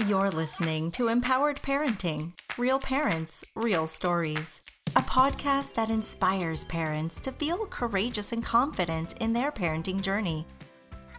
You're 0.00 0.30
listening 0.30 0.90
to 0.92 1.06
Empowered 1.06 1.62
Parenting 1.62 2.32
Real 2.58 2.80
Parents, 2.80 3.44
Real 3.54 3.86
Stories, 3.86 4.60
a 4.96 5.00
podcast 5.00 5.74
that 5.74 5.88
inspires 5.88 6.64
parents 6.64 7.20
to 7.20 7.30
feel 7.30 7.66
courageous 7.66 8.32
and 8.32 8.44
confident 8.44 9.16
in 9.22 9.32
their 9.32 9.52
parenting 9.52 10.02
journey. 10.02 10.46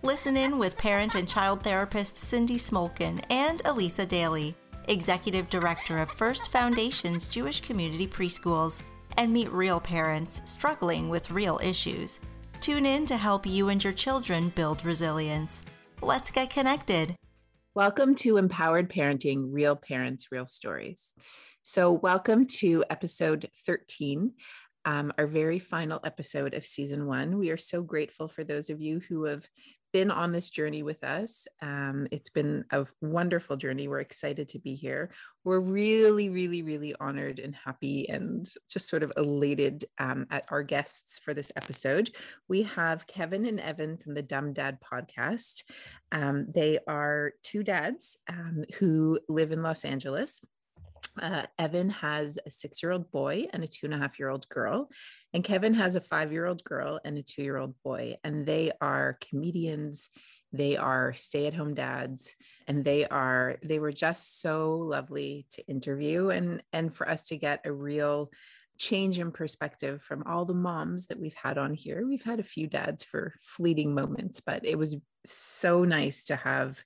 Listen 0.03 0.35
in 0.35 0.59
with 0.59 0.77
parent 0.77 1.15
and 1.15 1.27
child 1.27 1.63
therapist 1.63 2.17
Cindy 2.17 2.57
Smolkin 2.57 3.23
and 3.29 3.61
Elisa 3.63 4.05
Daly, 4.05 4.53
Executive 4.89 5.49
Director 5.49 5.97
of 5.99 6.11
First 6.11 6.51
Foundation's 6.51 7.29
Jewish 7.29 7.61
Community 7.61 8.07
Preschools, 8.07 8.81
and 9.15 9.31
meet 9.31 9.49
real 9.53 9.79
parents 9.79 10.41
struggling 10.43 11.07
with 11.07 11.31
real 11.31 11.61
issues. 11.63 12.19
Tune 12.59 12.85
in 12.85 13.05
to 13.05 13.15
help 13.15 13.47
you 13.47 13.69
and 13.69 13.81
your 13.81 13.93
children 13.93 14.49
build 14.49 14.83
resilience. 14.83 15.61
Let's 16.01 16.29
get 16.29 16.49
connected. 16.49 17.15
Welcome 17.75 18.15
to 18.15 18.37
Empowered 18.37 18.89
Parenting 18.89 19.49
Real 19.51 19.75
Parents, 19.75 20.31
Real 20.31 20.45
Stories. 20.45 21.13
So, 21.63 21.91
welcome 21.91 22.47
to 22.59 22.85
episode 22.89 23.49
13, 23.65 24.31
um, 24.85 25.11
our 25.17 25.27
very 25.27 25.59
final 25.59 25.99
episode 26.05 26.53
of 26.53 26.65
season 26.65 27.05
one. 27.05 27.37
We 27.37 27.49
are 27.49 27.57
so 27.57 27.81
grateful 27.81 28.29
for 28.29 28.45
those 28.45 28.69
of 28.69 28.79
you 28.79 29.01
who 29.01 29.25
have 29.25 29.45
been 29.95 30.11
on 30.11 30.33
this 30.33 30.49
journey 30.49 30.83
with 30.83 31.05
us. 31.05 31.47
Um, 31.61 32.05
it's 32.11 32.29
been 32.29 32.65
a 32.69 32.85
wonderful 32.99 33.55
journey. 33.55 33.87
We're 33.87 34.01
excited 34.01 34.49
to 34.49 34.59
be 34.59 34.75
here. 34.75 35.09
We're 35.45 35.61
really, 35.61 36.27
really, 36.27 36.63
really 36.63 36.93
honored 36.99 37.39
and 37.39 37.55
happy 37.55 38.09
and 38.09 38.45
just 38.69 38.89
sort 38.89 39.03
of 39.03 39.13
elated 39.15 39.85
um, 39.97 40.27
at 40.31 40.43
our 40.49 40.63
guests 40.63 41.17
for 41.19 41.33
this 41.33 41.49
episode. 41.55 42.13
We 42.49 42.63
have 42.63 43.07
Kevin 43.07 43.45
and 43.45 43.57
Evan 43.57 43.95
from 43.95 44.15
the 44.15 44.21
Dumb 44.21 44.51
Dad 44.51 44.79
podcast. 44.81 45.63
Um, 46.11 46.47
they 46.53 46.77
are 46.89 47.31
two 47.41 47.63
dads 47.63 48.17
um, 48.27 48.65
who 48.79 49.17
live 49.29 49.53
in 49.53 49.63
Los 49.63 49.85
Angeles. 49.85 50.41
Uh, 51.21 51.43
Evan 51.57 51.89
has 51.89 52.39
a 52.45 52.51
six 52.51 52.83
year 52.83 52.91
old 52.91 53.11
boy 53.11 53.47
and 53.53 53.63
a 53.63 53.67
two 53.67 53.85
and 53.85 53.93
a 53.93 53.97
half 53.97 54.19
year 54.19 54.29
old 54.29 54.47
girl. 54.49 54.89
And 55.33 55.43
Kevin 55.43 55.73
has 55.75 55.95
a 55.95 56.01
five 56.01 56.31
year 56.31 56.45
old 56.45 56.63
girl 56.63 56.99
and 57.03 57.17
a 57.17 57.23
two 57.23 57.43
year 57.43 57.57
old 57.57 57.75
boy. 57.83 58.15
And 58.23 58.45
they 58.45 58.71
are 58.81 59.17
comedians. 59.29 60.09
They 60.51 60.77
are 60.77 61.13
stay 61.13 61.47
at 61.47 61.53
home 61.53 61.73
dads. 61.73 62.35
And 62.67 62.83
they 62.83 63.07
are, 63.07 63.57
they 63.63 63.79
were 63.79 63.91
just 63.91 64.41
so 64.41 64.77
lovely 64.77 65.45
to 65.51 65.65
interview 65.67 66.29
and, 66.29 66.63
and 66.71 66.93
for 66.93 67.09
us 67.09 67.23
to 67.25 67.37
get 67.37 67.61
a 67.65 67.71
real 67.71 68.31
change 68.77 69.19
in 69.19 69.31
perspective 69.31 70.01
from 70.01 70.23
all 70.23 70.45
the 70.45 70.53
moms 70.53 71.07
that 71.07 71.19
we've 71.19 71.35
had 71.35 71.57
on 71.57 71.73
here. 71.73 72.05
We've 72.05 72.23
had 72.23 72.39
a 72.39 72.43
few 72.43 72.67
dads 72.67 73.03
for 73.03 73.33
fleeting 73.39 73.93
moments, 73.93 74.41
but 74.41 74.65
it 74.65 74.77
was 74.77 74.97
so 75.25 75.83
nice 75.83 76.25
to 76.25 76.35
have 76.35 76.83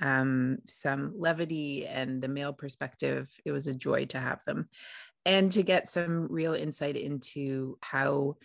um, 0.00 0.58
some 0.66 1.14
levity 1.16 1.86
and 1.86 2.22
the 2.22 2.28
male 2.28 2.52
perspective. 2.52 3.30
It 3.44 3.52
was 3.52 3.66
a 3.66 3.74
joy 3.74 4.06
to 4.06 4.18
have 4.18 4.44
them 4.44 4.68
and 5.24 5.50
to 5.52 5.62
get 5.62 5.90
some 5.90 6.28
real 6.30 6.54
insight 6.54 6.96
into 6.96 7.78
how 7.82 8.36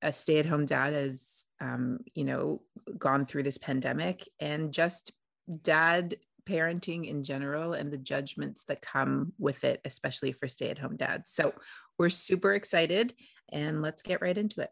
a 0.00 0.12
stay 0.12 0.38
at 0.38 0.46
home 0.46 0.66
dad 0.66 0.92
has, 0.92 1.44
um, 1.60 1.98
you 2.14 2.24
know, 2.24 2.62
gone 2.98 3.24
through 3.24 3.44
this 3.44 3.58
pandemic 3.58 4.28
and 4.40 4.72
just 4.72 5.12
dad 5.62 6.16
parenting 6.48 7.06
in 7.06 7.22
general 7.22 7.72
and 7.72 7.92
the 7.92 7.98
judgments 7.98 8.64
that 8.64 8.82
come 8.82 9.32
with 9.38 9.62
it, 9.64 9.80
especially 9.84 10.32
for 10.32 10.48
stay 10.48 10.70
at 10.70 10.78
home 10.78 10.96
dads. 10.96 11.30
So 11.30 11.54
we're 11.98 12.08
super 12.08 12.52
excited 12.52 13.14
and 13.52 13.82
let's 13.82 14.02
get 14.02 14.20
right 14.20 14.36
into 14.36 14.60
it. 14.60 14.70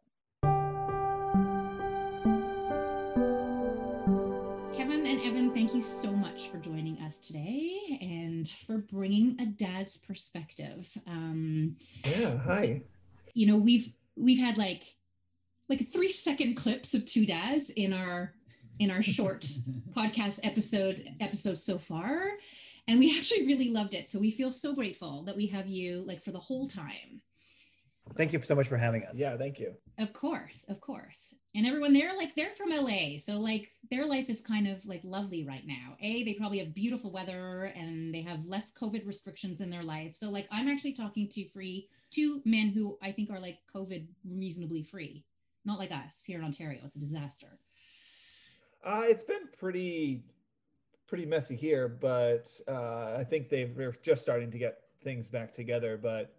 Much 6.41 6.49
for 6.49 6.59
joining 6.59 6.99
us 7.01 7.19
today 7.19 7.99
and 8.01 8.49
for 8.49 8.79
bringing 8.79 9.37
a 9.41 9.47
dad's 9.47 9.99
perspective. 9.99 10.91
Um, 11.07 11.77
yeah, 12.05 12.39
hi. 12.39 12.81
You 13.35 13.47
know, 13.47 13.59
we've 13.59 13.93
we've 14.17 14.39
had 14.39 14.57
like 14.57 14.97
like 15.69 15.87
three 15.87 16.11
second 16.11 16.55
clips 16.55 16.95
of 16.95 17.05
two 17.05 17.27
dads 17.27 17.71
in 17.71 17.93
our 17.93 18.33
in 18.79 18.91
our 18.91 19.03
short 19.03 19.43
podcast 19.97 20.41
episode 20.43 21.15
episode 21.21 21.59
so 21.59 21.79
far 21.79 22.31
and 22.89 22.99
we 22.99 23.17
actually 23.19 23.47
really 23.47 23.69
loved 23.69 23.93
it 23.93 24.09
so 24.09 24.19
we 24.19 24.31
feel 24.31 24.51
so 24.51 24.75
grateful 24.75 25.23
that 25.25 25.37
we 25.37 25.47
have 25.47 25.67
you 25.67 26.03
like 26.07 26.23
for 26.23 26.31
the 26.31 26.39
whole 26.39 26.67
time 26.67 27.21
Thank 28.17 28.33
you 28.33 28.41
so 28.43 28.55
much 28.55 28.69
for 28.69 28.77
having 28.77 29.05
us. 29.05 29.19
Yeah, 29.19 29.37
thank 29.37 29.59
you. 29.59 29.75
Of 29.99 30.13
course, 30.13 30.65
of 30.69 30.81
course. 30.81 31.35
And 31.55 31.67
everyone 31.67 31.93
there, 31.93 32.17
like 32.17 32.35
they're 32.35 32.53
from 32.53 32.71
LA. 32.71 33.19
So 33.19 33.39
like 33.41 33.71
their 33.91 34.07
life 34.07 34.29
is 34.29 34.41
kind 34.41 34.69
of 34.69 34.85
like 34.87 35.01
lovely 35.05 35.45
right 35.45 35.67
now. 35.67 35.97
A, 36.01 36.25
they 36.25 36.35
probably 36.35 36.59
have 36.59 36.75
beautiful 36.75 37.11
weather 37.11 37.73
and 37.77 38.15
they 38.15 38.23
have 38.23 38.45
less 38.47 38.73
COVID 38.73 39.07
restrictions 39.07 39.61
in 39.61 39.71
their 39.71 39.83
life. 39.83 40.17
So 40.17 40.31
like 40.31 40.47
I'm 40.51 40.69
actually 40.69 40.93
talking 40.93 41.29
to 41.29 41.49
free 41.49 41.89
two 42.11 42.43
men 42.45 42.69
who 42.69 42.99
I 43.03 43.13
think 43.13 43.31
are 43.31 43.41
like 43.41 43.59
COVID 43.75 44.07
reasonably 44.29 44.83
free. 44.83 45.25
Not 45.65 45.79
like 45.79 45.93
us 45.93 46.25
here 46.25 46.39
in 46.39 46.45
Ontario. 46.45 46.81
It's 46.85 46.97
a 46.97 47.01
disaster. 47.01 47.59
Uh, 48.85 49.03
it's 49.05 49.23
been 49.23 49.49
pretty 49.59 50.23
pretty 51.07 51.27
messy 51.27 51.57
here, 51.57 51.89
but 51.89 52.49
uh, 52.69 53.17
I 53.19 53.25
think 53.29 53.49
they've 53.49 53.75
they're 53.75 53.95
just 54.03 54.23
starting 54.23 54.51
to 54.53 54.59
get 54.59 54.79
things 55.03 55.29
back 55.29 55.53
together. 55.53 55.99
But 56.01 56.33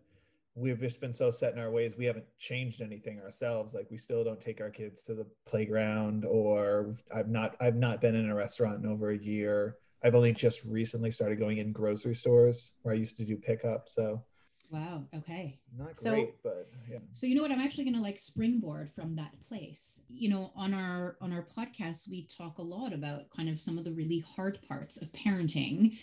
we've 0.56 0.80
just 0.80 1.00
been 1.00 1.14
so 1.14 1.32
set 1.32 1.54
in 1.54 1.60
our 1.60 1.72
ways 1.72 1.96
we 1.98 2.06
haven't 2.06 2.26
changed 2.38 2.82
anything 2.82 3.20
ourselves. 3.20 3.74
Like 3.74 3.88
we 3.90 3.98
still 3.98 4.24
don't 4.24 4.42
take 4.42 4.60
our 4.62 4.70
kids 4.70 5.02
to 5.04 5.14
the 5.14 5.26
playground 5.46 6.26
or 6.26 6.96
i've 7.14 7.30
not 7.30 7.56
i've 7.62 7.76
not 7.76 8.02
been 8.02 8.16
in 8.16 8.30
a 8.30 8.36
restaurant 8.36 8.84
in 8.84 8.90
over 8.90 9.12
a 9.12 9.18
year. 9.18 9.78
I've 10.04 10.16
only 10.16 10.34
just 10.34 10.66
recently 10.66 11.12
started 11.12 11.40
going 11.40 11.60
in 11.60 11.72
grocery 11.72 12.16
stores 12.16 12.74
where 12.82 12.94
i 12.94 12.98
used 12.98 13.18
to 13.18 13.26
do 13.26 13.38
pickup 13.38 13.88
so. 13.88 14.24
Wow 14.70 15.04
okay. 15.14 15.54
Not 15.78 15.96
great 15.96 15.98
so, 15.98 16.28
but 16.44 16.70
yeah. 16.90 17.00
so 17.12 17.28
you 17.28 17.36
know 17.36 17.42
what? 17.42 17.52
I'm 17.52 17.60
actually 17.60 17.84
going 17.84 17.98
to 17.98 18.02
like 18.02 18.20
springboard 18.20 18.90
from 18.96 19.18
that 19.18 19.32
place. 19.48 20.02
You 20.10 20.30
know 20.30 20.52
on 20.56 20.74
our 20.74 21.18
on 21.22 21.32
our 21.32 21.46
podcast 21.46 22.10
we 22.10 22.26
talk 22.26 22.58
a 22.58 22.64
lot 22.64 22.94
about 22.94 23.30
kind 23.36 23.50
of 23.50 23.60
some 23.60 23.78
of 23.78 23.84
the 23.84 23.92
really 23.92 24.20
hard 24.36 24.60
parts 24.68 25.02
of 25.02 25.12
parenting 25.14 25.98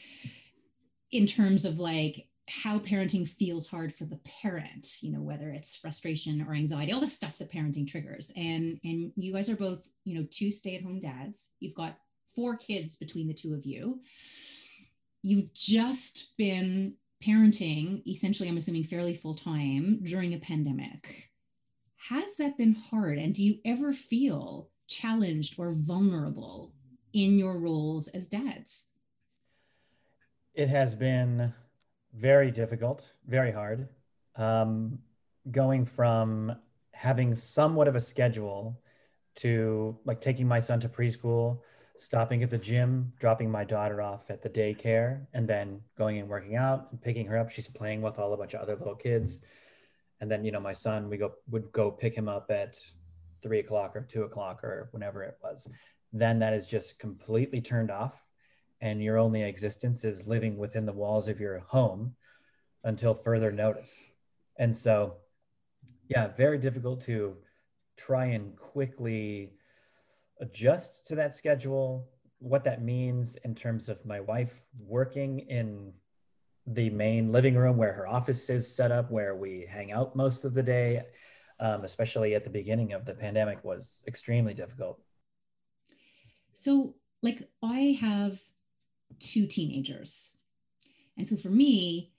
in 1.10 1.26
terms 1.26 1.65
of 1.65 1.78
like 1.78 2.28
how 2.48 2.78
parenting 2.78 3.28
feels 3.28 3.69
hard 3.69 3.92
for 3.92 4.04
the 4.04 4.19
parent 4.42 4.97
you 5.03 5.12
know 5.12 5.20
whether 5.20 5.50
it's 5.50 5.76
frustration 5.76 6.44
or 6.48 6.54
anxiety 6.54 6.92
all 6.92 7.00
the 7.00 7.06
stuff 7.06 7.38
that 7.38 7.53
parenting 7.53 7.86
triggers. 7.86 8.32
And 8.36 8.78
and 8.84 9.12
you 9.16 9.32
guys 9.32 9.50
are 9.50 9.56
both 9.56 9.88
you 10.04 10.19
know 10.19 10.26
two 10.31 10.50
stay-at-home 10.50 11.00
dads. 11.00 11.53
You've 11.60 11.75
got 11.75 11.98
four 12.34 12.56
kids 12.56 12.97
between 12.97 13.28
the 13.28 13.34
two 13.34 13.54
of 13.54 13.64
you. 13.64 14.00
You've 15.22 15.53
just 15.53 16.36
been 16.36 16.94
parenting 17.20 18.00
essentially 18.06 18.48
i'm 18.48 18.56
assuming 18.56 18.84
fairly 18.84 19.12
full 19.12 19.34
time 19.34 20.00
during 20.04 20.34
a 20.34 20.38
pandemic. 20.38 21.30
Has 22.09 22.36
that 22.36 22.56
been 22.56 22.75
hard? 22.75 23.19
And 23.19 23.34
do 23.34 23.44
you 23.44 23.56
ever 23.65 23.92
feel 23.92 24.70
challenged 24.86 25.56
or 25.59 25.72
vulnerable 25.72 26.72
in 27.12 27.38
your 27.38 27.59
roles 27.59 28.09
as 28.09 28.28
dads? 28.28 28.88
It 30.54 30.69
has 30.69 30.94
been 30.94 31.53
very 32.19 32.51
difficult, 32.51 33.12
very 33.27 33.53
hard. 33.53 33.89
Um, 34.37 34.99
going 35.51 35.84
from 35.84 36.55
having 36.93 37.34
somewhat 37.34 37.89
of 37.89 37.97
a 37.97 38.01
schedule 38.01 38.81
to 39.37 39.97
like 40.05 40.21
taking 40.21 40.49
my 40.49 40.61
son 40.61 40.81
to 40.81 40.89
preschool, 40.89 41.61
stopping 41.97 42.43
at 42.43 42.51
the 42.51 42.59
gym, 42.59 43.12
dropping 43.19 43.51
my 43.51 43.65
daughter 43.65 44.03
off 44.03 44.31
at 44.31 44.43
the 44.43 44.51
daycare, 44.51 45.27
and 45.33 45.49
then 45.49 45.81
going 45.97 46.19
and 46.19 46.28
working 46.28 46.57
out 46.57 46.89
and 46.91 47.01
picking 47.01 47.27
her 47.27 47.39
up. 47.39 47.51
She's 47.51 47.69
playing 47.69 48.03
with 48.03 48.19
all 48.19 48.33
a 48.33 48.37
bunch 48.37 48.55
of 48.55 48.61
other 48.61 48.77
little 48.77 48.97
kids. 48.97 49.45
And 50.21 50.31
then, 50.31 50.45
you 50.45 50.51
know, 50.51 50.61
my 50.61 50.73
son, 50.73 51.09
we 51.09 51.17
go 51.17 51.33
would 51.51 51.71
go 51.73 51.91
pick 51.91 52.15
him 52.15 52.28
up 52.28 52.51
at 52.51 52.77
three 53.43 53.61
o'clock 53.61 53.95
or 53.95 54.03
two 54.03 54.25
o'clock 54.25 54.65
or 54.65 54.89
whenever 54.91 55.23
it 55.23 55.39
was. 55.43 55.69
Then 56.12 56.41
that 56.41 56.53
is 56.53 56.67
just 56.67 56.99
completely 56.99 57.61
turned 57.61 57.91
off 57.91 58.25
and 58.81 59.03
your 59.03 59.19
only 59.19 59.43
existence 59.43 60.04
is 60.04 60.28
living 60.28 60.57
within 60.57 60.86
the 60.86 60.92
walls 60.92 61.28
of 61.28 61.41
your 61.41 61.59
home 61.60 62.15
until 62.84 63.15
further 63.15 63.51
notice. 63.51 64.10
And 64.59 64.75
so, 64.75 65.16
yeah, 66.09 66.28
very 66.28 66.59
difficult 66.59 67.01
to 67.03 67.36
try 67.97 68.27
and 68.27 68.57
quickly 68.57 69.53
adjust 70.41 71.07
to 71.07 71.15
that 71.16 71.34
schedule, 71.34 72.09
what 72.39 72.65
that 72.65 72.83
means 72.83 73.36
in 73.45 73.54
terms 73.54 73.89
of 73.89 74.04
my 74.07 74.21
wife 74.21 74.63
working 74.78 75.41
in 75.41 75.92
the 76.66 76.91
main 76.91 77.33
living 77.33 77.57
room 77.57 77.77
where 77.77 77.92
her 77.92 78.07
office 78.07 78.48
is 78.51 78.72
set 78.72 78.92
up, 78.92 79.10
where 79.10 79.34
we 79.34 79.66
hang 79.69 79.91
out 79.91 80.15
most 80.15 80.45
of 80.45 80.54
the 80.54 80.63
day, 80.63 81.03
um, 81.60 81.83
especially 81.84 82.34
at 82.34 82.45
the 82.45 82.51
beginning 82.51 82.92
of 82.92 83.04
the 83.04 83.15
pandemic, 83.15 83.65
was 83.65 84.03
extremely 84.07 84.54
difficult. 84.54 85.01
So, 86.54 86.95
like, 87.22 87.48
I 87.63 87.98
have 88.01 88.41
two 89.21 89.47
teenagers. 89.47 90.33
And 91.16 91.28
so 91.28 91.37
for 91.37 91.49
me, 91.49 92.13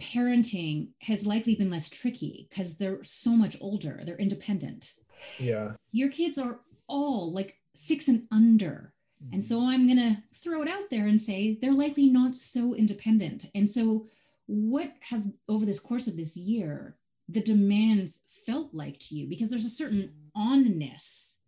parenting 0.00 0.88
has 1.02 1.26
likely 1.26 1.54
been 1.54 1.70
less 1.70 1.88
tricky 1.88 2.46
because 2.50 2.76
they're 2.76 3.02
so 3.04 3.30
much 3.30 3.56
older, 3.60 4.02
they're 4.04 4.16
independent. 4.16 4.92
Yeah. 5.38 5.72
Your 5.92 6.10
kids 6.10 6.38
are 6.38 6.60
all 6.88 7.32
like 7.32 7.56
six 7.74 8.08
and 8.08 8.26
under. 8.30 8.92
And 9.32 9.44
so 9.44 9.58
mm-hmm. 9.58 9.68
I'm 9.68 9.86
going 9.86 9.98
to 9.98 10.22
throw 10.34 10.62
it 10.62 10.68
out 10.68 10.90
there 10.90 11.06
and 11.06 11.20
say 11.20 11.58
they're 11.60 11.72
likely 11.72 12.08
not 12.08 12.34
so 12.34 12.74
independent. 12.74 13.46
And 13.54 13.68
so, 13.68 14.08
what 14.46 14.92
have 15.08 15.22
over 15.48 15.64
this 15.64 15.78
course 15.78 16.08
of 16.08 16.16
this 16.16 16.36
year 16.36 16.96
the 17.28 17.40
demands 17.40 18.24
felt 18.44 18.74
like 18.74 18.98
to 18.98 19.14
you? 19.14 19.28
Because 19.28 19.50
there's 19.50 19.64
a 19.64 19.70
certain 19.70 20.12
mm. 20.36 20.66
onness 20.66 21.38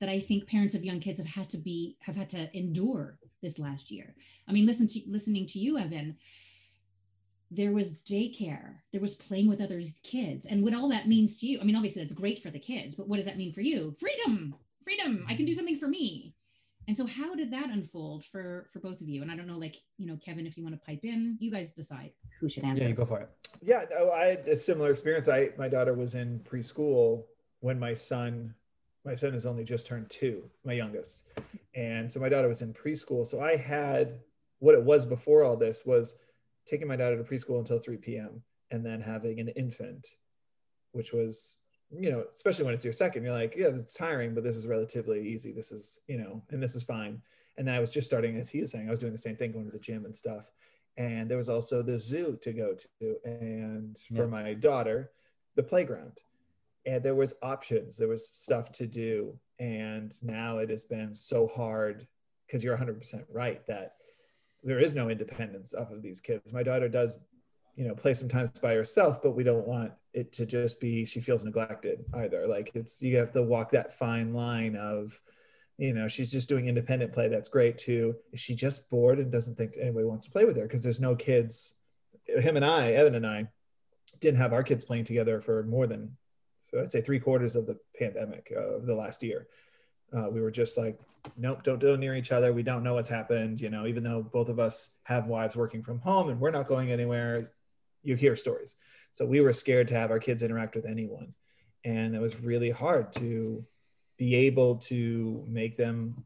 that 0.00 0.08
I 0.08 0.20
think 0.20 0.46
parents 0.46 0.76
of 0.76 0.84
young 0.84 1.00
kids 1.00 1.18
have 1.18 1.26
had 1.26 1.50
to 1.50 1.58
be 1.58 1.96
have 2.02 2.14
had 2.14 2.28
to 2.30 2.56
endure 2.56 3.17
this 3.42 3.58
last 3.58 3.90
year. 3.90 4.14
I 4.48 4.52
mean, 4.52 4.66
listen 4.66 4.86
to 4.88 5.00
listening 5.06 5.46
to 5.46 5.58
you, 5.58 5.78
Evan. 5.78 6.16
There 7.50 7.72
was 7.72 8.00
daycare, 8.00 8.74
there 8.92 9.00
was 9.00 9.14
playing 9.14 9.48
with 9.48 9.62
other 9.62 9.80
kids, 10.02 10.44
and 10.44 10.62
what 10.62 10.74
all 10.74 10.88
that 10.90 11.08
means 11.08 11.38
to 11.40 11.46
you. 11.46 11.60
I 11.60 11.64
mean, 11.64 11.76
obviously 11.76 12.02
that's 12.02 12.14
great 12.14 12.42
for 12.42 12.50
the 12.50 12.58
kids, 12.58 12.94
but 12.94 13.08
what 13.08 13.16
does 13.16 13.24
that 13.24 13.38
mean 13.38 13.52
for 13.52 13.62
you? 13.62 13.96
Freedom, 13.98 14.54
freedom. 14.84 15.24
I 15.28 15.34
can 15.34 15.46
do 15.46 15.52
mm-hmm. 15.52 15.56
something 15.56 15.76
for 15.76 15.88
me. 15.88 16.34
And 16.88 16.96
so, 16.96 17.06
how 17.06 17.34
did 17.34 17.50
that 17.52 17.68
unfold 17.68 18.24
for 18.24 18.68
for 18.72 18.80
both 18.80 19.02
of 19.02 19.08
you? 19.08 19.20
And 19.20 19.30
I 19.30 19.36
don't 19.36 19.46
know, 19.46 19.58
like 19.58 19.76
you 19.98 20.06
know, 20.06 20.16
Kevin, 20.16 20.46
if 20.46 20.56
you 20.56 20.62
want 20.64 20.74
to 20.74 20.86
pipe 20.86 21.04
in, 21.04 21.36
you 21.38 21.50
guys 21.50 21.72
decide 21.74 22.12
who 22.40 22.48
should 22.48 22.64
answer. 22.64 22.82
Yeah, 22.82 22.88
you 22.88 22.94
go 22.94 23.04
for 23.04 23.20
it. 23.20 23.30
Yeah, 23.60 23.84
no, 23.90 24.10
I 24.10 24.26
had 24.26 24.48
a 24.48 24.56
similar 24.56 24.90
experience. 24.90 25.28
I 25.28 25.50
my 25.58 25.68
daughter 25.68 25.92
was 25.92 26.14
in 26.14 26.40
preschool 26.40 27.24
when 27.60 27.78
my 27.78 27.92
son 27.92 28.54
my 29.04 29.14
son 29.14 29.34
has 29.34 29.44
only 29.44 29.64
just 29.64 29.86
turned 29.86 30.08
two, 30.08 30.42
my 30.64 30.72
youngest. 30.72 31.24
And 31.78 32.10
so 32.10 32.18
my 32.18 32.28
daughter 32.28 32.48
was 32.48 32.62
in 32.62 32.74
preschool. 32.74 33.24
So 33.24 33.40
I 33.40 33.54
had 33.54 34.18
what 34.58 34.74
it 34.74 34.82
was 34.82 35.06
before 35.06 35.44
all 35.44 35.56
this 35.56 35.86
was 35.86 36.16
taking 36.66 36.88
my 36.88 36.96
daughter 36.96 37.16
to 37.16 37.22
preschool 37.22 37.60
until 37.60 37.78
3 37.78 37.96
p.m. 37.98 38.42
and 38.72 38.84
then 38.84 39.00
having 39.00 39.38
an 39.38 39.48
infant, 39.50 40.08
which 40.90 41.12
was, 41.12 41.58
you 41.96 42.10
know, 42.10 42.24
especially 42.34 42.64
when 42.64 42.74
it's 42.74 42.84
your 42.84 42.92
second, 42.92 43.22
you're 43.22 43.32
like, 43.32 43.54
yeah, 43.56 43.68
it's 43.68 43.94
tiring, 43.94 44.34
but 44.34 44.42
this 44.42 44.56
is 44.56 44.66
relatively 44.66 45.28
easy. 45.28 45.52
This 45.52 45.70
is, 45.70 46.00
you 46.08 46.18
know, 46.18 46.42
and 46.50 46.60
this 46.60 46.74
is 46.74 46.82
fine. 46.82 47.22
And 47.56 47.68
then 47.68 47.76
I 47.76 47.80
was 47.80 47.92
just 47.92 48.08
starting, 48.08 48.36
as 48.36 48.50
he 48.50 48.60
was 48.60 48.72
saying, 48.72 48.88
I 48.88 48.90
was 48.90 49.00
doing 49.00 49.12
the 49.12 49.18
same 49.18 49.36
thing, 49.36 49.52
going 49.52 49.66
to 49.66 49.70
the 49.70 49.78
gym 49.78 50.04
and 50.04 50.16
stuff. 50.16 50.50
And 50.96 51.30
there 51.30 51.38
was 51.38 51.48
also 51.48 51.80
the 51.80 51.98
zoo 51.98 52.36
to 52.42 52.52
go 52.52 52.74
to. 52.74 53.16
And 53.24 53.96
for 54.16 54.24
yeah. 54.24 54.26
my 54.26 54.54
daughter, 54.54 55.12
the 55.54 55.62
playground 55.62 56.22
and 56.86 57.02
there 57.02 57.14
was 57.14 57.34
options 57.42 57.96
there 57.96 58.08
was 58.08 58.28
stuff 58.28 58.72
to 58.72 58.86
do 58.86 59.38
and 59.58 60.14
now 60.22 60.58
it 60.58 60.70
has 60.70 60.84
been 60.84 61.14
so 61.14 61.46
hard 61.46 62.06
because 62.46 62.62
you're 62.62 62.76
100% 62.76 63.24
right 63.30 63.66
that 63.66 63.94
there 64.62 64.80
is 64.80 64.94
no 64.94 65.08
independence 65.08 65.74
off 65.74 65.90
of 65.90 66.02
these 66.02 66.20
kids. 66.20 66.52
My 66.52 66.62
daughter 66.62 66.88
does 66.88 67.20
you 67.76 67.86
know 67.86 67.94
play 67.94 68.12
sometimes 68.12 68.50
by 68.50 68.74
herself 68.74 69.22
but 69.22 69.36
we 69.36 69.44
don't 69.44 69.66
want 69.66 69.92
it 70.12 70.32
to 70.32 70.44
just 70.44 70.80
be 70.80 71.04
she 71.04 71.20
feels 71.20 71.44
neglected 71.44 72.04
either. 72.14 72.46
Like 72.46 72.72
it's 72.74 73.00
you 73.00 73.16
have 73.18 73.32
to 73.32 73.42
walk 73.42 73.70
that 73.70 73.96
fine 73.96 74.34
line 74.34 74.74
of 74.76 75.18
you 75.76 75.94
know 75.94 76.08
she's 76.08 76.30
just 76.30 76.48
doing 76.48 76.66
independent 76.66 77.12
play. 77.12 77.28
That's 77.28 77.48
great 77.48 77.78
too. 77.78 78.16
Is 78.32 78.40
she 78.40 78.54
just 78.54 78.90
bored 78.90 79.20
and 79.20 79.30
doesn't 79.30 79.56
think 79.56 79.76
anybody 79.80 80.06
wants 80.06 80.26
to 80.26 80.32
play 80.32 80.44
with 80.44 80.56
her? 80.56 80.64
Because 80.64 80.82
there's 80.82 81.00
no 81.00 81.14
kids. 81.14 81.74
Him 82.26 82.56
and 82.56 82.64
i 82.64 82.92
evan 82.92 83.14
and 83.14 83.26
i 83.26 83.46
didn't 84.20 84.38
have 84.38 84.52
our 84.52 84.62
kids 84.62 84.84
playing 84.84 85.04
together 85.04 85.40
for 85.40 85.62
more 85.62 85.86
than 85.86 86.16
I'd 86.78 86.90
say 86.90 87.00
three 87.00 87.20
quarters 87.20 87.56
of 87.56 87.66
the 87.66 87.78
pandemic 87.98 88.52
uh, 88.54 88.76
of 88.76 88.86
the 88.86 88.94
last 88.94 89.22
year. 89.22 89.46
Uh, 90.16 90.28
we 90.30 90.40
were 90.40 90.50
just 90.50 90.78
like, 90.78 90.98
nope, 91.36 91.62
don't 91.62 91.80
go 91.80 91.96
near 91.96 92.16
each 92.16 92.32
other. 92.32 92.52
We 92.52 92.62
don't 92.62 92.82
know 92.82 92.94
what's 92.94 93.08
happened. 93.08 93.60
You 93.60 93.70
know, 93.70 93.86
even 93.86 94.02
though 94.02 94.22
both 94.22 94.48
of 94.48 94.58
us 94.58 94.90
have 95.04 95.26
wives 95.26 95.56
working 95.56 95.82
from 95.82 95.98
home 95.98 96.28
and 96.28 96.40
we're 96.40 96.50
not 96.50 96.68
going 96.68 96.90
anywhere, 96.90 97.52
you 98.02 98.14
hear 98.14 98.36
stories. 98.36 98.76
So 99.12 99.26
we 99.26 99.40
were 99.40 99.52
scared 99.52 99.88
to 99.88 99.94
have 99.94 100.10
our 100.10 100.18
kids 100.18 100.42
interact 100.42 100.74
with 100.76 100.86
anyone. 100.86 101.34
And 101.84 102.14
it 102.14 102.20
was 102.20 102.40
really 102.40 102.70
hard 102.70 103.12
to 103.14 103.64
be 104.16 104.34
able 104.34 104.76
to 104.76 105.44
make 105.46 105.76
them 105.76 106.24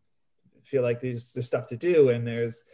feel 0.63 0.83
like 0.83 1.01
there's, 1.01 1.33
there's 1.33 1.47
stuff 1.47 1.67
to 1.69 1.77
do 1.77 2.11
and 2.11 2.27
there's 2.27 2.65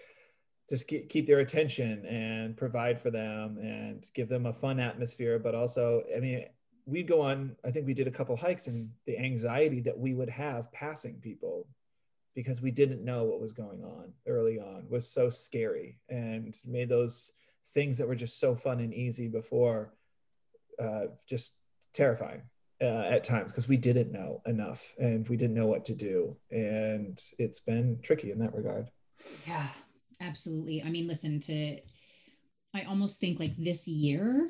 just 0.68 0.86
keep 0.86 1.26
their 1.26 1.40
attention 1.40 2.04
and 2.04 2.56
provide 2.56 3.00
for 3.00 3.10
them 3.10 3.56
and 3.58 4.06
give 4.12 4.28
them 4.28 4.44
a 4.44 4.52
fun 4.52 4.78
atmosphere. 4.78 5.38
But 5.38 5.54
also, 5.54 6.02
I 6.14 6.20
mean, 6.20 6.44
we'd 6.88 7.06
go 7.06 7.20
on 7.20 7.54
i 7.64 7.70
think 7.70 7.86
we 7.86 7.94
did 7.94 8.08
a 8.08 8.10
couple 8.10 8.36
hikes 8.36 8.66
and 8.66 8.90
the 9.06 9.18
anxiety 9.18 9.80
that 9.80 9.96
we 9.96 10.14
would 10.14 10.30
have 10.30 10.72
passing 10.72 11.14
people 11.20 11.68
because 12.34 12.62
we 12.62 12.70
didn't 12.70 13.04
know 13.04 13.24
what 13.24 13.40
was 13.40 13.52
going 13.52 13.82
on 13.84 14.12
early 14.26 14.58
on 14.58 14.84
was 14.88 15.08
so 15.08 15.28
scary 15.28 15.98
and 16.08 16.56
made 16.66 16.88
those 16.88 17.32
things 17.74 17.98
that 17.98 18.08
were 18.08 18.14
just 18.14 18.40
so 18.40 18.54
fun 18.54 18.80
and 18.80 18.94
easy 18.94 19.28
before 19.28 19.92
uh, 20.82 21.06
just 21.26 21.56
terrifying 21.92 22.40
uh, 22.80 23.02
at 23.10 23.24
times 23.24 23.50
because 23.50 23.68
we 23.68 23.76
didn't 23.76 24.12
know 24.12 24.40
enough 24.46 24.94
and 24.98 25.28
we 25.28 25.36
didn't 25.36 25.56
know 25.56 25.66
what 25.66 25.84
to 25.84 25.94
do 25.94 26.36
and 26.50 27.20
it's 27.38 27.60
been 27.60 27.98
tricky 28.02 28.30
in 28.30 28.38
that 28.38 28.54
regard. 28.54 28.88
Yeah 29.46 29.66
absolutely. 30.20 30.82
I 30.82 30.90
mean 30.90 31.06
listen 31.06 31.40
to 31.40 31.78
i 32.74 32.82
almost 32.82 33.18
think 33.18 33.40
like 33.40 33.56
this 33.56 33.88
year 33.88 34.48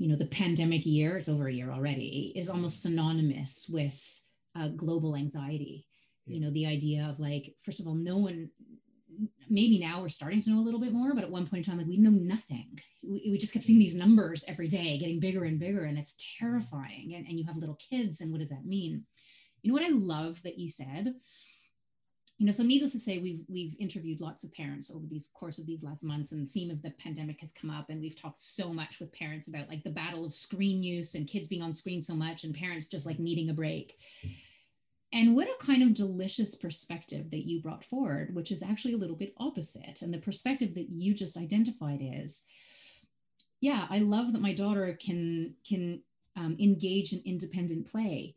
you 0.00 0.08
know 0.08 0.16
the 0.16 0.26
pandemic 0.26 0.86
year 0.86 1.18
it's 1.18 1.28
over 1.28 1.46
a 1.46 1.52
year 1.52 1.70
already 1.70 2.32
is 2.34 2.48
almost 2.48 2.78
mm-hmm. 2.78 2.96
synonymous 2.96 3.68
with 3.70 4.02
uh, 4.58 4.68
global 4.68 5.14
anxiety. 5.14 5.86
Yeah. 6.26 6.34
you 6.34 6.40
know 6.40 6.50
the 6.50 6.66
idea 6.66 7.06
of 7.10 7.20
like 7.20 7.54
first 7.62 7.80
of 7.80 7.86
all 7.86 7.94
no 7.94 8.16
one 8.16 8.50
maybe 9.50 9.78
now 9.78 10.00
we're 10.00 10.08
starting 10.08 10.40
to 10.40 10.50
know 10.50 10.60
a 10.60 10.66
little 10.66 10.80
bit 10.80 10.92
more 10.92 11.14
but 11.14 11.24
at 11.24 11.30
one 11.30 11.46
point 11.46 11.66
in 11.66 11.70
time 11.70 11.78
like 11.78 11.86
we 11.86 11.98
know 11.98 12.10
nothing. 12.10 12.78
We, 13.02 13.28
we 13.30 13.38
just 13.38 13.52
kept 13.52 13.66
seeing 13.66 13.78
mm-hmm. 13.78 13.84
these 13.84 13.94
numbers 13.94 14.44
every 14.48 14.68
day 14.68 14.96
getting 14.96 15.20
bigger 15.20 15.44
and 15.44 15.60
bigger 15.60 15.84
and 15.84 15.98
it's 15.98 16.12
mm-hmm. 16.12 16.46
terrifying 16.46 17.14
and, 17.14 17.26
and 17.26 17.38
you 17.38 17.44
have 17.46 17.58
little 17.58 17.78
kids 17.90 18.22
and 18.22 18.32
what 18.32 18.40
does 18.40 18.50
that 18.50 18.64
mean? 18.64 19.04
You 19.62 19.70
know 19.70 19.74
what 19.74 19.84
i 19.84 19.94
love 19.94 20.42
that 20.44 20.58
you 20.58 20.70
said 20.70 21.12
you 22.40 22.46
know 22.46 22.52
so 22.52 22.62
needless 22.62 22.92
to 22.92 22.98
say 22.98 23.18
we've 23.18 23.44
we've 23.48 23.76
interviewed 23.78 24.18
lots 24.18 24.44
of 24.44 24.54
parents 24.54 24.90
over 24.90 25.04
these 25.06 25.30
course 25.34 25.58
of 25.58 25.66
these 25.66 25.82
last 25.82 26.02
months 26.02 26.32
and 26.32 26.40
the 26.40 26.50
theme 26.50 26.70
of 26.70 26.80
the 26.80 26.90
pandemic 26.92 27.38
has 27.38 27.52
come 27.52 27.68
up 27.68 27.90
and 27.90 28.00
we've 28.00 28.18
talked 28.18 28.40
so 28.40 28.72
much 28.72 28.98
with 28.98 29.12
parents 29.12 29.46
about 29.46 29.68
like 29.68 29.84
the 29.84 29.90
battle 29.90 30.24
of 30.24 30.32
screen 30.32 30.82
use 30.82 31.14
and 31.14 31.28
kids 31.28 31.46
being 31.46 31.60
on 31.60 31.70
screen 31.70 32.02
so 32.02 32.14
much 32.14 32.42
and 32.42 32.54
parents 32.54 32.86
just 32.86 33.04
like 33.04 33.18
needing 33.18 33.50
a 33.50 33.54
break. 33.54 33.98
And 35.12 35.36
what 35.36 35.48
a 35.48 35.64
kind 35.64 35.82
of 35.82 35.92
delicious 35.92 36.54
perspective 36.54 37.30
that 37.30 37.46
you 37.46 37.60
brought 37.60 37.84
forward 37.84 38.34
which 38.34 38.50
is 38.50 38.62
actually 38.62 38.94
a 38.94 38.98
little 38.98 39.16
bit 39.16 39.34
opposite. 39.36 40.00
And 40.00 40.12
the 40.12 40.18
perspective 40.18 40.74
that 40.76 40.88
you 40.88 41.12
just 41.12 41.36
identified 41.36 42.00
is 42.02 42.46
yeah 43.60 43.86
i 43.90 43.98
love 43.98 44.32
that 44.32 44.40
my 44.40 44.54
daughter 44.54 44.96
can 44.98 45.54
can 45.68 46.00
um, 46.36 46.56
engage 46.58 47.12
in 47.12 47.20
independent 47.26 47.90
play 47.90 48.34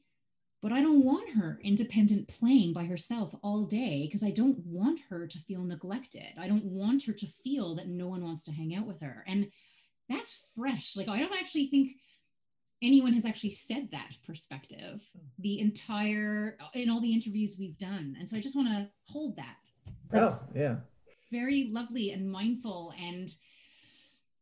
but 0.64 0.72
I 0.72 0.82
don't 0.82 1.04
want 1.04 1.30
her 1.32 1.60
independent 1.62 2.30
playing 2.30 2.72
by 2.72 2.86
herself 2.86 3.36
all 3.44 3.66
day 3.66 4.04
because 4.06 4.24
I 4.24 4.32
don't 4.32 4.58
want 4.66 5.02
her 5.10 5.28
to 5.28 5.38
feel 5.40 5.62
neglected. 5.62 6.30
I 6.40 6.48
don't 6.48 6.64
want 6.64 7.04
her 7.04 7.12
to 7.12 7.28
feel 7.28 7.76
that 7.76 7.90
no 7.90 8.08
one 8.08 8.24
wants 8.24 8.46
to 8.46 8.54
hang 8.54 8.74
out 8.74 8.88
with 8.88 9.02
her. 9.02 9.26
And 9.28 9.52
that's 10.10 10.46
fresh. 10.56 10.96
Like, 10.96 11.10
I 11.10 11.20
don't 11.20 11.38
actually 11.38 11.68
think 11.68 11.98
anyone 12.82 13.12
has 13.12 13.26
actually 13.26 13.52
said 13.52 13.90
that 13.92 14.12
perspective 14.26 15.02
mm-hmm. 15.18 15.28
the 15.40 15.60
entire, 15.60 16.58
in 16.74 16.90
all 16.90 17.02
the 17.02 17.14
interviews 17.14 17.58
we've 17.60 17.78
done. 17.78 18.16
And 18.18 18.28
so 18.28 18.38
I 18.38 18.40
just 18.40 18.56
want 18.56 18.70
to 18.70 18.88
hold 19.12 19.36
that. 19.36 19.58
Oh, 19.86 19.92
that's 20.12 20.46
oh, 20.48 20.54
yeah. 20.56 20.76
Very 21.30 21.68
lovely 21.74 22.12
and 22.12 22.32
mindful 22.32 22.94
and 22.98 23.36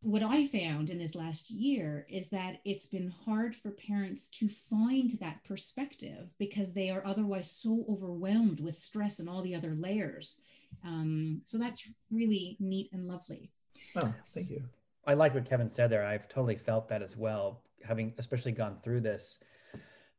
what 0.01 0.24
I 0.24 0.48
found 0.48 0.89
in 0.89 0.98
this 0.98 1.15
last 1.15 1.51
year 1.51 2.08
is 2.10 2.29
that 2.29 2.58
it's 2.65 2.88
been 2.88 3.13
hard 3.25 3.55
for 3.55 3.70
parents 3.70 4.29
to 4.39 4.50
find 4.50 5.12
that 5.20 5.43
perspective 5.43 6.29
because 6.39 6.74
they 6.74 6.89
are 6.89 7.05
otherwise 7.05 7.51
so 7.51 7.86
overwhelmed 7.88 8.60
with 8.60 8.75
stress 8.75 9.20
and 9.20 9.29
all 9.29 9.43
the 9.43 9.53
other 9.53 9.75
layers. 9.75 10.41
Um, 10.84 11.41
so 11.43 11.60
that's 11.60 11.88
really 12.10 12.58
neat 12.60 12.89
and 12.91 13.08
lovely. 13.08 13.51
Oh, 13.96 14.13
thank 14.24 14.50
you. 14.50 14.63
I 15.05 15.13
like 15.13 15.36
what 15.36 15.48
Kevin 15.48 15.70
said 15.70 15.91
there. 15.91 16.05
I've 16.05 16.27
totally 16.27 16.55
felt 16.55 16.89
that 16.89 17.03
as 17.03 17.15
well, 17.15 17.62
having 17.84 18.13
especially 18.17 18.53
gone 18.53 18.77
through 18.84 19.01
this 19.01 19.39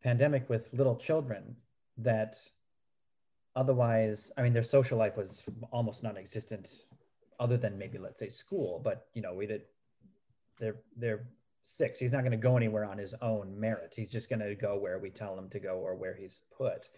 pandemic 0.02 0.48
with 0.48 0.72
little 0.72 0.96
children 0.96 1.56
that 1.98 2.36
otherwise, 3.56 4.30
I 4.36 4.42
mean, 4.42 4.52
their 4.52 4.62
social 4.62 4.98
life 4.98 5.16
was 5.16 5.42
almost 5.72 6.02
non 6.02 6.16
existent 6.16 6.82
other 7.42 7.56
than 7.56 7.76
maybe 7.76 7.98
let's 7.98 8.20
say 8.20 8.28
school 8.28 8.80
but 8.82 9.06
you 9.14 9.22
know 9.22 9.34
we 9.34 9.46
did 9.46 9.62
they're 10.58 10.76
they're 10.96 11.24
six. 11.62 11.98
He's 11.98 12.12
not 12.12 12.20
going 12.20 12.32
to 12.32 12.36
go 12.36 12.56
anywhere 12.56 12.84
on 12.84 12.98
his 12.98 13.14
own 13.22 13.58
merit. 13.58 13.94
He's 13.96 14.10
just 14.10 14.28
going 14.28 14.40
to 14.40 14.54
go 14.54 14.78
where 14.78 14.98
we 14.98 15.10
tell 15.10 15.38
him 15.38 15.48
to 15.50 15.60
go 15.60 15.76
or 15.76 15.94
where 15.94 16.14
he's 16.14 16.40
put. 16.56 16.88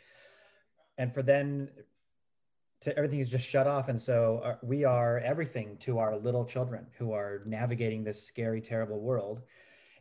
And 0.99 1.13
for 1.13 1.23
then 1.23 1.69
to 2.83 2.97
everything 2.97 3.21
is 3.21 3.29
just 3.29 3.47
shut 3.47 3.67
off. 3.67 3.89
And 3.89 4.01
so 4.01 4.41
uh, 4.45 4.57
we 4.63 4.85
are 4.85 5.19
everything 5.19 5.77
to 5.81 5.99
our 5.99 6.17
little 6.17 6.45
children 6.45 6.87
who 6.99 7.13
are 7.13 7.43
navigating 7.45 8.05
this 8.05 8.23
scary 8.23 8.61
terrible 8.61 9.01
world. 9.01 9.43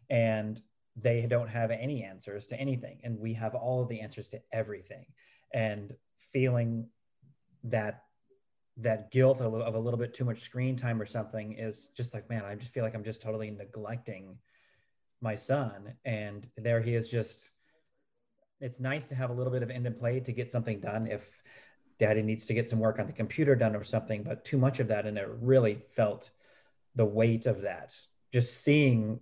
And 0.10 0.62
they 0.96 1.26
don't 1.26 1.50
have 1.50 1.72
any 1.72 2.04
answers 2.04 2.48
to 2.48 2.60
anything. 2.60 3.00
And 3.04 3.20
we 3.20 3.34
have 3.34 3.56
all 3.56 3.82
of 3.82 3.90
the 3.90 4.02
answers 4.02 4.28
to 4.30 4.42
everything. 4.52 5.06
And 5.54 5.94
feeling 6.32 6.88
that 7.66 8.04
that 8.78 9.12
guilt 9.12 9.40
of, 9.40 9.54
of 9.54 9.76
a 9.76 9.80
little 9.80 10.00
bit 10.00 10.14
too 10.14 10.26
much 10.26 10.42
screen 10.42 10.76
time 10.76 11.02
or 11.02 11.06
something 11.06 11.54
is 11.54 11.90
just 11.96 12.14
like 12.14 12.30
man 12.30 12.44
i 12.44 12.56
just 12.56 12.74
feel 12.74 12.84
like 12.84 12.96
i'm 12.96 13.04
just 13.04 13.22
totally 13.22 13.52
neglecting 13.52 14.38
my 15.22 15.36
son 15.36 15.94
and 16.06 16.48
there 16.58 16.82
he 16.82 16.96
is 16.96 17.08
just 17.08 17.50
it's 18.60 18.80
nice 18.80 19.06
to 19.06 19.16
have 19.16 19.30
a 19.30 19.34
little 19.34 19.52
bit 19.52 19.62
of 19.62 19.70
end 19.70 19.86
and 19.86 20.00
play 20.00 20.20
to 20.22 20.32
get 20.32 20.52
something 20.52 20.80
done 20.80 21.06
if 21.08 21.44
daddy 22.00 22.22
needs 22.22 22.46
to 22.46 22.54
get 22.54 22.70
some 22.70 22.80
work 22.80 23.00
on 23.00 23.08
the 23.08 23.14
computer 23.14 23.56
done 23.56 23.76
or 23.76 23.84
something, 23.84 24.24
but 24.24 24.46
too 24.46 24.58
much 24.58 24.80
of 24.80 24.88
that. 24.88 25.06
And 25.06 25.18
it 25.18 25.28
really 25.42 25.80
felt 25.96 26.30
the 26.96 27.06
weight 27.06 27.46
of 27.46 27.62
that. 27.62 27.96
Just 28.32 28.64
seeing 28.64 29.20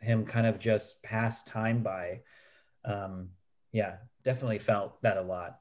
him 0.00 0.24
kind 0.24 0.46
of 0.46 0.58
just 0.58 1.02
pass 1.02 1.42
time 1.42 1.82
by. 1.82 2.20
Um, 2.84 3.30
yeah, 3.72 3.96
definitely 4.24 4.58
felt 4.58 5.00
that 5.02 5.16
a 5.16 5.22
lot. 5.22 5.58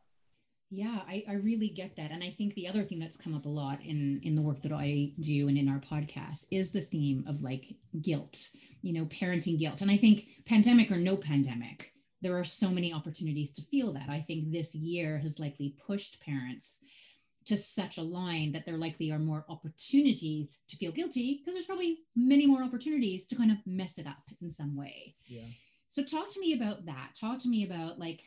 Yeah, 0.72 1.00
I, 1.08 1.24
I 1.30 1.34
really 1.34 1.70
get 1.70 1.96
that. 1.96 2.12
And 2.12 2.24
I 2.24 2.32
think 2.32 2.56
the 2.56 2.68
other 2.68 2.84
thing 2.84 3.00
that's 3.00 3.18
come 3.18 3.36
up 3.36 3.46
a 3.46 3.50
lot 3.50 3.82
in 3.82 4.20
in 4.24 4.36
the 4.36 4.42
work 4.42 4.62
that 4.64 4.72
I 4.72 5.12
do 5.20 5.48
and 5.48 5.58
in 5.58 5.70
our 5.70 5.80
podcast 5.80 6.48
is 6.52 6.72
the 6.72 6.82
theme 6.82 7.24
of 7.28 7.42
like 7.42 7.76
guilt, 8.02 8.50
you 8.82 8.94
know, 8.94 9.06
parenting 9.06 9.60
guilt. 9.60 9.82
And 9.82 9.92
I 9.92 9.98
think 9.98 10.28
pandemic 10.46 10.92
or 10.92 10.98
no 10.98 11.18
pandemic, 11.18 11.94
there 12.22 12.38
are 12.38 12.44
so 12.44 12.70
many 12.70 12.92
opportunities 12.92 13.54
to 13.54 13.62
feel 13.62 13.94
that. 13.94 14.10
I 14.10 14.22
think 14.22 14.52
this 14.52 14.74
year 14.74 15.20
has 15.20 15.40
likely 15.40 15.76
pushed 15.86 16.20
parents 16.20 16.82
to 17.46 17.56
such 17.56 18.00
a 18.00 18.02
line 18.02 18.52
that 18.54 18.66
there 18.66 18.78
likely 18.78 19.12
are 19.12 19.20
more 19.20 19.46
opportunities 19.48 20.60
to 20.68 20.78
feel 20.78 20.92
guilty 20.92 21.38
because 21.38 21.54
there's 21.54 21.66
probably 21.66 22.00
many 22.16 22.48
more 22.48 22.64
opportunities 22.64 23.28
to 23.28 23.36
kind 23.36 23.52
of 23.52 23.58
mess 23.68 24.00
it 24.00 24.08
up 24.08 24.24
in 24.42 24.50
some 24.50 24.76
way. 24.76 25.16
Yeah. 25.28 25.44
So 25.90 26.04
talk 26.04 26.28
to 26.34 26.40
me 26.40 26.54
about 26.54 26.88
that. 26.88 27.12
Talk 27.18 27.40
to 27.40 27.50
me 27.50 27.64
about 27.64 28.00
like, 28.00 28.24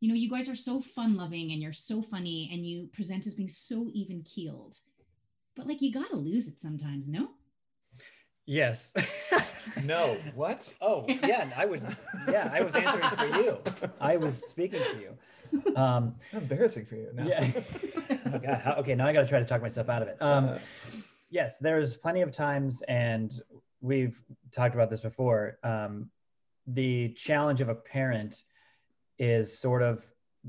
you 0.00 0.08
know, 0.08 0.14
you 0.14 0.28
guys 0.28 0.48
are 0.48 0.56
so 0.56 0.80
fun 0.80 1.16
loving 1.16 1.52
and 1.52 1.62
you're 1.62 1.72
so 1.72 2.02
funny 2.02 2.50
and 2.52 2.66
you 2.66 2.88
present 2.92 3.26
as 3.26 3.34
being 3.34 3.48
so 3.48 3.90
even 3.94 4.22
keeled. 4.22 4.78
But 5.54 5.66
like 5.66 5.80
you 5.80 5.92
got 5.92 6.10
to 6.10 6.16
lose 6.16 6.48
it 6.48 6.60
sometimes, 6.60 7.08
no? 7.08 7.30
Yes. 8.44 8.94
no. 9.84 10.16
What? 10.34 10.72
Oh, 10.80 11.04
yeah. 11.08 11.50
I 11.56 11.64
would. 11.64 11.82
Yeah, 12.28 12.50
I 12.52 12.62
was 12.62 12.76
answering 12.76 13.10
for 13.10 13.26
you. 13.42 13.58
I 14.00 14.16
was 14.16 14.46
speaking 14.46 14.80
for 14.80 15.00
you. 15.00 15.76
Um, 15.76 16.14
embarrassing 16.32 16.86
for 16.86 16.96
you. 16.96 17.08
No. 17.12 17.24
Yeah. 17.24 17.50
oh, 18.26 18.38
God. 18.38 18.60
How, 18.62 18.72
okay. 18.74 18.94
Now 18.94 19.06
I 19.06 19.12
got 19.12 19.22
to 19.22 19.26
try 19.26 19.40
to 19.40 19.44
talk 19.44 19.62
myself 19.62 19.88
out 19.88 20.02
of 20.02 20.08
it. 20.08 20.16
Um, 20.20 20.48
uh, 20.50 20.58
yes, 21.30 21.58
there's 21.58 21.96
plenty 21.96 22.20
of 22.22 22.30
times, 22.30 22.82
and 22.82 23.32
we've 23.80 24.22
talked 24.52 24.74
about 24.74 24.90
this 24.90 25.00
before. 25.00 25.58
Um, 25.64 26.10
the 26.66 27.10
challenge 27.14 27.60
of 27.60 27.68
a 27.68 27.74
parent 27.74 28.42
is 29.18 29.58
sort 29.58 29.82
of 29.82 30.04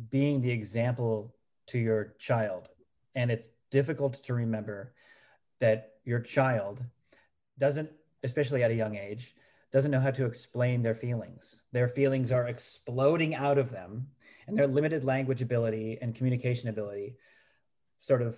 being 0.10 0.42
the 0.42 0.52
example 0.52 1.34
to 1.68 1.80
your 1.80 2.14
child, 2.20 2.70
and 3.16 3.32
it's 3.32 3.50
difficult 3.72 4.24
to 4.24 4.34
remember 4.34 4.94
that 5.60 5.94
your 6.06 6.20
child 6.20 6.84
doesn't, 7.58 7.90
especially 8.24 8.64
at 8.64 8.72
a 8.72 8.76
young 8.76 8.96
age, 8.96 9.36
doesn't 9.72 9.92
know 9.92 10.00
how 10.00 10.12
to 10.12 10.26
explain 10.26 10.82
their 10.82 10.96
feelings. 10.96 11.64
Their 11.72 11.88
feelings 11.90 12.32
are 12.32 12.48
exploding 12.48 13.36
out 13.36 13.58
of 13.58 13.72
them, 13.72 14.08
and 14.48 14.58
their 14.58 14.68
limited 14.68 15.04
language 15.04 15.42
ability 15.42 15.98
and 16.02 16.16
communication 16.16 16.70
ability 16.70 17.16
sort 18.00 18.22
of 18.22 18.38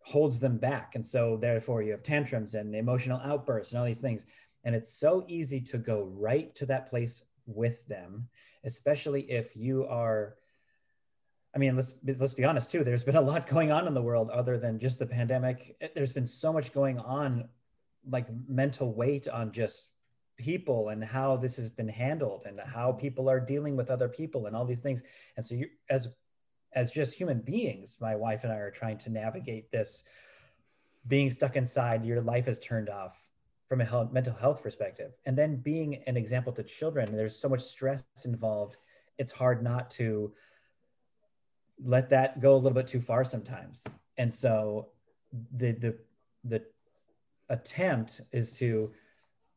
holds 0.00 0.38
them 0.38 0.58
back. 0.58 0.94
And 0.94 1.04
so, 1.04 1.36
therefore, 1.40 1.82
you 1.82 1.90
have 1.92 2.02
tantrums 2.02 2.54
and 2.54 2.74
emotional 2.74 3.20
outbursts 3.24 3.72
and 3.72 3.80
all 3.80 3.86
these 3.86 4.00
things. 4.00 4.26
And 4.62 4.74
it's 4.74 4.92
so 4.92 5.24
easy 5.28 5.60
to 5.62 5.78
go 5.78 6.04
right 6.14 6.54
to 6.56 6.66
that 6.66 6.88
place 6.88 7.24
with 7.46 7.86
them, 7.86 8.28
especially 8.64 9.22
if 9.30 9.56
you 9.56 9.86
are. 9.86 10.36
I 11.54 11.58
mean, 11.58 11.76
let's 11.76 11.94
let's 12.18 12.32
be 12.32 12.44
honest 12.44 12.70
too. 12.70 12.82
There's 12.82 13.04
been 13.04 13.16
a 13.16 13.20
lot 13.20 13.46
going 13.46 13.70
on 13.70 13.86
in 13.86 13.94
the 13.94 14.02
world 14.02 14.30
other 14.30 14.58
than 14.58 14.78
just 14.78 14.98
the 14.98 15.06
pandemic. 15.06 15.76
There's 15.94 16.12
been 16.12 16.26
so 16.26 16.52
much 16.52 16.72
going 16.72 16.98
on 16.98 17.48
like 18.10 18.26
mental 18.48 18.92
weight 18.92 19.28
on 19.28 19.52
just 19.52 19.88
people 20.36 20.88
and 20.88 21.02
how 21.04 21.36
this 21.36 21.56
has 21.56 21.70
been 21.70 21.88
handled 21.88 22.44
and 22.46 22.60
how 22.60 22.92
people 22.92 23.30
are 23.30 23.40
dealing 23.40 23.76
with 23.76 23.90
other 23.90 24.08
people 24.08 24.46
and 24.46 24.56
all 24.56 24.64
these 24.64 24.80
things 24.80 25.02
and 25.36 25.46
so 25.46 25.54
you 25.54 25.68
as 25.88 26.08
as 26.72 26.90
just 26.90 27.14
human 27.14 27.40
beings 27.40 27.98
my 28.00 28.16
wife 28.16 28.42
and 28.42 28.52
i 28.52 28.56
are 28.56 28.70
trying 28.70 28.98
to 28.98 29.10
navigate 29.10 29.70
this 29.70 30.02
being 31.06 31.30
stuck 31.30 31.54
inside 31.54 32.04
your 32.04 32.20
life 32.20 32.48
is 32.48 32.58
turned 32.58 32.88
off 32.88 33.16
from 33.68 33.80
a 33.80 33.84
health, 33.84 34.12
mental 34.12 34.34
health 34.34 34.62
perspective. 34.62 35.12
And 35.24 35.36
then 35.36 35.56
being 35.56 36.02
an 36.06 36.16
example 36.16 36.52
to 36.52 36.62
children 36.62 37.16
there's 37.16 37.36
so 37.36 37.48
much 37.48 37.62
stress 37.62 38.02
involved. 38.24 38.76
It's 39.18 39.32
hard 39.32 39.62
not 39.62 39.90
to 39.92 40.32
let 41.82 42.10
that 42.10 42.40
go 42.40 42.54
a 42.54 42.56
little 42.56 42.72
bit 42.72 42.86
too 42.86 43.00
far 43.00 43.24
sometimes. 43.24 43.84
And 44.16 44.32
so 44.32 44.88
the 45.56 45.72
the 45.72 45.98
the 46.44 46.62
attempt 47.48 48.20
is 48.32 48.52
to 48.52 48.92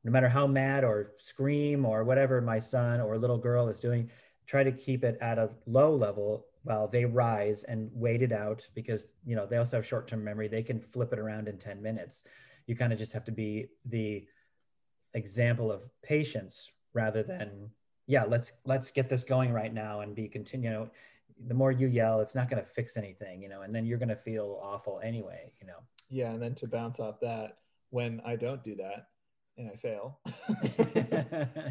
no 0.03 0.11
matter 0.11 0.29
how 0.29 0.47
mad 0.47 0.83
or 0.83 1.13
scream 1.17 1.85
or 1.85 2.03
whatever 2.03 2.41
my 2.41 2.59
son 2.59 3.01
or 3.01 3.17
little 3.17 3.37
girl 3.37 3.67
is 3.67 3.79
doing 3.79 4.09
try 4.45 4.63
to 4.63 4.71
keep 4.71 5.03
it 5.03 5.17
at 5.21 5.37
a 5.37 5.49
low 5.65 5.93
level 5.93 6.45
while 6.63 6.87
they 6.87 7.05
rise 7.05 7.63
and 7.65 7.89
wait 7.93 8.21
it 8.21 8.31
out 8.31 8.65
because 8.73 9.07
you 9.25 9.35
know 9.35 9.45
they 9.45 9.57
also 9.57 9.77
have 9.77 9.85
short-term 9.85 10.23
memory. 10.23 10.47
They 10.47 10.63
can 10.63 10.79
flip 10.79 11.13
it 11.13 11.19
around 11.19 11.47
in 11.47 11.57
10 11.57 11.81
minutes 11.81 12.23
you 12.67 12.75
kind 12.75 12.93
of 12.93 12.99
just 12.99 13.13
have 13.13 13.25
to 13.25 13.31
be 13.31 13.67
the 13.85 14.25
example 15.13 15.71
of 15.71 15.81
patience 16.03 16.71
rather 16.93 17.23
than 17.23 17.69
yeah 18.05 18.23
let's 18.23 18.53
let's 18.65 18.91
get 18.91 19.09
this 19.09 19.23
going 19.23 19.51
right 19.51 19.73
now 19.73 20.01
and 20.01 20.15
be 20.15 20.27
continue 20.27 20.69
you 20.69 20.75
know, 20.75 20.89
the 21.47 21.53
more 21.53 21.71
you 21.71 21.87
yell 21.87 22.19
it's 22.19 22.35
not 22.35 22.49
going 22.49 22.61
to 22.61 22.69
fix 22.69 22.97
anything 22.97 23.41
you 23.41 23.49
know 23.49 23.61
and 23.61 23.73
then 23.73 23.85
you're 23.85 23.97
going 23.97 24.09
to 24.09 24.15
feel 24.15 24.59
awful 24.61 24.99
anyway 25.03 25.51
you 25.59 25.67
know 25.67 25.79
yeah 26.09 26.31
and 26.31 26.41
then 26.41 26.53
to 26.53 26.67
bounce 26.67 26.99
off 26.99 27.19
that 27.19 27.57
when 27.89 28.21
I 28.25 28.35
don't 28.35 28.63
do 28.63 28.75
that 28.75 29.07
and 29.57 29.69
I 29.71 29.75
fail. 29.75 30.19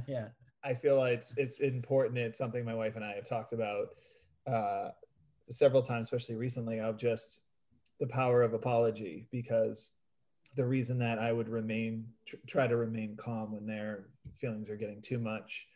yeah. 0.07 0.29
I 0.65 0.75
feel 0.75 0.97
like 0.97 1.13
it's, 1.13 1.33
it's 1.37 1.57
important. 1.61 2.19
It's 2.19 2.39
something 2.39 2.65
my 2.65 2.75
wife 2.75 2.97
and 2.97 3.05
I 3.05 3.15
have 3.15 3.29
talked 3.29 3.53
about 3.53 3.89
uh, 4.47 4.91
several 5.51 5.83
times, 5.83 6.07
especially 6.07 6.35
recently, 6.35 6.81
of 6.81 6.97
just 6.97 7.41
the 8.01 8.07
power 8.07 8.43
of 8.43 8.53
apology 8.53 9.27
because 9.31 9.93
the 10.57 10.65
reason 10.65 10.99
that 10.99 11.19
I 11.19 11.33
would 11.33 11.49
remain, 11.49 12.07
tr- 12.27 12.37
try 12.47 12.67
to 12.67 12.77
remain 12.77 13.17
calm 13.17 13.53
when 13.53 13.67
their 13.67 14.07
feelings 14.41 14.69
are 14.71 14.77
getting 14.77 15.01
too 15.01 15.19
much 15.19 15.69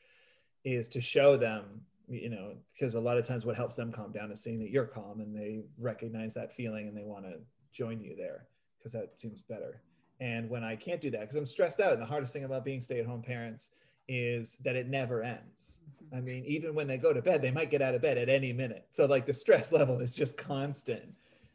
is 0.64 0.88
to 0.88 1.00
show 1.00 1.36
them, 1.36 1.82
you 2.08 2.30
know, 2.30 2.54
because 2.72 2.94
a 2.94 3.00
lot 3.00 3.18
of 3.18 3.26
times 3.26 3.46
what 3.46 3.56
helps 3.56 3.76
them 3.76 3.92
calm 3.92 4.10
down 4.10 4.32
is 4.32 4.42
seeing 4.42 4.58
that 4.58 4.70
you're 4.70 4.86
calm 4.86 5.20
and 5.20 5.36
they 5.36 5.60
recognize 5.78 6.34
that 6.34 6.52
feeling 6.52 6.88
and 6.88 6.96
they 6.96 7.04
want 7.04 7.24
to 7.24 7.34
join 7.72 8.00
you 8.00 8.16
there 8.16 8.46
because 8.78 8.92
that 8.92 9.18
seems 9.18 9.40
better. 9.42 9.82
And 10.20 10.50
when 10.50 10.64
I 10.64 10.76
can't 10.76 11.00
do 11.00 11.10
that, 11.12 11.20
because 11.20 11.36
I'm 11.36 11.46
stressed 11.46 11.80
out, 11.80 11.92
and 11.92 12.02
the 12.02 12.06
hardest 12.06 12.32
thing 12.32 12.44
about 12.44 12.64
being 12.64 12.80
stay 12.80 13.00
at 13.00 13.06
home 13.06 13.22
parents 13.22 13.70
is 14.08 14.56
that 14.64 14.76
it 14.76 14.88
never 14.88 15.22
ends. 15.22 15.80
Mm-hmm. 16.04 16.16
I 16.16 16.20
mean, 16.20 16.44
even 16.44 16.74
when 16.74 16.86
they 16.86 16.98
go 16.98 17.12
to 17.12 17.22
bed, 17.22 17.40
they 17.40 17.50
might 17.50 17.70
get 17.70 17.80
out 17.80 17.94
of 17.94 18.02
bed 18.02 18.18
at 18.18 18.28
any 18.28 18.52
minute. 18.52 18.86
So, 18.90 19.06
like, 19.06 19.24
the 19.24 19.32
stress 19.32 19.72
level 19.72 20.00
is 20.00 20.14
just 20.14 20.36
constant 20.36 21.14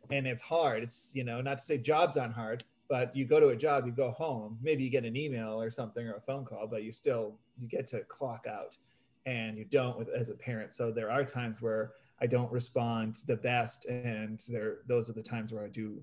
and 0.09 0.25
it's 0.25 0.41
hard. 0.41 0.83
It's, 0.83 1.11
you 1.13 1.23
know, 1.23 1.41
not 1.41 1.57
to 1.59 1.63
say 1.63 1.77
jobs 1.77 2.17
aren't 2.17 2.33
hard, 2.33 2.63
but 2.87 3.15
you 3.15 3.25
go 3.25 3.39
to 3.39 3.49
a 3.49 3.55
job, 3.55 3.85
you 3.85 3.91
go 3.91 4.11
home, 4.11 4.57
maybe 4.61 4.83
you 4.83 4.89
get 4.89 5.05
an 5.05 5.15
email 5.15 5.61
or 5.61 5.69
something 5.69 6.07
or 6.07 6.15
a 6.15 6.21
phone 6.21 6.45
call, 6.45 6.67
but 6.67 6.83
you 6.83 6.91
still, 6.91 7.35
you 7.59 7.67
get 7.67 7.87
to 7.87 8.01
clock 8.01 8.45
out 8.47 8.77
and 9.25 9.57
you 9.57 9.65
don't 9.65 9.97
with, 9.97 10.09
as 10.09 10.29
a 10.29 10.35
parent. 10.35 10.73
So, 10.75 10.91
there 10.91 11.09
are 11.09 11.23
times 11.23 11.61
where 11.61 11.93
I 12.21 12.27
don't 12.27 12.51
respond 12.51 13.17
the 13.27 13.35
best. 13.35 13.85
And 13.85 14.41
there, 14.47 14.77
those 14.87 15.09
are 15.09 15.13
the 15.13 15.23
times 15.23 15.51
where 15.51 15.63
I 15.63 15.67
do 15.67 16.01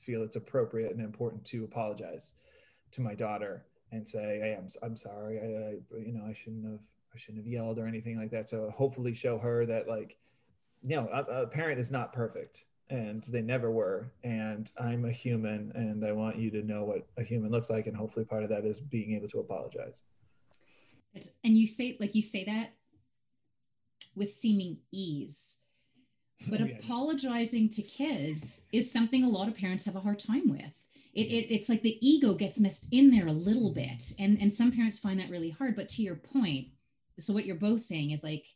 feel 0.00 0.22
it's 0.22 0.36
appropriate 0.36 0.92
and 0.92 1.00
important 1.00 1.44
to 1.46 1.64
apologize 1.64 2.34
to 2.92 3.00
my 3.00 3.14
daughter 3.14 3.64
and 3.92 4.06
say, 4.06 4.40
"Hey, 4.40 4.56
I'm 4.58 4.68
I'm 4.82 4.96
sorry. 4.96 5.38
I, 5.38 5.44
I 5.44 6.00
you 6.00 6.12
know 6.12 6.24
I 6.28 6.32
shouldn't 6.32 6.64
have 6.64 6.80
I 7.14 7.18
shouldn't 7.18 7.44
have 7.44 7.52
yelled 7.52 7.78
or 7.78 7.86
anything 7.86 8.18
like 8.18 8.30
that." 8.30 8.48
So 8.48 8.70
hopefully 8.70 9.14
show 9.14 9.38
her 9.38 9.64
that 9.66 9.88
like, 9.88 10.16
you 10.82 10.96
know, 10.96 11.08
a, 11.12 11.42
a 11.42 11.46
parent 11.46 11.80
is 11.80 11.90
not 11.90 12.12
perfect 12.12 12.64
and 12.90 13.22
they 13.24 13.40
never 13.40 13.70
were 13.70 14.10
and 14.24 14.70
i'm 14.78 15.04
a 15.04 15.10
human 15.10 15.72
and 15.74 16.04
i 16.04 16.12
want 16.12 16.36
you 16.36 16.50
to 16.50 16.62
know 16.62 16.84
what 16.84 17.06
a 17.16 17.22
human 17.22 17.50
looks 17.50 17.70
like 17.70 17.86
and 17.86 17.96
hopefully 17.96 18.24
part 18.24 18.42
of 18.42 18.50
that 18.50 18.64
is 18.64 18.78
being 18.78 19.14
able 19.14 19.28
to 19.28 19.40
apologize 19.40 20.02
it's, 21.14 21.30
and 21.44 21.56
you 21.56 21.66
say 21.66 21.96
like 21.98 22.14
you 22.14 22.22
say 22.22 22.44
that 22.44 22.74
with 24.14 24.30
seeming 24.30 24.78
ease 24.92 25.58
but 26.50 26.60
oh, 26.60 26.64
yeah. 26.64 26.76
apologizing 26.78 27.68
to 27.70 27.82
kids 27.82 28.66
is 28.72 28.90
something 28.90 29.24
a 29.24 29.28
lot 29.28 29.48
of 29.48 29.56
parents 29.56 29.84
have 29.84 29.96
a 29.96 30.00
hard 30.00 30.18
time 30.18 30.48
with. 30.50 30.72
It, 31.14 31.26
it, 31.28 31.54
it's 31.54 31.68
like 31.68 31.82
the 31.82 31.98
ego 32.06 32.34
gets 32.34 32.58
messed 32.58 32.88
in 32.90 33.10
there 33.10 33.28
a 33.28 33.32
little 33.32 33.72
bit. 33.72 34.12
And, 34.18 34.38
and 34.40 34.52
some 34.52 34.72
parents 34.72 34.98
find 34.98 35.20
that 35.20 35.30
really 35.30 35.50
hard. 35.50 35.76
But 35.76 35.88
to 35.90 36.02
your 36.02 36.16
point, 36.16 36.68
so 37.18 37.32
what 37.32 37.46
you're 37.46 37.54
both 37.54 37.82
saying 37.82 38.10
is 38.10 38.24
like, 38.24 38.46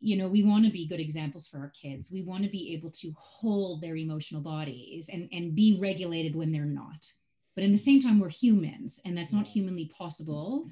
you 0.00 0.16
know, 0.16 0.28
we 0.28 0.42
want 0.42 0.64
to 0.64 0.70
be 0.70 0.88
good 0.88 1.00
examples 1.00 1.46
for 1.46 1.58
our 1.58 1.72
kids. 1.80 2.10
We 2.10 2.22
want 2.22 2.42
to 2.44 2.50
be 2.50 2.72
able 2.74 2.90
to 2.92 3.12
hold 3.16 3.82
their 3.82 3.96
emotional 3.96 4.40
bodies 4.40 5.10
and, 5.12 5.28
and 5.32 5.54
be 5.54 5.78
regulated 5.80 6.34
when 6.34 6.52
they're 6.52 6.64
not. 6.64 7.06
But 7.54 7.64
in 7.64 7.72
the 7.72 7.78
same 7.78 8.00
time, 8.00 8.18
we're 8.18 8.30
humans, 8.30 9.00
and 9.04 9.16
that's 9.16 9.32
not 9.32 9.46
humanly 9.46 9.92
possible 9.96 10.66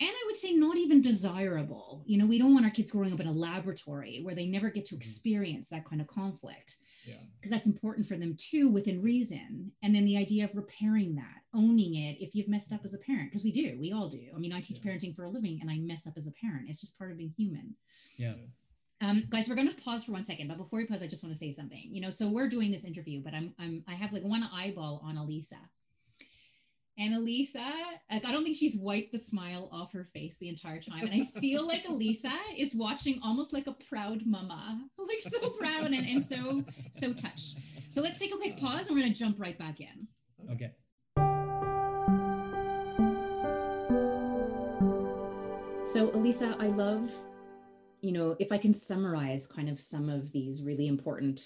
and 0.00 0.08
I 0.08 0.22
would 0.26 0.36
say 0.36 0.52
not 0.52 0.78
even 0.78 1.02
desirable. 1.02 2.02
You 2.06 2.16
know, 2.16 2.26
we 2.26 2.38
don't 2.38 2.54
want 2.54 2.64
our 2.64 2.70
kids 2.70 2.90
growing 2.90 3.12
up 3.12 3.20
in 3.20 3.26
a 3.26 3.32
laboratory 3.32 4.20
where 4.22 4.34
they 4.34 4.46
never 4.46 4.70
get 4.70 4.86
to 4.86 4.94
mm-hmm. 4.94 5.00
experience 5.00 5.68
that 5.68 5.84
kind 5.84 6.00
of 6.00 6.06
conflict. 6.06 6.76
Because 7.04 7.20
yeah. 7.44 7.50
that's 7.50 7.66
important 7.66 8.06
for 8.06 8.16
them 8.16 8.34
too, 8.38 8.70
within 8.70 9.02
reason. 9.02 9.72
And 9.82 9.94
then 9.94 10.06
the 10.06 10.16
idea 10.16 10.44
of 10.44 10.56
repairing 10.56 11.16
that, 11.16 11.42
owning 11.54 11.94
it 11.96 12.16
if 12.18 12.34
you've 12.34 12.48
messed 12.48 12.72
up 12.72 12.80
as 12.84 12.94
a 12.94 12.98
parent, 12.98 13.30
because 13.30 13.44
we 13.44 13.52
do, 13.52 13.76
we 13.78 13.92
all 13.92 14.08
do. 14.08 14.22
I 14.34 14.38
mean, 14.38 14.52
I 14.52 14.60
teach 14.60 14.80
yeah. 14.82 14.90
parenting 14.90 15.14
for 15.14 15.24
a 15.24 15.28
living 15.28 15.58
and 15.60 15.70
I 15.70 15.78
mess 15.78 16.06
up 16.06 16.14
as 16.16 16.26
a 16.26 16.32
parent. 16.32 16.68
It's 16.68 16.80
just 16.80 16.98
part 16.98 17.10
of 17.10 17.18
being 17.18 17.34
human. 17.36 17.74
Yeah. 18.16 18.34
Um, 19.02 19.24
guys, 19.30 19.48
we're 19.48 19.54
gonna 19.54 19.74
pause 19.82 20.04
for 20.04 20.12
one 20.12 20.24
second, 20.24 20.48
but 20.48 20.58
before 20.58 20.78
we 20.78 20.86
pause, 20.86 21.02
I 21.02 21.06
just 21.06 21.22
want 21.22 21.34
to 21.34 21.38
say 21.38 21.52
something. 21.52 21.88
You 21.90 22.02
know, 22.02 22.10
so 22.10 22.28
we're 22.28 22.50
doing 22.50 22.70
this 22.70 22.84
interview, 22.84 23.22
but 23.22 23.32
I'm 23.32 23.54
I'm 23.58 23.82
I 23.88 23.94
have 23.94 24.12
like 24.12 24.22
one 24.22 24.42
eyeball 24.52 25.00
on 25.02 25.16
Elisa. 25.16 25.56
And 27.00 27.14
Elisa, 27.14 27.64
like, 28.12 28.26
I 28.26 28.30
don't 28.30 28.44
think 28.44 28.58
she's 28.58 28.76
wiped 28.76 29.12
the 29.12 29.18
smile 29.18 29.70
off 29.72 29.90
her 29.94 30.04
face 30.12 30.36
the 30.36 30.50
entire 30.50 30.78
time. 30.78 31.08
And 31.08 31.22
I 31.22 31.40
feel 31.40 31.66
like 31.66 31.84
Elisa 31.88 32.30
is 32.54 32.74
watching 32.74 33.18
almost 33.24 33.54
like 33.54 33.66
a 33.66 33.72
proud 33.72 34.26
mama, 34.26 34.84
like 34.98 35.22
so 35.22 35.48
proud 35.58 35.92
and, 35.92 36.06
and 36.06 36.22
so, 36.22 36.62
so 36.90 37.14
touched. 37.14 37.56
So 37.88 38.02
let's 38.02 38.18
take 38.18 38.34
a 38.34 38.36
quick 38.36 38.58
pause 38.58 38.88
and 38.88 38.96
we're 38.96 39.02
going 39.02 39.14
to 39.14 39.18
jump 39.18 39.40
right 39.40 39.58
back 39.58 39.80
in. 39.80 40.08
Okay. 40.52 40.72
So, 45.82 46.10
Elisa, 46.12 46.54
I 46.60 46.66
love, 46.66 47.10
you 48.02 48.12
know, 48.12 48.36
if 48.38 48.52
I 48.52 48.58
can 48.58 48.74
summarize 48.74 49.46
kind 49.46 49.70
of 49.70 49.80
some 49.80 50.10
of 50.10 50.32
these 50.32 50.62
really 50.62 50.86
important 50.86 51.40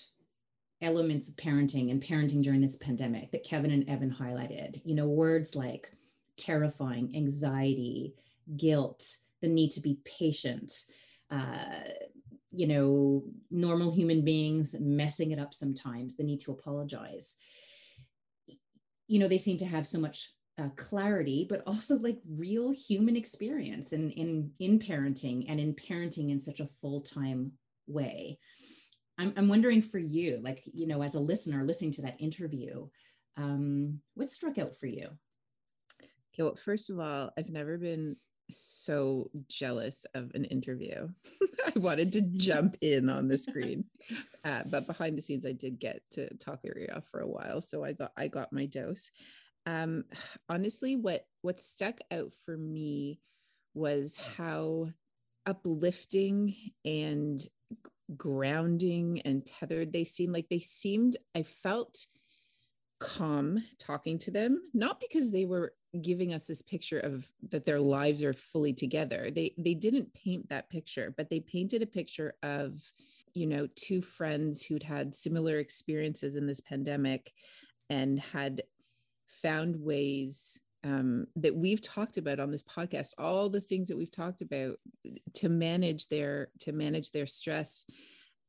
elements 0.84 1.28
of 1.28 1.36
parenting 1.36 1.90
and 1.90 2.02
parenting 2.02 2.42
during 2.42 2.60
this 2.60 2.76
pandemic 2.76 3.32
that 3.32 3.44
Kevin 3.44 3.70
and 3.70 3.88
Evan 3.88 4.10
highlighted, 4.10 4.80
you 4.84 4.94
know, 4.94 5.06
words 5.06 5.56
like 5.56 5.90
terrifying, 6.36 7.12
anxiety, 7.16 8.14
guilt, 8.56 9.16
the 9.40 9.48
need 9.48 9.70
to 9.70 9.80
be 9.80 9.98
patient, 10.04 10.72
uh, 11.30 11.80
you 12.50 12.66
know, 12.66 13.24
normal 13.50 13.92
human 13.92 14.24
beings 14.24 14.76
messing 14.78 15.32
it 15.32 15.38
up 15.38 15.52
sometimes, 15.52 16.16
the 16.16 16.22
need 16.22 16.40
to 16.40 16.52
apologize. 16.52 17.36
You 19.08 19.18
know, 19.18 19.28
they 19.28 19.38
seem 19.38 19.58
to 19.58 19.66
have 19.66 19.86
so 19.86 19.98
much 19.98 20.30
uh, 20.58 20.68
clarity, 20.76 21.46
but 21.48 21.62
also 21.66 21.98
like 21.98 22.18
real 22.28 22.70
human 22.70 23.16
experience 23.16 23.92
in 23.92 24.10
in 24.12 24.52
in 24.60 24.78
parenting 24.78 25.46
and 25.48 25.58
in 25.58 25.74
parenting 25.74 26.30
in 26.30 26.38
such 26.38 26.60
a 26.60 26.66
full 26.66 27.00
time 27.00 27.52
way. 27.86 28.38
I'm 29.18 29.33
I'm 29.37 29.49
wondering 29.49 29.83
for 29.83 29.99
you, 29.99 30.40
like 30.42 30.62
you 30.73 30.87
know, 30.87 31.02
as 31.02 31.14
a 31.14 31.21
listener 31.21 31.64
listening 31.64 31.92
to 31.92 32.02
that 32.02 32.21
interview, 32.21 32.88
um, 33.37 34.00
what 34.14 34.30
struck 34.30 34.59
out 34.59 34.76
for 34.76 34.87
you? 34.87 35.09
Okay, 36.00 36.42
well, 36.42 36.56
first 36.56 36.90
of 36.90 36.99
all, 36.99 37.30
I've 37.38 37.50
never 37.50 37.78
been 37.78 38.16
so 38.50 39.30
jealous 39.49 40.04
of 40.14 40.33
an 40.35 40.44
interview. 40.44 41.09
I 41.66 41.78
wanted 41.78 42.12
to 42.12 42.21
jump 42.21 42.76
in 42.80 43.09
on 43.09 43.28
the 43.28 43.38
screen, 43.38 43.85
uh, 44.44 44.62
but 44.71 44.87
behind 44.87 45.16
the 45.16 45.23
scenes, 45.23 45.47
I 45.47 45.52
did 45.52 45.78
get 45.78 46.02
to 46.12 46.35
talk 46.37 46.61
off 46.94 47.06
for 47.06 47.21
a 47.21 47.28
while, 47.28 47.61
so 47.61 47.85
I 47.85 47.92
got 47.92 48.12
I 48.16 48.28
got 48.28 48.52
my 48.52 48.66
dose 48.66 49.11
um, 49.66 50.04
honestly, 50.49 50.97
what 50.97 51.26
what 51.42 51.61
stuck 51.61 52.00
out 52.11 52.33
for 52.44 52.56
me 52.56 53.21
was 53.75 54.16
how 54.37 54.90
uplifting 55.47 56.54
and 56.85 57.47
grounding 58.16 59.20
and 59.25 59.44
tethered. 59.44 59.92
They 59.92 60.04
seemed 60.04 60.32
like 60.32 60.49
they 60.49 60.58
seemed 60.58 61.16
i 61.34 61.42
felt 61.42 62.06
calm 63.00 63.62
talking 63.78 64.18
to 64.18 64.30
them 64.30 64.62
not 64.73 65.00
because 65.00 65.30
they 65.30 65.44
were 65.44 65.75
giving 66.00 66.32
us 66.32 66.46
this 66.46 66.62
picture 66.62 66.99
of 67.00 67.28
that 67.50 67.64
their 67.64 67.80
lives 67.80 68.23
are 68.23 68.32
fully 68.32 68.73
together. 68.73 69.30
They 69.30 69.54
they 69.58 69.75
didn't 69.75 70.14
paint 70.14 70.49
that 70.49 70.70
picture 70.70 71.14
but 71.16 71.30
they 71.30 71.40
painted 71.40 71.82
a 71.82 71.87
picture 71.87 72.34
of 72.42 72.92
you 73.32 73.46
know 73.46 73.68
two 73.75 74.02
friends 74.02 74.64
who'd 74.64 74.82
had 74.82 75.14
similar 75.14 75.58
experiences 75.58 76.37
in 76.37 76.46
this 76.46 76.61
pandemic 76.61 77.32
and 77.90 78.18
had 78.18 78.62
found 79.28 79.76
ways 79.76 80.61
um, 80.84 81.26
that 81.36 81.56
we've 81.56 81.82
talked 81.82 82.18
about 82.18 82.40
on 82.40 82.50
this 82.50 82.62
podcast 82.62 83.10
all 83.18 83.48
the 83.48 83.60
things 83.60 83.88
that 83.88 83.96
we've 83.96 84.10
talked 84.10 84.42
about 84.42 84.76
to 85.34 85.48
manage 85.48 86.08
their 86.08 86.48
to 86.60 86.72
manage 86.72 87.10
their 87.10 87.26
stress 87.26 87.84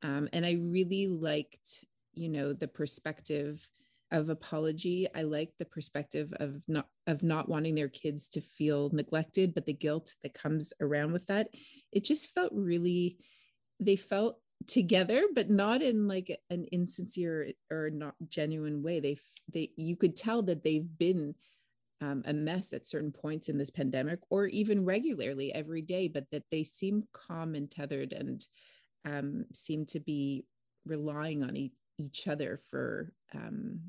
um, 0.04 0.28
and 0.34 0.46
i 0.46 0.58
really 0.62 1.08
liked 1.08 1.86
you 2.14 2.30
know 2.30 2.54
the 2.54 2.68
perspective 2.68 3.70
of 4.12 4.30
apology. 4.30 5.08
I 5.14 5.24
liked 5.24 5.58
the 5.58 5.66
perspective 5.66 6.34
of 6.40 6.64
not 6.68 6.88
of 7.08 7.24
not 7.24 7.50
wanting 7.50 7.76
their 7.76 7.90
kids 7.90 8.30
to 8.30 8.42
feel 8.42 8.90
neglected 8.92 9.54
but 9.54 9.66
the 9.66 9.74
guilt 9.74 10.16
that 10.24 10.34
comes 10.34 10.74
around 10.80 11.12
with 11.14 11.28
that. 11.28 11.50
It 11.92 12.04
just 12.04 12.34
felt 12.34 12.52
really 12.54 13.18
they 13.80 13.96
felt 13.96 14.40
together 14.68 15.24
but 15.34 15.50
not 15.50 15.82
in 15.82 16.08
like 16.08 16.40
an 16.50 16.66
insincere 16.72 17.52
or 17.72 17.90
not 17.90 18.16
genuine 18.28 18.84
way. 18.84 19.00
They 19.00 19.18
they 19.52 19.72
you 19.76 19.96
could 19.96 20.16
tell 20.16 20.44
that 20.44 20.64
they've 20.64 20.98
been 20.98 21.36
um, 22.02 22.24
a 22.26 22.34
mess 22.34 22.74
at 22.74 22.86
certain 22.86 23.12
points 23.12 23.50
in 23.50 23.58
this 23.58 23.70
pandemic 23.70 24.20
or 24.30 24.48
even 24.48 24.86
regularly 24.86 25.54
every 25.54 25.82
day 25.82 26.08
but 26.08 26.26
that 26.32 26.44
they 26.52 26.64
seem 26.64 27.04
calm 27.14 27.56
and 27.56 27.72
tethered 27.72 28.12
and 28.12 28.46
um, 29.06 29.46
seem 29.54 29.86
to 29.86 30.00
be 30.00 30.46
relying 30.86 31.44
on 31.44 31.56
e- 31.56 31.72
each 31.98 32.28
other 32.28 32.58
for 32.70 33.12
um, 33.34 33.80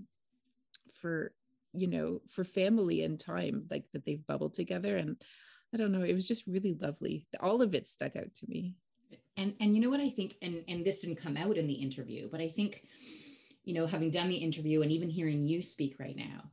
for 0.93 1.33
you 1.73 1.87
know 1.87 2.21
for 2.29 2.45
family 2.45 3.03
and 3.03 3.19
time 3.19 3.67
like 3.71 3.85
that 3.93 4.05
they've 4.05 4.27
bubbled 4.27 4.55
together. 4.55 4.97
And 4.97 5.17
i 5.75 5.77
don't 5.77 5.93
know 5.93 6.03
it 6.03 6.15
was 6.15 6.29
just 6.29 6.47
really 6.47 6.77
lovely. 6.81 7.27
All 7.41 7.63
of 7.63 7.75
it 7.75 7.89
stuck 7.89 8.17
out 8.17 8.35
to 8.37 8.47
me. 8.49 8.75
And 9.37 9.55
and 9.61 9.75
you 9.75 9.81
know 9.81 9.91
what 9.91 10.01
i 10.01 10.11
think? 10.11 10.37
And 10.43 10.63
and 10.69 10.85
this 10.85 11.01
didn't 11.01 11.23
come 11.23 11.37
out 11.37 11.57
in 11.57 11.67
the 11.67 11.75
interview 11.75 12.29
but 12.31 12.41
i 12.41 12.49
think 12.49 12.83
you 13.65 13.75
know 13.75 13.87
having 13.87 14.11
done 14.11 14.29
the 14.29 14.37
interview 14.37 14.83
and 14.83 14.93
even 14.93 15.11
hearing 15.11 15.43
you 15.43 15.61
speak 15.61 15.97
right 15.99 16.17
now 16.17 16.51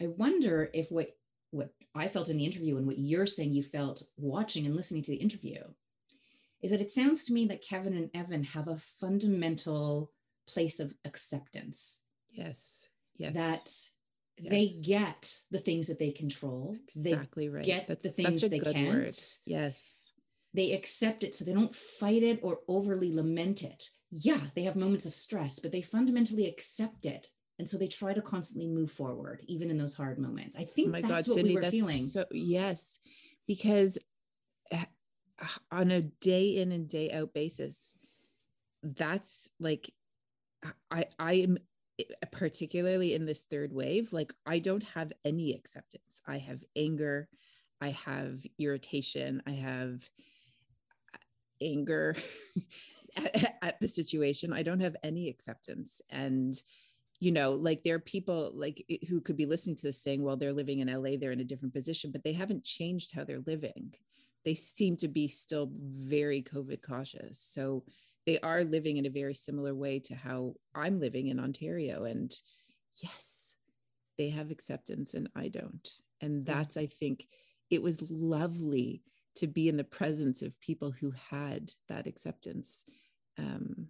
i 0.00 0.06
wonder 0.06 0.70
if 0.74 0.90
what 0.90 1.16
what 1.50 1.72
i 1.94 2.08
felt 2.08 2.28
in 2.28 2.36
the 2.36 2.44
interview 2.44 2.76
and 2.76 2.86
what 2.86 2.98
you're 2.98 3.26
saying 3.26 3.52
you 3.52 3.62
felt 3.62 4.02
watching 4.16 4.66
and 4.66 4.76
listening 4.76 5.02
to 5.02 5.10
the 5.10 5.16
interview 5.18 5.58
is 6.62 6.70
that 6.70 6.80
it 6.80 6.90
sounds 6.90 7.24
to 7.24 7.32
me 7.32 7.46
that 7.46 7.62
kevin 7.62 7.94
and 7.94 8.10
evan 8.14 8.44
have 8.44 8.68
a 8.68 8.76
fundamental 8.76 10.10
place 10.48 10.80
of 10.80 10.94
acceptance 11.04 12.04
yes 12.32 12.86
yes 13.16 13.34
that 13.34 13.70
Yes. 14.42 14.50
they 14.52 14.72
get 14.82 15.38
the 15.50 15.58
things 15.58 15.88
that 15.88 15.98
they 15.98 16.12
control. 16.12 16.74
exactly 16.84 17.46
they 17.48 17.54
right. 17.54 17.62
Get 17.64 17.88
That's 17.88 18.04
the 18.04 18.08
things 18.08 18.40
they 18.40 18.58
can't. 18.58 18.88
Word. 18.88 19.12
Yes 19.44 20.10
they 20.54 20.72
accept 20.72 21.22
it 21.22 21.34
so 21.34 21.44
they 21.44 21.52
don't 21.52 21.74
fight 21.74 22.22
it 22.22 22.40
or 22.42 22.60
overly 22.66 23.12
lament 23.14 23.62
it. 23.62 23.90
Yeah, 24.10 24.40
they 24.54 24.62
have 24.62 24.76
moments 24.76 25.06
of 25.06 25.14
stress, 25.14 25.58
but 25.60 25.70
they 25.72 25.82
fundamentally 25.82 26.46
accept 26.46 27.06
it. 27.06 27.28
And 27.60 27.68
so 27.68 27.76
they 27.76 27.88
try 27.88 28.14
to 28.14 28.22
constantly 28.22 28.70
move 28.70 28.90
forward, 28.90 29.42
even 29.46 29.68
in 29.68 29.76
those 29.76 29.92
hard 29.92 30.18
moments. 30.18 30.56
I 30.56 30.64
think 30.64 30.88
oh 30.88 30.92
my 30.92 31.02
that's 31.02 31.26
God, 31.26 31.28
what 31.28 31.36
Cindy, 31.36 31.54
we 31.56 31.60
were 31.60 31.70
feeling. 31.70 31.98
So 31.98 32.24
yes, 32.30 33.00
because 33.46 33.98
eh, 34.70 34.84
on 35.70 35.90
a 35.90 36.00
day 36.00 36.56
in 36.56 36.72
and 36.72 36.88
day 36.88 37.12
out 37.12 37.34
basis, 37.34 37.96
that's 38.82 39.50
like 39.60 39.92
I 40.90 41.04
I 41.18 41.32
am 41.34 41.58
eh, 41.98 42.04
particularly 42.32 43.12
in 43.12 43.26
this 43.26 43.42
third 43.42 43.74
wave, 43.74 44.10
like 44.10 44.32
I 44.46 44.58
don't 44.58 44.84
have 44.94 45.12
any 45.22 45.52
acceptance. 45.52 46.22
I 46.26 46.38
have 46.38 46.64
anger, 46.74 47.28
I 47.78 47.90
have 47.90 48.40
irritation, 48.58 49.42
I 49.46 49.50
have 49.50 50.08
anger 51.60 52.16
at, 53.18 53.58
at 53.60 53.80
the 53.80 53.88
situation. 53.88 54.54
I 54.54 54.62
don't 54.62 54.80
have 54.80 54.96
any 55.02 55.28
acceptance. 55.28 56.00
And 56.08 56.58
you 57.20 57.30
know 57.30 57.52
like 57.52 57.84
there 57.84 57.94
are 57.94 58.00
people 58.00 58.50
like 58.54 58.84
who 59.08 59.20
could 59.20 59.36
be 59.36 59.46
listening 59.46 59.76
to 59.76 59.86
this 59.86 60.02
saying 60.02 60.22
well 60.22 60.36
they're 60.36 60.54
living 60.54 60.78
in 60.80 60.88
la 60.88 61.10
they're 61.20 61.32
in 61.32 61.40
a 61.40 61.44
different 61.44 61.74
position 61.74 62.10
but 62.10 62.24
they 62.24 62.32
haven't 62.32 62.64
changed 62.64 63.14
how 63.14 63.22
they're 63.24 63.44
living. 63.46 63.94
They 64.42 64.54
seem 64.54 64.96
to 64.96 65.08
be 65.08 65.28
still 65.28 65.70
very 65.70 66.42
covid 66.42 66.80
cautious. 66.82 67.38
So 67.38 67.84
they 68.26 68.38
are 68.40 68.64
living 68.64 68.96
in 68.96 69.04
a 69.04 69.10
very 69.10 69.34
similar 69.34 69.74
way 69.74 69.98
to 69.98 70.14
how 70.14 70.54
i'm 70.74 70.98
living 70.98 71.28
in 71.28 71.38
ontario 71.38 72.04
and 72.04 72.34
yes 72.96 73.54
they 74.18 74.30
have 74.30 74.50
acceptance 74.50 75.14
and 75.14 75.28
i 75.36 75.48
don't. 75.48 75.88
And 76.22 76.46
that's 76.46 76.76
i 76.76 76.86
think 76.86 77.28
it 77.70 77.82
was 77.82 78.10
lovely 78.10 79.02
to 79.36 79.46
be 79.46 79.68
in 79.68 79.76
the 79.76 79.84
presence 79.84 80.42
of 80.42 80.60
people 80.60 80.90
who 80.90 81.12
had 81.30 81.70
that 81.88 82.06
acceptance. 82.06 82.84
Um 83.38 83.88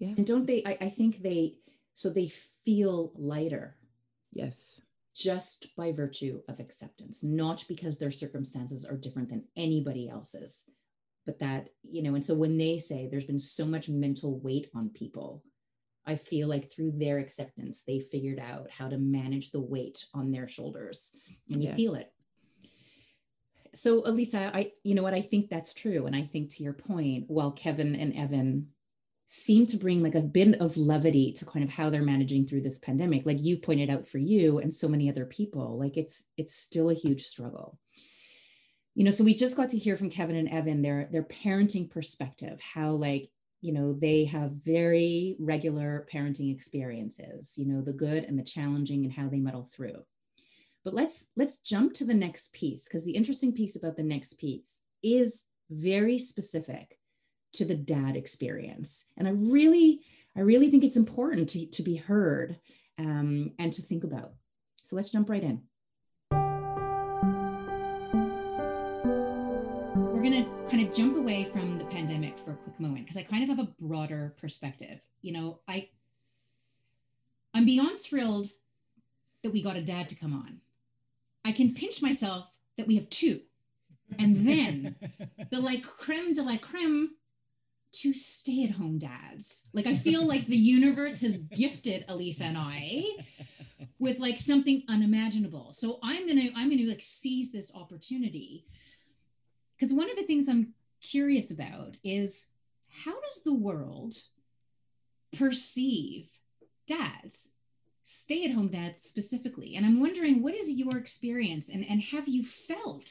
yeah. 0.00 0.14
And 0.16 0.26
don't 0.26 0.46
they 0.46 0.62
I, 0.64 0.76
I 0.80 0.88
think 0.88 1.22
they 1.22 1.54
so 1.98 2.08
they 2.08 2.28
feel 2.64 3.10
lighter 3.16 3.76
yes. 4.32 4.80
just 5.16 5.74
by 5.76 5.90
virtue 5.90 6.40
of 6.48 6.60
acceptance 6.60 7.24
not 7.24 7.64
because 7.66 7.98
their 7.98 8.12
circumstances 8.12 8.84
are 8.84 8.96
different 8.96 9.28
than 9.28 9.42
anybody 9.56 10.08
else's 10.08 10.70
but 11.26 11.40
that 11.40 11.70
you 11.82 12.00
know 12.00 12.14
and 12.14 12.24
so 12.24 12.34
when 12.34 12.56
they 12.56 12.78
say 12.78 13.08
there's 13.10 13.24
been 13.24 13.38
so 13.38 13.66
much 13.66 13.88
mental 13.88 14.38
weight 14.38 14.68
on 14.76 14.88
people 14.90 15.42
i 16.06 16.14
feel 16.14 16.46
like 16.46 16.70
through 16.70 16.92
their 16.92 17.18
acceptance 17.18 17.82
they 17.82 17.98
figured 17.98 18.38
out 18.38 18.70
how 18.70 18.88
to 18.88 18.96
manage 18.96 19.50
the 19.50 19.60
weight 19.60 20.04
on 20.14 20.30
their 20.30 20.46
shoulders 20.46 21.16
and 21.50 21.60
you 21.62 21.70
yeah. 21.70 21.74
feel 21.74 21.94
it. 21.96 22.12
So 23.74 24.02
Elisa, 24.06 24.50
I 24.54 24.72
you 24.82 24.94
know 24.94 25.02
what? 25.02 25.14
I 25.14 25.20
think 25.20 25.50
that's 25.50 25.74
true, 25.74 26.06
and 26.06 26.16
I 26.16 26.22
think 26.22 26.50
to 26.52 26.62
your 26.62 26.72
point, 26.72 27.24
while 27.28 27.52
Kevin 27.52 27.94
and 27.94 28.16
Evan 28.16 28.68
seem 29.30 29.66
to 29.66 29.76
bring 29.76 30.02
like 30.02 30.14
a 30.14 30.22
bit 30.22 30.58
of 30.58 30.76
levity 30.78 31.32
to 31.34 31.44
kind 31.44 31.62
of 31.62 31.70
how 31.70 31.90
they're 31.90 32.02
managing 32.02 32.46
through 32.46 32.62
this 32.62 32.78
pandemic, 32.78 33.26
like 33.26 33.36
you've 33.40 33.62
pointed 33.62 33.90
out 33.90 34.08
for 34.08 34.18
you 34.18 34.58
and 34.58 34.74
so 34.74 34.88
many 34.88 35.08
other 35.08 35.26
people, 35.26 35.78
like 35.78 35.96
it's 35.96 36.24
it's 36.36 36.56
still 36.56 36.90
a 36.90 36.94
huge 36.94 37.26
struggle. 37.26 37.78
You 38.94 39.04
know, 39.04 39.10
so 39.12 39.22
we 39.22 39.34
just 39.34 39.56
got 39.56 39.68
to 39.70 39.78
hear 39.78 39.96
from 39.96 40.10
Kevin 40.10 40.34
and 40.34 40.48
Evan 40.48 40.82
their 40.82 41.08
their 41.12 41.22
parenting 41.22 41.90
perspective, 41.90 42.60
how 42.60 42.92
like 42.92 43.30
you 43.60 43.72
know 43.72 43.92
they 43.92 44.24
have 44.24 44.52
very 44.64 45.36
regular 45.38 46.06
parenting 46.12 46.54
experiences 46.54 47.54
you 47.56 47.66
know 47.66 47.82
the 47.82 47.92
good 47.92 48.24
and 48.24 48.38
the 48.38 48.44
challenging 48.44 49.04
and 49.04 49.12
how 49.12 49.28
they 49.28 49.40
muddle 49.40 49.68
through 49.74 50.04
but 50.84 50.94
let's 50.94 51.26
let's 51.36 51.56
jump 51.56 51.92
to 51.92 52.04
the 52.04 52.14
next 52.14 52.52
piece 52.52 52.84
because 52.84 53.04
the 53.04 53.16
interesting 53.16 53.52
piece 53.52 53.76
about 53.76 53.96
the 53.96 54.02
next 54.02 54.34
piece 54.34 54.82
is 55.02 55.46
very 55.70 56.18
specific 56.18 56.97
to 57.58 57.64
the 57.64 57.74
dad 57.74 58.16
experience 58.16 59.06
and 59.16 59.28
i 59.28 59.30
really 59.30 60.00
i 60.36 60.40
really 60.40 60.70
think 60.70 60.84
it's 60.84 60.96
important 60.96 61.48
to, 61.48 61.66
to 61.66 61.82
be 61.82 61.96
heard 61.96 62.58
um, 62.98 63.52
and 63.58 63.72
to 63.72 63.82
think 63.82 64.04
about 64.04 64.32
so 64.82 64.96
let's 64.96 65.10
jump 65.10 65.28
right 65.28 65.44
in 65.44 65.62
we're 70.18 70.30
going 70.30 70.44
to 70.44 70.50
kind 70.68 70.84
of 70.84 70.92
jump 70.92 71.16
away 71.16 71.44
from 71.44 71.78
the 71.78 71.84
pandemic 71.84 72.36
for 72.36 72.50
a 72.50 72.56
quick 72.56 72.80
moment 72.80 73.04
because 73.04 73.16
I 73.16 73.22
kind 73.22 73.44
of 73.44 73.48
have 73.48 73.60
a 73.60 73.72
broader 73.80 74.34
perspective. 74.40 75.00
You 75.22 75.32
know, 75.32 75.60
I 75.68 75.90
I'm 77.54 77.64
beyond 77.64 78.00
thrilled 78.00 78.50
that 79.44 79.52
we 79.52 79.62
got 79.62 79.76
a 79.76 79.80
dad 79.80 80.08
to 80.08 80.16
come 80.16 80.34
on. 80.34 80.60
I 81.44 81.52
can 81.52 81.72
pinch 81.72 82.02
myself 82.02 82.48
that 82.76 82.88
we 82.88 82.96
have 82.96 83.08
two. 83.10 83.42
And 84.18 84.48
then 84.48 84.96
the 85.50 85.60
like 85.60 85.84
creme 85.84 86.34
de 86.34 86.42
la 86.42 86.56
creme 86.56 87.10
two 88.00 88.12
stay-at-home 88.12 88.98
dads. 88.98 89.68
Like 89.72 89.86
I 89.86 89.94
feel 89.94 90.26
like 90.26 90.46
the 90.46 90.56
universe 90.56 91.20
has 91.22 91.38
gifted 91.38 92.04
Elisa 92.08 92.44
and 92.44 92.58
I 92.58 93.04
with 93.98 94.18
like 94.18 94.38
something 94.38 94.84
unimaginable. 94.88 95.72
So 95.72 95.98
I'm 96.02 96.26
gonna 96.28 96.50
I'm 96.54 96.70
gonna 96.70 96.88
like 96.88 97.02
seize 97.02 97.50
this 97.50 97.74
opportunity 97.74 98.64
because 99.76 99.92
one 99.92 100.10
of 100.10 100.16
the 100.16 100.24
things 100.24 100.48
I'm 100.48 100.74
curious 101.00 101.50
about 101.50 101.96
is 102.04 102.48
how 103.04 103.20
does 103.20 103.42
the 103.44 103.54
world 103.54 104.16
perceive 105.36 106.28
dads, 106.86 107.52
stay 108.02 108.44
at 108.44 108.52
home 108.52 108.68
dads 108.68 109.02
specifically? 109.02 109.76
And 109.76 109.84
I'm 109.84 110.00
wondering, 110.00 110.42
what 110.42 110.54
is 110.54 110.70
your 110.70 110.96
experience 110.96 111.68
and, 111.68 111.84
and 111.88 112.00
have 112.02 112.28
you 112.28 112.42
felt 112.42 113.10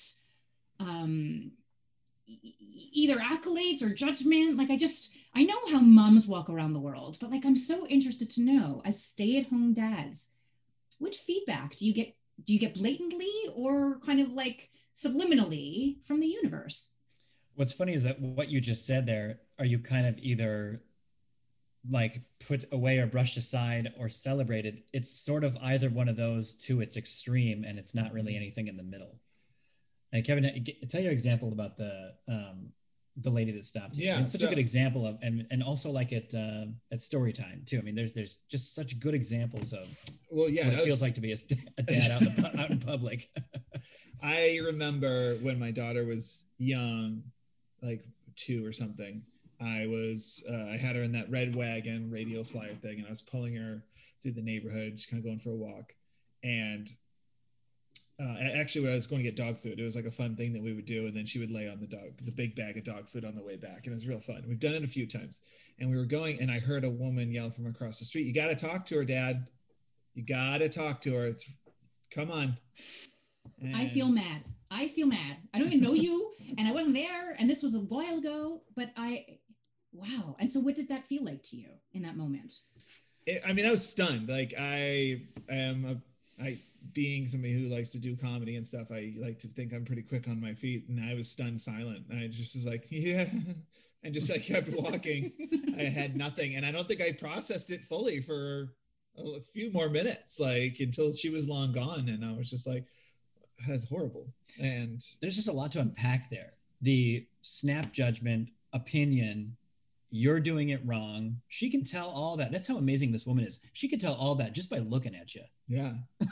um, 0.79 1.51
either 2.27 3.17
accolades 3.17 3.81
or 3.81 3.93
judgment? 3.93 4.57
Like, 4.57 4.69
I 4.69 4.77
just, 4.77 5.15
I 5.35 5.43
know 5.43 5.59
how 5.71 5.79
moms 5.79 6.27
walk 6.27 6.49
around 6.49 6.73
the 6.73 6.79
world, 6.79 7.17
but 7.19 7.31
like, 7.31 7.45
I'm 7.45 7.55
so 7.55 7.87
interested 7.87 8.29
to 8.31 8.41
know 8.41 8.81
as 8.85 9.03
stay 9.03 9.37
at 9.37 9.47
home 9.47 9.73
dads, 9.73 10.29
what 10.99 11.15
feedback 11.15 11.75
do 11.75 11.85
you 11.85 11.93
get? 11.93 12.15
Do 12.43 12.53
you 12.53 12.59
get 12.59 12.75
blatantly 12.75 13.31
or 13.55 13.99
kind 14.05 14.19
of 14.19 14.31
like, 14.31 14.69
subliminally 14.97 16.03
from 16.05 16.19
the 16.19 16.27
universe. 16.27 16.95
What's 17.55 17.73
funny 17.73 17.93
is 17.93 18.03
that 18.03 18.19
what 18.19 18.49
you 18.49 18.59
just 18.59 18.85
said 18.85 19.05
there, 19.05 19.39
are 19.59 19.65
you 19.65 19.79
kind 19.79 20.07
of 20.07 20.17
either 20.19 20.81
like 21.89 22.21
put 22.45 22.65
away 22.71 22.97
or 22.99 23.07
brushed 23.07 23.37
aside 23.37 23.93
or 23.97 24.09
celebrated? 24.09 24.83
It's 24.93 25.09
sort 25.09 25.43
of 25.43 25.57
either 25.61 25.89
one 25.89 26.09
of 26.09 26.17
those 26.17 26.53
to 26.65 26.81
its 26.81 26.97
extreme, 26.97 27.63
and 27.63 27.79
it's 27.79 27.95
not 27.95 28.13
really 28.13 28.33
mm-hmm. 28.33 28.43
anything 28.43 28.67
in 28.67 28.77
the 28.77 28.83
middle. 28.83 29.19
And 30.13 30.25
Kevin, 30.25 30.65
tell 30.89 31.01
your 31.01 31.11
example 31.11 31.51
about 31.51 31.77
the 31.77 32.13
um, 32.27 32.71
the 33.17 33.29
lady 33.29 33.51
that 33.51 33.65
stopped 33.65 33.97
you. 33.97 34.05
Yeah, 34.05 34.19
it's 34.19 34.31
such 34.31 34.41
so, 34.41 34.47
a 34.47 34.49
good 34.49 34.59
example 34.59 35.05
of, 35.05 35.17
and 35.21 35.45
and 35.51 35.63
also 35.63 35.91
like 35.91 36.13
at 36.13 36.33
uh, 36.33 36.65
at 36.91 37.01
story 37.01 37.33
time 37.33 37.63
too. 37.65 37.79
I 37.79 37.81
mean, 37.81 37.95
there's 37.95 38.13
there's 38.13 38.39
just 38.49 38.75
such 38.75 38.99
good 38.99 39.13
examples 39.13 39.73
of 39.73 39.87
well, 40.31 40.49
yeah, 40.49 40.65
what 40.65 40.73
it 40.73 40.77
was, 40.77 40.85
feels 40.85 41.01
like 41.01 41.15
to 41.15 41.21
be 41.21 41.31
a, 41.31 41.37
a 41.77 41.83
dad 41.83 42.11
out 42.11 42.21
in, 42.21 42.59
out 42.59 42.69
in 42.69 42.79
public. 42.79 43.21
I 44.21 44.59
remember 44.63 45.35
when 45.35 45.59
my 45.59 45.71
daughter 45.71 46.05
was 46.05 46.45
young, 46.57 47.23
like 47.81 48.05
two 48.35 48.65
or 48.65 48.71
something. 48.71 49.23
I 49.59 49.87
was 49.87 50.45
uh, 50.49 50.71
I 50.71 50.77
had 50.77 50.95
her 50.95 51.03
in 51.03 51.11
that 51.13 51.29
red 51.31 51.55
wagon 51.55 52.11
radio 52.11 52.43
flyer 52.43 52.75
thing, 52.75 52.99
and 52.99 53.07
I 53.07 53.09
was 53.09 53.21
pulling 53.21 53.55
her 53.55 53.83
through 54.21 54.33
the 54.33 54.41
neighborhood, 54.41 54.95
just 54.95 55.09
kind 55.09 55.19
of 55.19 55.25
going 55.25 55.39
for 55.39 55.51
a 55.51 55.55
walk. 55.55 55.93
And 56.43 56.91
uh, 58.19 58.35
actually, 58.55 58.81
when 58.81 58.93
I 58.93 58.95
was 58.95 59.05
going 59.05 59.19
to 59.19 59.23
get 59.23 59.35
dog 59.35 59.57
food, 59.57 59.79
it 59.79 59.83
was 59.83 59.95
like 59.95 60.05
a 60.05 60.11
fun 60.11 60.35
thing 60.35 60.51
that 60.53 60.63
we 60.63 60.73
would 60.73 60.85
do, 60.85 61.05
and 61.05 61.15
then 61.15 61.25
she 61.25 61.37
would 61.37 61.51
lay 61.51 61.69
on 61.69 61.79
the 61.79 61.85
dog, 61.85 62.17
the 62.23 62.31
big 62.31 62.55
bag 62.55 62.75
of 62.75 62.83
dog 62.83 63.07
food 63.07 63.23
on 63.23 63.35
the 63.35 63.43
way 63.43 63.57
back, 63.57 63.81
and 63.83 63.87
it 63.87 63.93
was 63.93 64.07
real 64.07 64.19
fun. 64.19 64.43
We've 64.47 64.59
done 64.59 64.73
it 64.73 64.83
a 64.83 64.87
few 64.87 65.05
times, 65.05 65.41
and 65.79 65.89
we 65.89 65.97
were 65.97 66.05
going, 66.05 66.41
and 66.41 66.49
I 66.49 66.57
heard 66.57 66.83
a 66.83 66.89
woman 66.89 67.31
yell 67.31 67.51
from 67.51 67.67
across 67.67 67.99
the 67.99 68.05
street, 68.05 68.25
"You 68.25 68.33
got 68.33 68.47
to 68.47 68.55
talk 68.55 68.87
to 68.87 68.95
her, 68.95 69.05
Dad! 69.05 69.47
You 70.15 70.23
got 70.23 70.59
to 70.59 70.69
talk 70.69 71.01
to 71.01 71.13
her! 71.13 71.27
It's, 71.27 71.47
come 72.09 72.31
on!" 72.31 72.57
And 73.61 73.75
I 73.75 73.87
feel 73.87 74.07
mad. 74.07 74.41
I 74.71 74.87
feel 74.87 75.07
mad. 75.07 75.37
I 75.53 75.59
don't 75.59 75.67
even 75.67 75.81
know 75.81 75.93
you, 75.93 76.31
and 76.57 76.67
I 76.67 76.71
wasn't 76.71 76.95
there, 76.95 77.35
and 77.37 77.47
this 77.47 77.61
was 77.61 77.75
a 77.75 77.79
while 77.79 78.17
ago. 78.17 78.61
But 78.75 78.93
I, 78.97 79.25
wow. 79.93 80.35
And 80.39 80.49
so, 80.49 80.59
what 80.59 80.73
did 80.73 80.89
that 80.89 81.05
feel 81.05 81.23
like 81.23 81.43
to 81.43 81.55
you 81.55 81.69
in 81.93 82.01
that 82.01 82.17
moment? 82.17 82.53
It, 83.27 83.43
I 83.45 83.53
mean, 83.53 83.67
I 83.67 83.71
was 83.71 83.87
stunned. 83.87 84.27
Like 84.27 84.55
I 84.57 85.21
am 85.49 85.85
a, 85.85 86.43
I 86.43 86.57
being 86.93 87.27
somebody 87.27 87.53
who 87.53 87.73
likes 87.73 87.91
to 87.91 87.99
do 87.99 88.15
comedy 88.15 88.55
and 88.55 88.65
stuff. 88.65 88.91
I 88.91 89.13
like 89.17 89.39
to 89.39 89.47
think 89.47 89.73
I'm 89.73 89.85
pretty 89.85 90.01
quick 90.01 90.27
on 90.27 90.41
my 90.41 90.53
feet, 90.53 90.87
and 90.89 90.99
I 91.03 91.13
was 91.13 91.29
stunned 91.29 91.59
silent. 91.59 92.05
And 92.09 92.21
I 92.21 92.27
just 92.27 92.55
was 92.55 92.65
like, 92.65 92.85
yeah. 92.89 93.25
And 94.03 94.13
just 94.13 94.31
I 94.31 94.37
kept 94.37 94.69
walking. 94.69 95.31
I 95.77 95.83
had 95.83 96.15
nothing, 96.15 96.55
and 96.55 96.65
I 96.65 96.71
don't 96.71 96.87
think 96.87 97.01
I 97.01 97.11
processed 97.11 97.71
it 97.71 97.83
fully 97.83 98.21
for 98.21 98.73
a 99.17 99.41
few 99.41 99.71
more 99.71 99.89
minutes, 99.89 100.39
like 100.39 100.77
until 100.79 101.11
she 101.13 101.29
was 101.29 101.47
long 101.47 101.71
gone, 101.71 102.09
and 102.09 102.23
I 102.23 102.37
was 102.37 102.49
just 102.49 102.67
like, 102.67 102.85
that's 103.67 103.87
horrible. 103.87 104.27
And 104.59 105.03
there's 105.21 105.35
just 105.35 105.49
a 105.49 105.53
lot 105.53 105.71
to 105.73 105.79
unpack 105.79 106.29
there. 106.29 106.53
The 106.81 107.25
snap 107.41 107.91
judgment, 107.91 108.49
opinion, 108.73 109.57
you're 110.09 110.39
doing 110.39 110.69
it 110.69 110.81
wrong. 110.85 111.37
She 111.47 111.69
can 111.69 111.83
tell 111.83 112.09
all 112.09 112.37
that. 112.37 112.51
That's 112.51 112.67
how 112.67 112.77
amazing 112.77 113.11
this 113.11 113.25
woman 113.25 113.45
is. 113.45 113.65
She 113.73 113.87
can 113.87 113.99
tell 113.99 114.13
all 114.13 114.35
that 114.35 114.53
just 114.53 114.69
by 114.69 114.77
looking 114.77 115.15
at 115.15 115.35
you. 115.35 115.41
Yeah. 115.67 115.93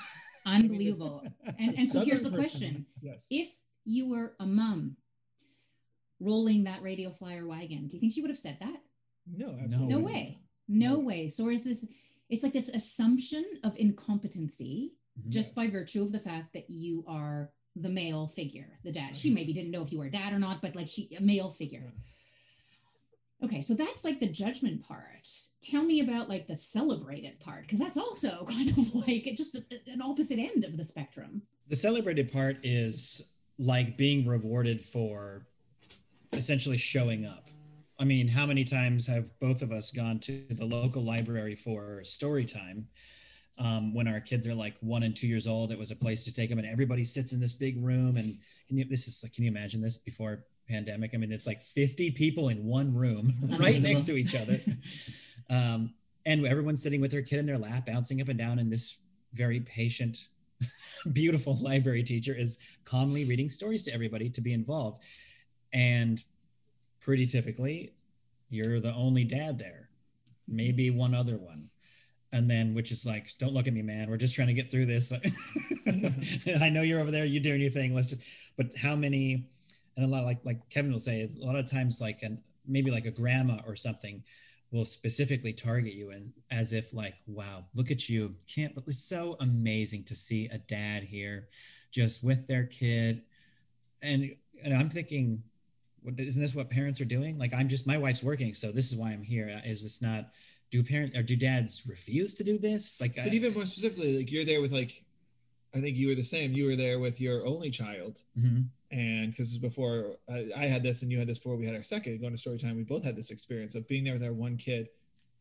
Unbelievable. 0.45 1.23
and, 1.59 1.77
and 1.77 1.87
so 1.87 2.01
here's 2.01 2.21
the 2.21 2.31
question. 2.31 2.85
Yes. 3.01 3.27
If 3.29 3.49
you 3.85 4.09
were 4.09 4.33
a 4.39 4.45
mom 4.45 4.97
rolling 6.19 6.63
that 6.65 6.81
radio 6.81 7.11
flyer 7.11 7.45
wagon, 7.45 7.87
do 7.87 7.95
you 7.95 7.99
think 7.99 8.13
she 8.13 8.21
would 8.21 8.29
have 8.29 8.37
said 8.37 8.57
that? 8.59 8.81
No, 9.27 9.57
absolutely. 9.63 9.95
No 9.95 9.99
way. 9.99 10.39
No, 10.67 10.93
no 10.93 10.99
way. 10.99 11.29
So 11.29 11.49
is 11.49 11.63
this 11.63 11.85
it's 12.29 12.43
like 12.43 12.53
this 12.53 12.69
assumption 12.69 13.45
of 13.63 13.75
incompetency 13.77 14.93
mm-hmm. 15.19 15.29
just 15.29 15.49
yes. 15.49 15.55
by 15.55 15.67
virtue 15.67 16.01
of 16.01 16.11
the 16.11 16.19
fact 16.19 16.53
that 16.53 16.69
you 16.69 17.03
are 17.07 17.51
the 17.75 17.89
male 17.89 18.27
figure, 18.27 18.79
the 18.83 18.91
dad. 18.91 19.03
Mm-hmm. 19.03 19.13
She 19.15 19.29
maybe 19.29 19.53
didn't 19.53 19.71
know 19.71 19.83
if 19.83 19.91
you 19.91 19.99
were 19.99 20.05
a 20.05 20.11
dad 20.11 20.33
or 20.33 20.39
not, 20.39 20.61
but 20.61 20.75
like 20.75 20.89
she 20.89 21.09
a 21.17 21.21
male 21.21 21.51
figure. 21.51 21.93
Okay, 23.45 23.61
so 23.61 23.73
that's 23.73 24.03
like 24.03 24.19
the 24.19 24.27
judgment 24.27 24.85
part. 24.85 25.29
Tell 25.61 25.83
me 25.83 25.99
about 25.99 26.29
like 26.29 26.47
the 26.47 26.55
celebrated 26.55 27.39
part, 27.39 27.61
because 27.61 27.79
that's 27.79 27.97
also 27.97 28.45
kind 28.49 28.69
of 28.69 28.95
like 28.95 29.31
just 29.35 29.55
a, 29.55 29.63
an 29.87 30.01
opposite 30.01 30.39
end 30.39 30.63
of 30.63 30.77
the 30.77 30.85
spectrum. 30.85 31.41
The 31.69 31.75
celebrated 31.75 32.31
part 32.31 32.57
is 32.63 33.33
like 33.57 33.97
being 33.97 34.27
rewarded 34.27 34.83
for 34.83 35.45
essentially 36.33 36.77
showing 36.77 37.25
up. 37.25 37.47
I 37.97 38.03
mean, 38.03 38.27
how 38.27 38.45
many 38.45 38.65
times 38.65 39.07
have 39.07 39.39
both 39.39 39.61
of 39.61 39.71
us 39.71 39.91
gone 39.91 40.19
to 40.21 40.45
the 40.49 40.65
local 40.65 41.03
library 41.03 41.55
for 41.55 42.03
story 42.03 42.45
time? 42.45 42.87
um, 43.57 43.93
when 43.93 44.07
our 44.07 44.19
kids 44.19 44.47
are 44.47 44.55
like 44.55 44.75
one 44.81 45.03
and 45.03 45.15
two 45.15 45.27
years 45.27 45.47
old. 45.47 45.71
It 45.71 45.79
was 45.79 45.91
a 45.91 45.95
place 45.95 46.23
to 46.25 46.33
take 46.33 46.49
them, 46.49 46.59
and 46.59 46.67
everybody 46.67 47.03
sits 47.03 47.33
in 47.33 47.39
this 47.39 47.53
big 47.53 47.83
room. 47.83 48.17
And 48.17 48.37
can 48.67 48.77
you 48.77 48.85
this 48.85 49.07
is 49.07 49.21
like, 49.23 49.33
can 49.33 49.43
you 49.43 49.49
imagine 49.49 49.81
this 49.81 49.97
before 49.97 50.45
pandemic? 50.67 51.11
I 51.13 51.17
mean, 51.17 51.31
it's 51.31 51.47
like 51.47 51.61
50 51.61 52.11
people 52.11 52.49
in 52.49 52.65
one 52.65 52.93
room, 52.93 53.33
right 53.59 53.81
next 53.81 54.03
to 54.05 54.15
each 54.15 54.35
other, 54.35 54.59
um, 55.49 55.93
and 56.25 56.45
everyone's 56.45 56.81
sitting 56.81 57.01
with 57.01 57.11
their 57.11 57.21
kid 57.21 57.39
in 57.39 57.45
their 57.45 57.57
lap, 57.57 57.85
bouncing 57.85 58.21
up 58.21 58.29
and 58.29 58.39
down, 58.39 58.59
and 58.59 58.71
this 58.71 58.97
very 59.33 59.59
patient. 59.59 60.27
beautiful 61.11 61.57
library 61.61 62.01
teacher 62.01 62.33
is 62.33 62.77
calmly 62.85 63.25
reading 63.25 63.49
stories 63.49 63.83
to 63.83 63.93
everybody 63.93 64.29
to 64.29 64.41
be 64.41 64.53
involved. 64.53 65.03
And 65.73 66.23
pretty 67.01 67.25
typically 67.25 67.93
you're 68.49 68.79
the 68.79 68.93
only 68.93 69.25
dad 69.25 69.59
there 69.59 69.85
maybe 70.47 70.89
one 70.89 71.13
other 71.13 71.37
one. 71.37 71.69
And 72.31 72.49
then 72.49 72.73
which 72.73 72.91
is 72.91 73.05
like 73.05 73.31
don't 73.37 73.53
look 73.53 73.67
at 73.67 73.73
me 73.73 73.81
man. 73.81 74.09
We're 74.09 74.17
just 74.17 74.35
trying 74.35 74.47
to 74.47 74.53
get 74.53 74.69
through 74.69 74.87
this. 74.87 75.13
I 76.61 76.69
know 76.69 76.81
you're 76.81 76.99
over 76.99 77.11
there. 77.11 77.25
You 77.25 77.39
doing 77.39 77.61
your 77.61 77.71
thing. 77.71 77.95
Let's 77.95 78.07
just 78.07 78.21
but 78.57 78.75
how 78.75 78.95
many 78.95 79.47
and 79.95 80.05
a 80.05 80.07
lot 80.07 80.25
like 80.25 80.39
like 80.43 80.69
kevin 80.69 80.91
will 80.91 80.99
say 80.99 81.21
a 81.21 81.45
lot 81.45 81.55
of 81.55 81.69
times 81.69 82.01
like 82.01 82.21
and 82.23 82.37
maybe 82.67 82.91
like 82.91 83.05
a 83.05 83.11
grandma 83.11 83.59
or 83.65 83.75
something 83.75 84.23
will 84.71 84.85
specifically 84.85 85.53
target 85.53 85.93
you 85.93 86.11
and 86.11 86.31
as 86.51 86.73
if 86.73 86.93
like 86.93 87.15
wow 87.27 87.63
look 87.75 87.91
at 87.91 88.09
you 88.09 88.33
can't 88.53 88.73
but 88.75 88.83
it's 88.87 89.03
so 89.03 89.37
amazing 89.39 90.03
to 90.03 90.15
see 90.15 90.47
a 90.51 90.57
dad 90.57 91.03
here 91.03 91.47
just 91.91 92.23
with 92.23 92.47
their 92.47 92.65
kid 92.65 93.21
and 94.01 94.35
and 94.63 94.73
i'm 94.73 94.89
thinking 94.89 95.41
what, 96.01 96.19
isn't 96.19 96.41
this 96.41 96.55
what 96.55 96.69
parents 96.69 96.99
are 96.99 97.05
doing 97.05 97.37
like 97.37 97.53
i'm 97.53 97.69
just 97.69 97.87
my 97.87 97.97
wife's 97.97 98.23
working 98.23 98.53
so 98.53 98.71
this 98.71 98.91
is 98.91 98.97
why 98.97 99.11
i'm 99.11 99.23
here 99.23 99.61
is 99.65 99.83
this 99.83 100.01
not 100.01 100.31
do 100.71 100.83
parent 100.83 101.15
or 101.15 101.23
do 101.23 101.35
dads 101.35 101.83
refuse 101.87 102.33
to 102.35 102.43
do 102.43 102.57
this? 102.57 102.99
Like, 102.99 103.15
but 103.15 103.25
I, 103.25 103.29
even 103.29 103.53
more 103.53 103.65
specifically, 103.65 104.17
like 104.17 104.31
you're 104.31 104.45
there 104.45 104.61
with 104.61 104.71
like, 104.71 105.03
I 105.73 105.79
think 105.79 105.97
you 105.97 106.07
were 106.07 106.15
the 106.15 106.23
same. 106.23 106.53
You 106.53 106.65
were 106.65 106.75
there 106.75 106.99
with 106.99 107.19
your 107.19 107.45
only 107.45 107.69
child, 107.69 108.21
mm-hmm. 108.37 108.61
And 108.95 109.29
because 109.31 109.57
before 109.57 110.15
I, 110.29 110.49
I 110.55 110.65
had 110.67 110.81
this 110.81 111.01
and 111.01 111.11
you 111.11 111.19
had 111.19 111.27
this 111.27 111.37
before 111.37 111.57
we 111.57 111.65
had 111.65 111.75
our 111.75 111.83
second 111.83 112.21
going 112.21 112.31
to 112.33 112.37
story 112.37 112.57
time 112.57 112.75
we 112.77 112.83
both 112.83 113.03
had 113.03 113.15
this 113.15 113.29
experience 113.29 113.75
of 113.75 113.87
being 113.87 114.03
there 114.05 114.13
with 114.13 114.23
our 114.23 114.31
one 114.33 114.55
kid 114.57 114.87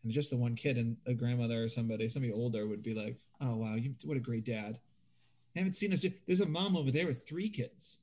and 0.03 0.13
just 0.13 0.31
the 0.31 0.37
one 0.37 0.57
kid 0.57 0.77
and 0.77 0.97
a 1.07 1.15
grandmother 1.15 1.63
or 1.63 1.69
somebody 1.69 2.09
somebody 2.09 2.33
older 2.33 2.67
would 2.67 2.83
be 2.83 2.95
like 2.95 3.17
oh 3.41 3.55
wow 3.57 3.75
you 3.77 3.95
what 4.05 4.17
a 4.17 4.21
great 4.21 4.45
dad 4.45 4.79
I 5.57 5.61
haven't 5.61 5.75
seen 5.75 5.93
us 5.93 6.01
do, 6.01 6.11
there's 6.27 6.41
a 6.41 6.47
mom 6.47 6.77
over 6.77 6.91
there 6.91 7.07
with 7.07 7.29
three 7.29 7.49
kids 7.49 8.03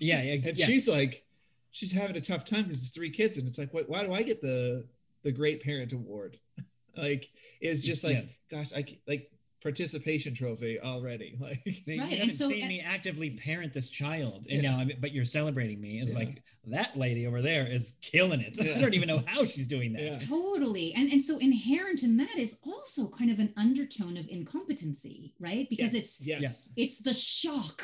Yeah, 0.00 0.22
yeah, 0.22 0.32
and 0.34 0.44
yeah. 0.58 0.66
she's 0.66 0.86
like 0.88 1.24
she's 1.70 1.92
having 1.92 2.16
a 2.16 2.20
tough 2.20 2.44
time 2.44 2.64
because 2.64 2.82
it's 2.82 2.90
three 2.94 3.10
kids 3.10 3.38
and 3.38 3.48
it's 3.48 3.58
like 3.58 3.72
what, 3.72 3.88
why 3.88 4.04
do 4.04 4.12
i 4.12 4.22
get 4.22 4.40
the 4.42 4.86
the 5.22 5.32
great 5.32 5.62
parent 5.62 5.92
award 5.94 6.38
like 6.96 7.30
it's 7.60 7.82
just 7.84 8.04
like 8.04 8.16
Yeah. 8.16 8.58
gosh 8.58 8.72
I 8.74 8.84
like 9.08 9.30
participation 9.64 10.34
trophy 10.34 10.78
already 10.78 11.36
like 11.40 11.64
They- 11.64 11.98
Right, 11.98 12.10
You 12.12 12.18
haven't 12.18 12.32
so- 12.36 12.50
seen 12.50 12.60
and- 12.60 12.68
me 12.68 12.80
actively 12.80 13.30
parent 13.30 13.72
this 13.72 13.88
child, 13.88 14.46
and 14.50 14.62
Yeah. 14.62 14.70
now, 14.72 14.78
I 14.78 14.84
mean, 14.84 14.98
but 15.00 15.12
you're 15.12 15.24
celebrating 15.24 15.80
me. 15.80 16.00
It's 16.00 16.12
Yeah. 16.12 16.18
like 16.18 16.42
that 16.66 16.96
lady 16.98 17.26
over 17.26 17.40
there 17.42 17.66
is 17.66 17.98
killing 18.02 18.40
it. 18.40 18.58
I 18.76 18.78
don't 18.80 18.94
even 18.94 19.08
know 19.08 19.22
how 19.26 19.44
she's 19.46 19.66
doing 19.66 19.92
that. 19.94 20.02
Yeah. 20.02 20.16
Totally. 20.18 20.92
And 20.94 21.10
and 21.10 21.20
so 21.22 21.38
inherent 21.38 22.02
in 22.02 22.16
that 22.18 22.36
is 22.38 22.58
also 22.62 23.08
kind 23.08 23.30
of 23.30 23.38
an 23.40 23.52
undertone 23.56 24.16
of 24.18 24.28
incompetency, 24.28 25.34
right? 25.40 25.68
Because 25.68 25.94
it's 25.94 26.20
yes 26.20 26.68
it's 26.76 26.98
the 26.98 27.14
shock 27.14 27.82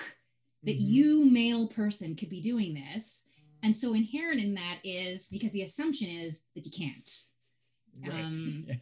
that 0.62 0.76
Mhm. 0.78 0.86
you 0.94 1.24
male 1.24 1.66
person 1.66 2.14
could 2.14 2.28
be 2.28 2.42
doing 2.42 2.74
this. 2.74 3.26
And 3.62 3.74
so 3.74 3.94
inherent 3.94 4.40
in 4.40 4.54
that 4.54 4.78
is 4.84 5.26
because 5.28 5.52
the 5.52 5.62
assumption 5.62 6.08
is 6.08 6.42
that 6.54 6.64
you 6.66 6.70
can't. 6.70 7.10
right. 8.06 8.24
Um 8.24 8.66
Yeah. 8.68 8.74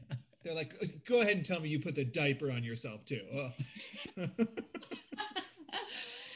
They're 0.45 0.55
like 0.55 0.75
go 1.07 1.21
ahead 1.21 1.37
and 1.37 1.45
tell 1.45 1.61
me 1.61 1.69
you 1.69 1.79
put 1.81 1.95
the 1.95 2.05
diaper 2.05 2.51
on 2.51 2.63
yourself 2.65 3.05
too 3.05 3.21
oh. 3.35 3.51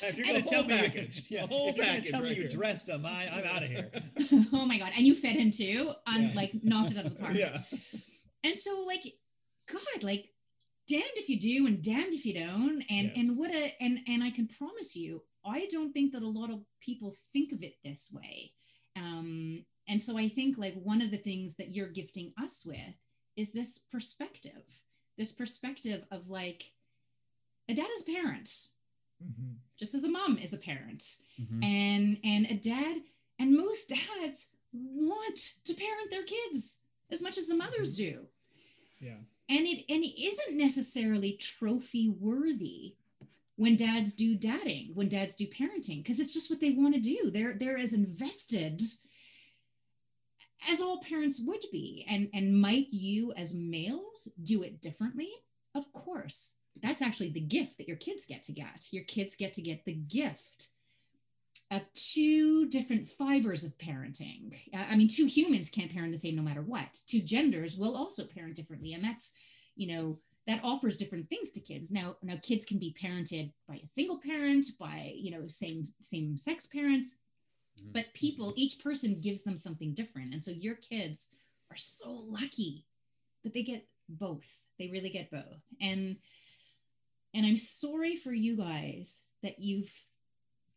If 0.05 0.19
you're 0.19 0.27
gonna 0.27 0.43
tell 0.43 0.63
whole 0.63 0.69
me, 0.69 0.75
you- 0.75 0.83
package, 0.83 1.23
yeah, 1.29 1.47
the 1.47 1.55
whole 1.55 1.69
if 1.69 1.77
you're 1.77 1.85
gonna 1.87 1.97
package 1.99 2.11
tell 2.11 2.23
me 2.23 2.29
you 2.31 2.35
here. 2.35 2.49
dressed 2.49 2.89
him, 2.89 3.07
I, 3.07 3.29
I'm 3.29 3.45
out 3.45 3.63
of 3.63 3.69
here. 3.71 3.91
oh 4.53 4.67
my 4.67 4.77
god. 4.77 4.91
And 4.97 5.07
you 5.07 5.15
fed 5.15 5.37
him 5.37 5.53
too, 5.53 5.93
on 6.09 6.23
Yeah. 6.25 6.33
like 6.35 6.51
knocked 6.65 6.91
it 6.91 6.99
out 6.99 7.07
of 7.07 7.15
the 7.15 7.21
park. 7.21 7.35
yeah 7.37 7.61
And 8.43 8.59
so 8.59 8.83
like 8.85 9.05
God, 9.73 10.03
like 10.03 10.29
damned 10.89 11.05
if 11.15 11.29
you 11.29 11.39
do 11.39 11.69
and 11.69 11.81
damned 11.83 12.13
if 12.15 12.27
you 12.27 12.35
don't. 12.35 12.83
And 12.91 13.13
Yes. 13.15 13.29
and 13.29 13.39
what 13.39 13.53
a 13.53 13.73
and 13.81 14.01
and 14.09 14.25
I 14.25 14.31
can 14.31 14.49
promise 14.49 14.97
you, 14.97 15.23
I 15.47 15.69
don't 15.71 15.93
think 15.93 16.11
that 16.15 16.23
a 16.23 16.29
lot 16.29 16.51
of 16.51 16.65
people 16.81 17.15
think 17.33 17.53
of 17.53 17.63
it 17.63 17.75
this 17.85 18.11
way. 18.13 18.55
Um, 18.97 19.65
and 19.89 20.03
so 20.03 20.19
I 20.19 20.29
think 20.29 20.59
like 20.59 20.75
one 20.83 21.01
of 21.01 21.13
the 21.13 21.17
things 21.17 21.55
that 21.57 21.71
you're 21.71 21.89
gifting 21.93 22.33
us 22.43 22.65
with 22.67 22.77
is 23.37 23.53
this 23.53 23.79
perspective, 23.79 24.83
this 25.17 25.33
perspective 25.33 26.05
of 26.11 26.29
like 26.29 26.73
a 27.69 27.75
dad 27.75 27.89
is 27.97 28.03
a 28.03 28.07
parent, 28.13 28.69
Mhm. 29.23 29.57
just 29.77 29.95
as 29.95 30.05
a 30.05 30.09
mom 30.09 30.39
is 30.39 30.53
a 30.53 30.59
parent. 30.59 31.17
Mhm. 31.39 31.63
and 31.65 32.19
and 32.25 32.47
a 32.47 32.55
dad 32.55 33.03
and 33.39 33.57
most 33.57 33.89
dads 33.89 34.51
want 34.73 35.37
to 35.65 35.75
parent 35.75 36.11
their 36.11 36.23
kids 36.25 36.83
as 37.11 37.23
much 37.23 37.39
as 37.39 37.47
the 37.47 37.55
mothers 37.55 37.95
do. 37.95 38.29
Yeah. 39.01 39.19
And 39.49 39.67
it 39.67 39.85
and 39.89 40.05
it 40.05 40.21
isn't 40.23 40.57
necessarily 40.57 41.33
trophy 41.35 42.09
worthy 42.09 42.97
when 43.57 43.77
dads 43.77 44.15
do 44.15 44.35
dadding 44.35 44.95
when 44.95 45.09
dads 45.09 45.37
do 45.37 45.47
parenting 45.47 45.99
because 46.03 46.19
it's 46.21 46.35
just 46.35 46.51
what 46.51 46.61
they 46.61 46.71
want 46.71 46.95
to 46.95 47.01
do. 47.01 47.31
They're 47.31 47.55
they're 47.55 47.79
as 47.79 47.93
invested 47.95 48.81
as 50.71 50.81
all 50.81 51.01
parents 51.01 51.41
would 51.45 51.65
be 51.71 52.07
and 52.09 52.29
and 52.35 52.61
might 52.61 52.89
you 52.91 53.33
as 53.37 53.55
males 53.55 54.29
do 54.43 54.63
it 54.63 54.81
differently 54.81 55.31
of 55.75 55.93
course 55.93 56.57
that's 56.83 57.03
actually 57.03 57.31
the 57.31 57.41
gift 57.41 57.79
that 57.79 57.89
your 57.89 57.97
kids 57.97 58.25
get 58.27 58.43
to 58.43 58.53
get 58.53 58.87
your 58.91 59.05
kids 59.05 59.37
get 59.37 59.53
to 59.53 59.63
get 59.63 59.85
the 59.85 59.95
gift 59.95 60.69
of 61.73 61.91
two 61.95 62.69
different 62.69 63.09
fibers 63.09 63.65
of 63.65 63.77
parenting. 63.79 64.55
Uh, 64.75 64.85
I 64.91 64.95
mean, 64.95 65.09
two 65.09 65.25
humans 65.25 65.71
can't 65.71 65.91
parent 65.91 66.13
the 66.13 66.19
same 66.19 66.37
no 66.37 66.43
matter 66.43 66.61
what. 66.61 67.01
Two 67.07 67.23
genders 67.23 67.79
will 67.79 67.97
also 67.97 68.27
parent 68.27 68.57
differently, 68.57 68.93
and 68.93 69.03
that's, 69.03 69.33
you 69.75 69.89
know, 69.89 70.19
that 70.47 70.61
offers 70.63 70.99
different 70.99 71.31
things 71.31 71.51
to 71.53 71.61
kids. 71.61 71.91
Now, 71.91 72.17
now 72.23 72.35
kids 72.43 72.67
can 72.67 72.79
be 72.79 72.95
parented 73.03 73.53
by 73.67 73.77
a 73.77 73.87
single 73.87 74.21
parent, 74.21 74.67
by 74.79 75.13
you 75.17 75.31
know, 75.31 75.47
same 75.47 75.87
same 76.03 76.37
sex 76.37 76.67
parents, 76.67 77.17
Mhm. 77.85 77.93
but 77.93 78.13
people, 78.15 78.53
each 78.57 78.79
person 78.79 79.21
gives 79.21 79.43
them 79.43 79.57
something 79.59 79.95
different, 79.95 80.33
and 80.33 80.43
so 80.43 80.51
your 80.51 80.75
kids 80.77 81.29
are 81.71 81.77
so 81.77 82.13
lucky 82.13 82.85
that 83.43 83.53
they 83.55 83.63
get 83.63 83.87
both. 84.09 84.69
They 84.79 84.89
really 84.89 85.11
get 85.11 85.31
both, 85.31 85.63
and 85.81 86.17
and 87.35 87.47
I'm 87.47 87.57
sorry 87.57 88.17
for 88.17 88.33
you 88.33 88.57
guys 88.57 89.23
that 89.43 89.59
you've 89.59 89.93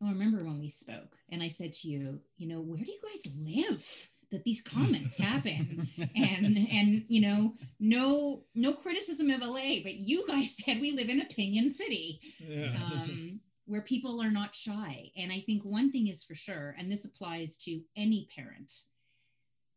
I 0.04 0.10
remember 0.10 0.44
when 0.44 0.60
we 0.60 0.70
spoke 0.70 1.18
and 1.30 1.42
I 1.42 1.48
said 1.48 1.72
to 1.74 1.88
you, 1.88 2.20
you 2.38 2.48
know, 2.48 2.60
where 2.62 2.84
do 2.84 2.92
you 2.92 3.00
guys 3.02 3.34
live 3.38 4.10
that 4.32 4.44
these 4.44 4.62
comments 4.62 5.18
happen? 5.30 5.88
and 6.16 6.58
and 6.72 7.06
you 7.08 7.22
know, 7.22 7.54
no 7.80 8.44
no 8.54 8.74
criticism 8.74 9.30
of 9.30 9.42
LA, 9.42 9.82
but 9.84 9.96
you 9.96 10.26
guys 10.28 10.58
said 10.58 10.80
we 10.82 10.92
live 10.92 11.10
in 11.10 11.22
Opinion 11.22 11.70
City, 11.70 12.20
yeah 12.40 12.76
um, 12.84 13.40
where 13.66 13.82
people 13.82 14.22
are 14.22 14.32
not 14.32 14.56
shy. 14.56 15.12
And 15.18 15.32
I 15.32 15.42
think 15.46 15.64
one 15.64 15.92
thing 15.92 16.08
is 16.08 16.24
for 16.24 16.36
sure, 16.36 16.76
and 16.78 16.92
this 16.92 17.06
applies 17.06 17.58
to 17.58 17.82
any 17.96 18.28
parent. 18.36 18.72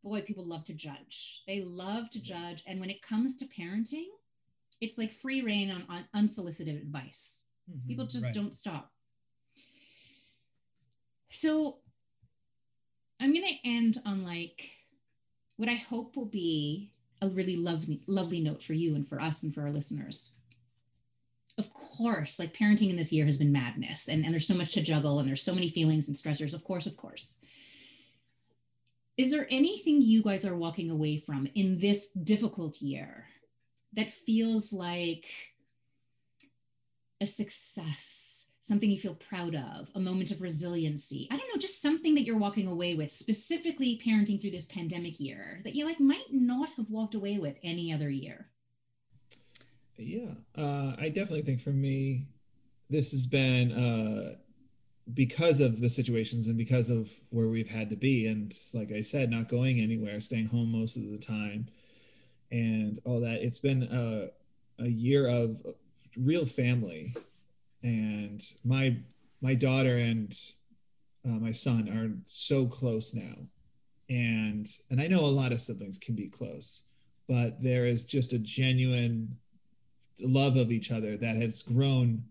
Boy, 0.04 0.22
people 0.22 0.46
love 0.46 0.64
to 0.66 0.74
judge. 0.74 1.42
They 1.46 1.60
love 1.62 2.10
to 2.10 2.22
judge, 2.22 2.62
and 2.66 2.80
when 2.80 2.90
it 2.90 3.02
comes 3.02 3.36
to 3.38 3.46
parenting, 3.46 4.06
it's 4.80 4.96
like 4.98 5.10
free 5.10 5.42
rein 5.42 5.70
on, 5.70 5.84
on 5.88 6.04
unsolicited 6.14 6.76
advice 6.76 7.44
people 7.86 8.06
Mhm. 8.06 8.10
just 8.10 8.26
Right. 8.26 8.34
don't 8.34 8.54
stop 8.54 8.92
so 11.30 11.82
i'm 13.20 13.32
going 13.34 13.46
to 13.46 13.68
end 13.68 14.00
on 14.06 14.22
like 14.24 14.78
what 15.56 15.68
i 15.68 15.74
hope 15.74 16.16
will 16.16 16.24
be 16.24 16.92
a 17.20 17.28
really 17.28 17.56
lovely 17.56 18.02
lovely 18.06 18.40
note 18.40 18.62
for 18.62 18.72
you 18.72 18.94
and 18.94 19.06
for 19.06 19.20
us 19.20 19.42
and 19.42 19.54
for 19.54 19.62
our 19.62 19.72
listeners 19.72 20.37
of 21.58 21.72
course 21.74 22.38
like 22.38 22.54
parenting 22.54 22.90
in 22.90 22.96
this 22.96 23.12
year 23.12 23.26
has 23.26 23.38
been 23.38 23.52
madness 23.52 24.08
and, 24.08 24.24
and 24.24 24.32
there's 24.32 24.46
so 24.46 24.54
much 24.54 24.72
to 24.72 24.82
juggle 24.82 25.18
and 25.18 25.28
there's 25.28 25.42
so 25.42 25.54
many 25.54 25.68
feelings 25.68 26.08
and 26.08 26.16
stressors 26.16 26.54
of 26.54 26.64
course 26.64 26.86
of 26.86 26.96
course 26.96 27.38
is 29.16 29.32
there 29.32 29.48
anything 29.50 30.00
you 30.00 30.22
guys 30.22 30.44
are 30.44 30.56
walking 30.56 30.90
away 30.90 31.18
from 31.18 31.48
in 31.54 31.78
this 31.78 32.10
difficult 32.12 32.80
year 32.80 33.26
that 33.94 34.12
feels 34.12 34.72
like 34.72 35.26
a 37.20 37.26
success, 37.26 38.50
something 38.60 38.90
you 38.90 38.98
feel 38.98 39.14
proud 39.14 39.54
of, 39.54 39.90
a 39.94 40.00
moment 40.00 40.30
of 40.30 40.40
resiliency. 40.40 41.26
I 41.30 41.36
don't 41.36 41.48
know, 41.48 41.58
just 41.58 41.82
something 41.82 42.14
that 42.14 42.22
you're 42.22 42.38
walking 42.38 42.68
away 42.68 42.94
with, 42.94 43.10
specifically 43.10 44.00
parenting 44.04 44.40
through 44.40 44.52
this 44.52 44.66
pandemic 44.66 45.18
year 45.18 45.60
that 45.64 45.74
you 45.74 45.84
like 45.84 46.00
might 46.00 46.30
not 46.30 46.70
have 46.76 46.90
walked 46.90 47.14
away 47.14 47.38
with 47.38 47.58
any 47.62 47.92
other 47.92 48.10
year. 48.10 48.46
Yeah, 49.98 50.30
uh, 50.56 50.94
I 50.96 51.08
definitely 51.08 51.42
think 51.42 51.60
for 51.60 51.70
me, 51.70 52.28
this 52.88 53.10
has 53.10 53.26
been 53.26 53.72
uh, 53.72 54.36
because 55.12 55.58
of 55.58 55.80
the 55.80 55.90
situations 55.90 56.46
and 56.46 56.56
because 56.56 56.88
of 56.88 57.10
where 57.30 57.48
we've 57.48 57.68
had 57.68 57.90
to 57.90 57.96
be, 57.96 58.28
and 58.28 58.56
like 58.74 58.92
I 58.92 59.00
said, 59.00 59.28
not 59.28 59.48
going 59.48 59.80
anywhere, 59.80 60.20
staying 60.20 60.46
home 60.46 60.70
most 60.70 60.96
of 60.96 61.10
the 61.10 61.18
time, 61.18 61.66
and 62.52 63.00
all 63.04 63.20
that. 63.20 63.42
It's 63.42 63.58
been 63.58 63.82
a, 63.82 64.30
a 64.82 64.88
year 64.88 65.26
of 65.28 65.58
real 66.16 66.46
family, 66.46 67.12
and 67.82 68.40
my 68.64 68.96
my 69.42 69.54
daughter 69.54 69.98
and 69.98 70.32
uh, 71.24 71.40
my 71.40 71.52
son 71.52 71.88
are 71.88 72.10
so 72.24 72.66
close 72.66 73.14
now, 73.14 73.34
and 74.08 74.68
and 74.90 75.00
I 75.00 75.08
know 75.08 75.24
a 75.24 75.26
lot 75.26 75.50
of 75.50 75.60
siblings 75.60 75.98
can 75.98 76.14
be 76.14 76.28
close, 76.28 76.84
but 77.28 77.60
there 77.60 77.86
is 77.86 78.04
just 78.04 78.32
a 78.32 78.38
genuine 78.38 79.36
love 80.20 80.56
of 80.56 80.72
each 80.72 80.90
other 80.90 81.16
that 81.16 81.36
has 81.36 81.62
grown 81.62 82.24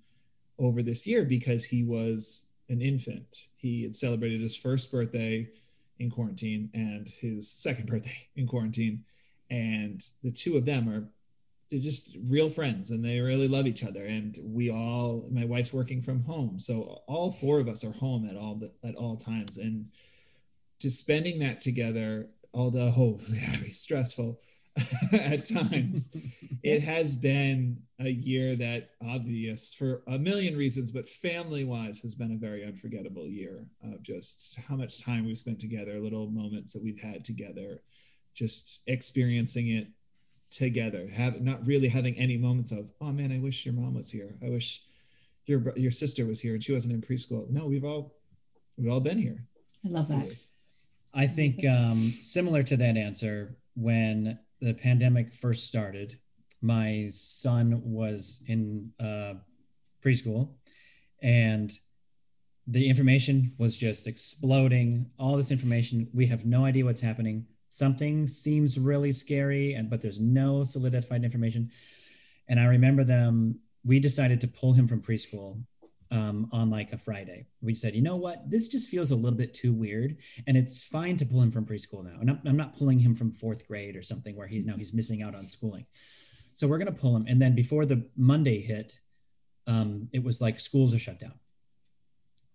over 0.59 0.81
this 0.81 1.05
year 1.05 1.23
because 1.23 1.63
he 1.63 1.83
was 1.83 2.47
an 2.69 2.81
infant. 2.81 3.47
He 3.55 3.83
had 3.83 3.95
celebrated 3.95 4.41
his 4.41 4.55
first 4.55 4.91
birthday 4.91 5.47
in 5.99 6.09
quarantine 6.09 6.69
and 6.73 7.07
his 7.07 7.49
second 7.49 7.87
birthday 7.87 8.27
in 8.35 8.47
quarantine. 8.47 9.03
And 9.49 10.03
the 10.23 10.31
two 10.31 10.57
of 10.57 10.65
them 10.65 10.89
are 10.89 11.07
they're 11.69 11.79
just 11.79 12.15
real 12.27 12.49
friends 12.49 12.91
and 12.91 13.03
they 13.03 13.19
really 13.19 13.47
love 13.47 13.67
each 13.67 13.83
other. 13.83 14.05
And 14.05 14.37
we 14.41 14.71
all 14.71 15.27
my 15.31 15.45
wife's 15.45 15.73
working 15.73 16.01
from 16.01 16.23
home. 16.23 16.59
So 16.59 17.01
all 17.07 17.31
four 17.31 17.59
of 17.59 17.67
us 17.67 17.83
are 17.83 17.91
home 17.91 18.27
at 18.29 18.37
all 18.37 18.55
the, 18.55 18.71
at 18.87 18.95
all 18.95 19.17
times. 19.17 19.57
And 19.57 19.89
just 20.79 20.99
spending 20.99 21.39
that 21.39 21.61
together, 21.61 22.29
although 22.53 22.93
oh, 22.95 23.19
very 23.27 23.71
stressful 23.71 24.39
at 25.13 25.45
times, 25.45 26.15
it 26.63 26.81
has 26.81 27.15
been 27.15 27.77
a 27.99 28.09
year 28.09 28.55
that 28.55 28.91
obvious 29.07 29.73
for 29.73 30.03
a 30.07 30.19
million 30.19 30.55
reasons 30.55 30.91
but 30.91 31.09
family 31.09 31.63
wise 31.63 31.99
has 31.99 32.13
been 32.13 32.31
a 32.33 32.37
very 32.37 32.63
unforgettable 32.63 33.25
year 33.25 33.65
of 33.83 34.03
just 34.03 34.59
how 34.67 34.75
much 34.75 35.03
time 35.03 35.25
we've 35.25 35.37
spent 35.37 35.59
together 35.59 35.99
little 35.99 36.29
moments 36.29 36.73
that 36.73 36.83
we've 36.83 36.99
had 36.99 37.25
together 37.25 37.81
just 38.35 38.81
experiencing 38.85 39.69
it 39.69 39.87
together. 40.51 41.09
Have 41.11 41.41
not 41.41 41.65
really 41.65 41.87
having 41.87 42.15
any 42.17 42.37
moments 42.37 42.71
of 42.71 42.89
oh 43.01 43.11
man 43.11 43.31
i 43.31 43.39
wish 43.39 43.65
your 43.65 43.73
mom 43.73 43.95
was 43.95 44.11
here. 44.11 44.35
I 44.45 44.49
wish 44.49 44.83
your 45.45 45.73
your 45.75 45.91
sister 45.91 46.25
was 46.25 46.39
here 46.39 46.53
and 46.53 46.63
she 46.63 46.73
wasn't 46.73 46.93
in 46.93 47.01
preschool. 47.01 47.49
No 47.49 47.65
we've 47.65 47.83
all 47.83 48.17
We've 48.77 48.91
all 48.91 48.99
been 48.99 49.17
here. 49.17 49.43
I 49.85 49.89
love 49.89 50.07
that. 50.09 50.31
I 51.13 51.25
think 51.25 51.65
um, 51.65 52.13
similar 52.19 52.61
to 52.63 52.77
that 52.77 52.95
answer, 52.95 53.57
when 53.75 54.37
the 54.61 54.73
pandemic 54.73 55.33
first 55.33 55.67
started, 55.67 56.19
my 56.61 57.07
son 57.09 57.81
was 57.83 58.43
in 58.47 58.91
uh, 58.99 59.35
preschool 60.03 60.49
and 61.21 61.71
the 62.65 62.89
information 62.89 63.53
was 63.57 63.77
just 63.77 64.07
exploding. 64.07 65.09
All 65.17 65.37
this 65.37 65.51
information 65.51 66.07
we 66.13 66.25
have 66.27 66.45
no 66.45 66.65
idea 66.65 66.85
what's 66.85 67.01
happening. 67.01 67.45
Something 67.69 68.27
seems 68.27 68.79
really 68.79 69.11
scary 69.11 69.73
and 69.73 69.89
but 69.89 70.01
there's 70.01 70.19
no 70.19 70.63
solidified 70.63 71.23
information. 71.23 71.71
And 72.47 72.59
i 72.59 72.65
remember 72.65 73.03
them 73.03 73.59
we 73.85 73.99
decided 73.99 74.41
to 74.41 74.47
pull 74.47 74.73
him 74.73 74.87
from 74.87 75.01
preschool 75.01 75.61
um, 76.11 76.49
on 76.51 76.69
like 76.69 76.93
a 76.93 76.97
friday. 76.97 77.47
We 77.61 77.75
said 77.75 77.95
you 77.95 78.01
know 78.01 78.15
what? 78.15 78.49
This 78.49 78.67
just 78.67 78.89
feels 78.89 79.11
a 79.11 79.15
little 79.15 79.37
bit 79.37 79.53
too 79.53 79.73
weird 79.73 80.17
and 80.47 80.57
it's 80.57 80.83
fine 80.83 81.17
to 81.17 81.25
pull 81.25 81.41
him 81.41 81.51
from 81.51 81.65
preschool 81.65 82.03
now. 82.03 82.19
And 82.19 82.29
I'm, 82.29 82.41
I'm 82.45 82.57
not 82.57 82.77
pulling 82.77 82.99
him 82.99 83.15
from 83.15 83.31
fourth 83.31 83.67
grade 83.67 83.95
or 83.95 84.03
something 84.03 84.35
where 84.35 84.47
he's 84.47 84.65
now 84.65 84.75
he's 84.77 84.93
missing 84.93 85.21
out 85.21 85.35
on 85.35 85.45
schooling. 85.45 85.85
So 86.53 86.67
we're 86.67 86.79
going 86.79 86.93
to 86.93 86.99
pull 86.99 87.15
him. 87.15 87.25
And 87.27 87.41
then 87.41 87.55
before 87.55 87.85
the 87.85 88.07
monday 88.15 88.61
hit 88.61 88.99
um, 89.67 90.07
it 90.13 90.23
was 90.23 90.39
like 90.39 90.59
schools 90.59 90.95
are 90.95 90.99
shut 90.99 91.19
down. 91.19 91.33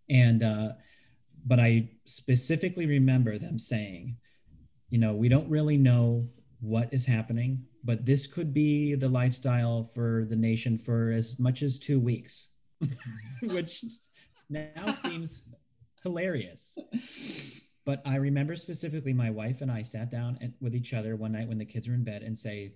And 0.08 0.42
uh, 0.42 0.72
but 1.44 1.60
i 1.60 1.88
specifically 2.04 2.86
remember 2.86 3.38
them 3.38 3.58
saying 3.58 4.16
you 4.90 4.98
know 4.98 5.12
we 5.12 5.28
don't 5.28 5.48
really 5.48 5.76
know 5.76 6.28
what 6.60 6.92
is 6.92 7.06
happening 7.06 7.64
but 7.84 8.06
this 8.06 8.26
could 8.26 8.54
be 8.54 8.94
the 8.94 9.08
lifestyle 9.08 9.90
for 9.94 10.26
the 10.28 10.36
nation 10.36 10.78
for 10.78 11.10
as 11.10 11.38
much 11.38 11.62
as 11.62 11.78
two 11.78 11.98
weeks 11.98 12.51
which 13.42 13.84
now 14.48 14.92
seems 14.92 15.46
hilarious. 16.02 16.78
But 17.84 18.02
i 18.04 18.16
remember 18.16 18.54
specifically 18.54 19.12
my 19.12 19.30
wife 19.30 19.60
and 19.60 19.70
i 19.70 19.82
sat 19.82 20.10
down 20.10 20.38
and, 20.40 20.54
with 20.60 20.74
each 20.74 20.94
other 20.94 21.16
one 21.16 21.32
night 21.32 21.48
when 21.48 21.58
the 21.58 21.64
kids 21.64 21.88
were 21.88 21.94
in 21.94 22.04
bed 22.04 22.22
and 22.22 22.38
say 22.38 22.74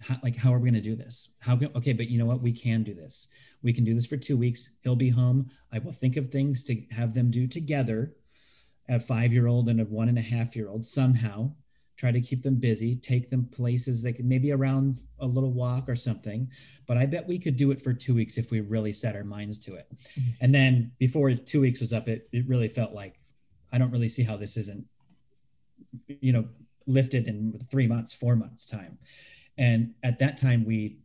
how, 0.00 0.16
like 0.22 0.36
how 0.36 0.52
are 0.52 0.58
we 0.58 0.70
going 0.70 0.82
to 0.82 0.88
do 0.88 0.96
this? 0.96 1.30
How 1.40 1.56
can, 1.56 1.70
okay 1.74 1.92
but 1.92 2.08
you 2.08 2.18
know 2.18 2.26
what? 2.26 2.40
We 2.40 2.52
can 2.52 2.82
do 2.82 2.94
this. 2.94 3.28
We 3.62 3.72
can 3.72 3.84
do 3.84 3.94
this 3.94 4.06
for 4.06 4.16
two 4.16 4.36
weeks. 4.36 4.76
He'll 4.82 4.96
be 4.96 5.10
home. 5.10 5.50
I 5.72 5.78
will 5.78 5.92
think 5.92 6.16
of 6.16 6.28
things 6.28 6.62
to 6.64 6.80
have 6.92 7.14
them 7.14 7.30
do 7.30 7.46
together 7.46 8.14
a 8.88 9.00
five 9.00 9.32
year 9.32 9.46
old 9.46 9.68
and 9.68 9.80
a 9.80 9.84
one 9.84 10.08
and 10.08 10.18
a 10.18 10.22
half 10.22 10.56
year 10.56 10.68
old 10.68 10.84
somehow 10.84 11.52
try 11.98 12.10
to 12.10 12.20
keep 12.20 12.42
them 12.42 12.54
busy 12.54 12.96
take 12.96 13.28
them 13.28 13.44
places 13.44 14.02
that 14.02 14.14
could 14.14 14.24
maybe 14.24 14.52
around 14.52 15.02
a 15.20 15.26
little 15.26 15.52
walk 15.52 15.88
or 15.88 15.96
something. 15.96 16.48
But 16.86 16.96
i 16.96 17.04
bet 17.04 17.28
we 17.28 17.38
could 17.38 17.56
do 17.56 17.70
it 17.70 17.82
for 17.82 17.92
two 17.92 18.14
weeks 18.14 18.38
if 18.38 18.50
we 18.50 18.60
really 18.60 18.92
set 18.92 19.14
our 19.14 19.24
minds 19.24 19.58
to 19.60 19.74
it. 19.74 19.86
Mm-hmm. 19.90 20.30
and 20.40 20.54
then 20.54 20.92
before 20.98 21.32
two 21.34 21.60
weeks 21.60 21.80
was 21.80 21.92
up 21.92 22.08
it, 22.08 22.28
it 22.32 22.48
really 22.48 22.68
felt 22.68 22.92
like 22.92 23.20
i 23.72 23.78
don't 23.78 23.90
really 23.90 24.08
see 24.08 24.22
how 24.22 24.36
this 24.36 24.56
isn't 24.56 24.86
you 26.20 26.32
know 26.32 26.46
lifted 26.88 27.28
in 27.28 27.60
three 27.70 27.86
months 27.86 28.12
four 28.12 28.34
months 28.34 28.66
time. 28.66 28.98
And 29.56 29.94
at 30.02 30.18
that 30.20 30.38
time, 30.38 30.64
we 30.64 30.98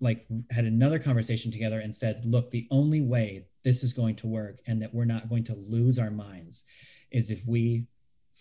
like 0.00 0.26
had 0.50 0.64
another 0.64 0.98
conversation 0.98 1.50
together 1.50 1.80
and 1.80 1.94
said, 1.94 2.24
look, 2.24 2.50
the 2.50 2.66
only 2.70 3.00
way 3.00 3.46
this 3.64 3.82
is 3.82 3.92
going 3.92 4.16
to 4.16 4.26
work 4.26 4.60
and 4.66 4.82
that 4.82 4.92
we're 4.92 5.04
not 5.04 5.28
going 5.28 5.44
to 5.44 5.54
lose 5.54 5.98
our 5.98 6.10
minds 6.10 6.64
is 7.10 7.30
if 7.30 7.46
we 7.46 7.86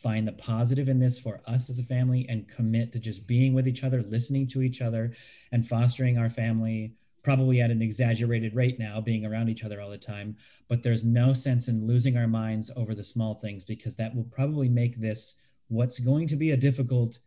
find 0.01 0.27
the 0.27 0.33
positive 0.33 0.89
in 0.89 0.99
this 0.99 1.19
for 1.19 1.41
us 1.47 1.69
as 1.69 1.79
a 1.79 1.83
family 1.83 2.25
and 2.29 2.47
commit 2.47 2.91
to 2.93 2.99
just 2.99 3.27
being 3.27 3.53
with 3.53 3.67
each 3.67 3.83
other, 3.83 4.03
listening 4.03 4.47
to 4.47 4.61
each 4.61 4.81
other, 4.81 5.13
and 5.51 5.67
fostering 5.67 6.17
our 6.17 6.29
family 6.29 6.95
probably 7.23 7.61
at 7.61 7.69
an 7.69 7.81
exaggerated 7.81 8.55
rate 8.55 8.79
now, 8.79 8.99
being 8.99 9.25
around 9.25 9.49
each 9.49 9.63
other 9.63 9.79
all 9.79 9.89
the 9.89 9.97
time. 9.97 10.35
But 10.67 10.81
there's 10.81 11.03
no 11.03 11.33
sense 11.33 11.67
in 11.67 11.85
losing 11.85 12.17
our 12.17 12.27
minds 12.27 12.71
over 12.75 12.95
the 12.95 13.03
small 13.03 13.35
things 13.35 13.63
because 13.63 13.95
that 13.97 14.15
will 14.15 14.23
probably 14.23 14.69
make 14.69 14.99
this 14.99 15.39
what's 15.67 15.99
going 15.99 16.27
to 16.27 16.35
be 16.35 16.51
a 16.51 16.57
difficult 16.57 17.19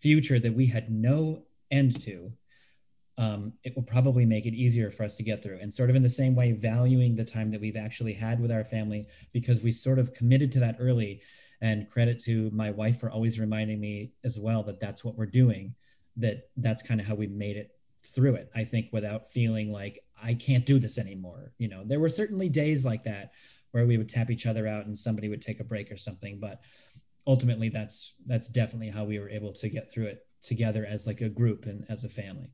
future 0.00 0.38
that 0.38 0.54
we 0.54 0.66
had 0.66 0.90
no 0.90 1.42
end 1.70 2.00
to, 2.02 2.32
um, 3.18 3.52
it 3.64 3.74
will 3.74 3.82
probably 3.82 4.24
make 4.24 4.46
it 4.46 4.54
easier 4.54 4.90
for 4.90 5.04
us 5.04 5.16
to 5.16 5.22
get 5.22 5.42
through. 5.42 5.58
And 5.60 5.72
sort 5.72 5.90
of 5.90 5.96
in 5.96 6.02
the 6.02 6.10
same 6.10 6.34
way, 6.34 6.52
valuing 6.52 7.14
the 7.14 7.24
time 7.24 7.50
that 7.50 7.60
we've 7.60 7.76
actually 7.76 8.14
had 8.14 8.40
with 8.40 8.52
our 8.52 8.64
family 8.64 9.06
because 9.32 9.62
we 9.62 9.72
sort 9.72 9.98
of 9.98 10.12
committed 10.12 10.52
to 10.52 10.60
that 10.60 10.76
early. 10.78 11.20
And 11.62 11.88
credit 11.88 12.20
to 12.24 12.50
my 12.52 12.70
wife 12.70 13.00
for 13.00 13.10
always 13.10 13.40
reminding 13.40 13.80
me 13.80 14.12
as 14.24 14.38
well 14.38 14.62
that 14.64 14.80
that's 14.80 15.04
what 15.04 15.16
we're 15.16 15.26
doing. 15.26 15.74
That 16.16 16.50
that's 16.58 16.82
kind 16.82 17.00
of 17.00 17.06
how 17.06 17.14
we 17.14 17.26
made 17.28 17.56
it 17.56 17.70
through 18.04 18.34
it. 18.34 18.50
I 18.54 18.64
think 18.64 18.88
without 18.92 19.26
feeling 19.28 19.72
like 19.72 20.00
I 20.22 20.34
can't 20.34 20.66
do 20.66 20.78
this 20.78 20.98
anymore. 20.98 21.52
You 21.58 21.68
know, 21.68 21.84
there 21.86 22.00
were 22.00 22.08
certainly 22.10 22.48
days 22.50 22.84
like 22.84 23.04
that 23.04 23.32
where 23.70 23.86
we 23.86 23.96
would 23.96 24.08
tap 24.08 24.30
each 24.30 24.44
other 24.44 24.66
out 24.66 24.86
and 24.86 24.98
somebody 24.98 25.28
would 25.28 25.40
take 25.40 25.60
a 25.60 25.64
break 25.64 25.90
or 25.90 25.96
something, 25.96 26.38
but 26.38 26.60
ultimately 27.26 27.68
that's 27.68 28.14
that's 28.26 28.48
definitely 28.48 28.90
how 28.90 29.04
we 29.04 29.18
were 29.18 29.30
able 29.30 29.52
to 29.52 29.68
get 29.68 29.90
through 29.90 30.06
it 30.06 30.26
together 30.42 30.84
as 30.84 31.06
like 31.06 31.20
a 31.20 31.28
group 31.28 31.66
and 31.66 31.86
as 31.88 32.04
a 32.04 32.08
family 32.08 32.50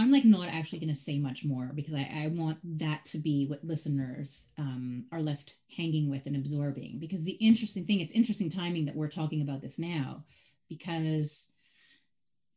i'm 0.00 0.10
like 0.10 0.24
not 0.24 0.48
actually 0.48 0.78
going 0.78 0.88
to 0.88 1.00
say 1.00 1.18
much 1.18 1.44
more 1.44 1.70
because 1.74 1.94
I, 1.94 2.24
I 2.24 2.26
want 2.28 2.58
that 2.78 3.04
to 3.06 3.18
be 3.18 3.46
what 3.46 3.64
listeners 3.64 4.48
um, 4.58 5.04
are 5.12 5.22
left 5.22 5.56
hanging 5.76 6.08
with 6.10 6.26
and 6.26 6.36
absorbing. 6.36 6.98
Because 6.98 7.24
the 7.24 7.32
interesting 7.32 7.84
thing 7.84 8.00
it's 8.00 8.12
interesting 8.12 8.50
timing 8.50 8.86
that 8.86 8.96
we're 8.96 9.08
talking 9.08 9.42
about 9.42 9.60
this 9.60 9.78
now 9.78 10.24
because 10.68 11.52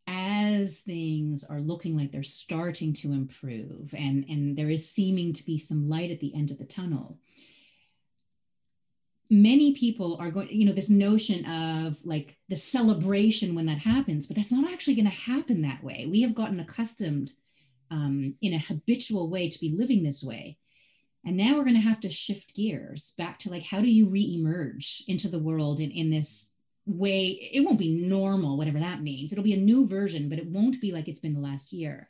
as 0.08 0.82
things 0.82 1.44
are 1.44 1.62
looking 1.62 1.98
like 1.98 2.12
they're 2.12 2.24
starting 2.24 2.94
to 2.94 3.14
improve 3.14 3.94
and 3.98 4.26
and 4.28 4.58
there 4.58 4.70
is 4.70 4.90
seeming 4.90 5.32
to 5.34 5.46
be 5.46 5.58
some 5.58 5.88
light 5.88 6.12
at 6.12 6.20
the 6.20 6.34
end 6.36 6.52
of 6.52 6.58
the 6.58 6.66
tunnel 6.66 7.18
many 9.30 9.74
people 9.74 10.18
are 10.20 10.32
going 10.32 10.50
you 10.50 10.66
know 10.66 10.74
this 10.74 10.90
notion 10.90 11.46
of 11.46 11.98
like 12.06 12.38
the 12.50 12.56
celebration 12.56 13.56
when 13.56 13.66
that 13.66 13.80
happens 13.80 14.28
but 14.28 14.36
that's 14.36 14.52
not 14.52 14.70
actually 14.72 14.96
going 14.96 15.10
to 15.10 15.12
happen 15.12 15.62
that 15.62 15.84
way. 15.84 16.08
We 16.10 16.22
have 16.22 16.36
gotten 16.36 16.60
accustomed 16.60 17.32
um, 17.90 18.36
in 18.42 18.54
a 18.54 18.60
habitual 18.60 19.30
way 19.30 19.50
to 19.50 19.60
be 19.60 19.76
living 19.78 20.04
this 20.04 20.24
way. 20.24 20.58
And 21.26 21.38
now 21.38 21.56
we're 21.56 21.64
going 21.64 21.76
to 21.76 21.82
have 21.82 22.02
to 22.02 22.10
shift 22.10 22.56
gears 22.56 23.14
back 23.18 23.40
to 23.40 23.50
like 23.50 23.64
how 23.64 23.82
do 23.82 23.90
you 23.90 24.08
re-emerge 24.08 25.04
into 25.08 25.30
the 25.30 25.40
world 25.40 25.80
in, 25.80 25.92
in 25.92 26.10
this 26.10 26.52
way? 26.86 27.50
It 27.54 27.62
won't 27.62 27.80
be 27.80 28.08
normal 28.08 28.58
whatever 28.58 28.80
that 28.80 29.02
means. 29.02 29.32
It'll 29.32 29.44
be 29.44 29.54
a 29.54 29.58
new 29.58 29.88
version 29.88 30.28
but 30.28 30.40
it 30.40 30.48
won't 30.48 30.82
be 30.82 30.92
like 30.92 31.08
it's 31.08 31.20
been 31.20 31.34
the 31.34 31.40
last 31.40 31.72
year. 31.72 32.10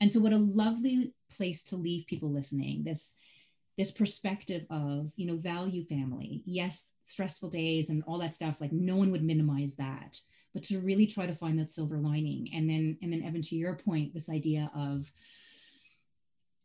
And 0.00 0.10
so 0.10 0.20
what 0.20 0.32
a 0.32 0.38
lovely 0.38 1.12
place 1.34 1.64
to 1.64 1.76
leave 1.76 2.06
people 2.06 2.30
listening 2.30 2.84
this 2.84 3.16
this 3.76 3.90
perspective 3.90 4.64
of 4.70 5.12
you 5.16 5.26
know 5.26 5.36
value 5.36 5.84
family. 5.84 6.42
Yes 6.46 6.94
stressful 7.04 7.50
days 7.50 7.90
and 7.90 8.02
all 8.06 8.18
that 8.18 8.34
stuff 8.34 8.60
like 8.60 8.72
no 8.72 8.96
one 8.96 9.10
would 9.12 9.22
minimize 9.22 9.76
that. 9.76 10.18
But 10.52 10.62
to 10.64 10.80
really 10.80 11.06
try 11.06 11.26
to 11.26 11.34
find 11.34 11.58
that 11.58 11.70
silver 11.70 11.98
lining. 11.98 12.50
And 12.54 12.68
then 12.68 12.98
and 13.02 13.12
then 13.12 13.22
evan 13.22 13.42
to 13.42 13.56
your 13.56 13.76
point 13.76 14.14
this 14.14 14.30
idea 14.30 14.70
of 14.74 15.10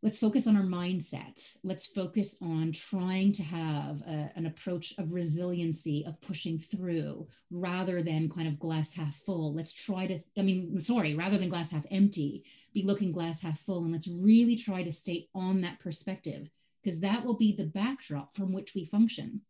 let's 0.02 0.18
focus 0.18 0.46
on 0.46 0.56
our 0.56 0.62
mindset. 0.62 1.56
Let's 1.62 1.86
focus 1.86 2.36
on 2.40 2.72
trying 2.72 3.32
to 3.32 3.42
have 3.42 4.00
a, 4.02 4.30
an 4.34 4.46
approach 4.46 4.94
of 4.96 5.12
resiliency 5.12 6.04
of 6.06 6.20
pushing 6.22 6.58
through 6.58 7.28
rather 7.50 8.02
than 8.02 8.30
kind 8.30 8.48
of 8.48 8.58
glass 8.58 8.94
half 8.94 9.14
full. 9.14 9.54
Let's 9.54 9.74
try 9.74 10.06
to 10.06 10.20
i 10.38 10.42
mean 10.42 10.80
sorry 10.80 11.14
rather 11.14 11.38
than 11.38 11.50
glass 11.50 11.72
half 11.72 11.84
empty 11.90 12.44
be 12.72 12.82
looking 12.82 13.12
glass 13.12 13.42
half 13.42 13.60
full. 13.60 13.82
And 13.82 13.92
let's 13.92 14.08
really 14.08 14.56
try 14.56 14.82
to 14.82 14.92
stay 14.92 15.28
on 15.34 15.60
that 15.62 15.80
perspective 15.80 16.48
because 16.82 17.00
that 17.00 17.24
will 17.24 17.36
be 17.36 17.52
the 17.52 17.64
backdrop 17.64 18.32
from 18.34 18.52
which 18.52 18.74
we 18.74 18.84
function. 18.84 19.42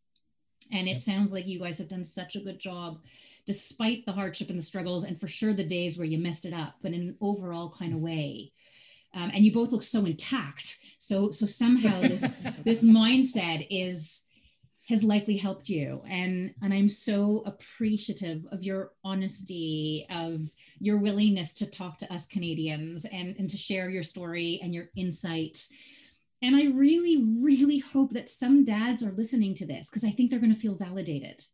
And 0.73 0.89
it 0.89 1.01
sounds 1.01 1.33
like 1.33 1.47
you 1.47 1.59
guys 1.59 1.79
have 1.79 1.89
done 1.89 2.05
such 2.05 2.37
a 2.37 2.41
good 2.41 2.59
job, 2.59 3.01
despite 3.47 4.07
the 4.07 4.13
hardship 4.13 4.51
and 4.51 4.59
the 4.59 4.63
struggles, 4.63 5.05
and 5.05 5.19
for 5.19 5.27
sure 5.27 5.53
the 5.53 5.65
days 5.65 5.99
where 5.99 6.07
you 6.07 6.19
messed 6.19 6.45
it 6.45 6.53
up, 6.53 6.77
but 6.83 6.93
in 6.93 7.01
an 7.01 7.17
overall 7.21 7.71
kind 7.71 7.93
of 7.93 8.01
way. 8.01 8.53
Um, 9.15 9.33
and 9.35 9.45
you 9.45 9.53
both 9.53 9.73
look 9.73 9.83
so 9.83 10.05
intact. 10.05 10.79
So 10.99 11.33
so 11.33 11.47
somehow 11.47 12.01
this 12.01 12.33
this 12.65 12.85
mindset 12.85 13.67
is 13.71 14.25
has 14.91 15.05
likely 15.05 15.37
helped 15.37 15.69
you 15.69 16.03
and 16.09 16.53
and 16.63 16.75
i'm 16.75 16.89
so 16.89 17.45
appreciative 17.47 18.45
of 18.51 18.65
your 18.65 18.91
honesty 19.05 20.05
of 20.11 20.41
your 20.81 20.99
willingness 20.99 21.55
to 21.55 21.71
talk 21.71 21.97
to 21.97 22.13
us 22.13 22.27
canadians 22.27 23.05
and 23.05 23.37
and 23.39 23.49
to 23.49 23.57
share 23.57 23.89
your 23.89 24.03
story 24.03 24.59
and 24.65 24.75
your 24.75 24.91
insight 24.97 25.69
and 26.43 26.57
I 26.57 26.67
really, 26.67 27.23
really 27.43 27.79
hope 27.79 28.13
that 28.13 28.31
some 28.31 28.65
dads 28.65 29.03
are 29.03 29.13
listening 29.13 29.55
to 29.57 29.67
this 29.67 29.91
because 29.91 30.05
I 30.05 30.11
think 30.11 30.31
they're 30.31 30.41
going 30.41 30.55
to 30.55 30.61
feel 30.61 30.75
validated. 30.75 31.45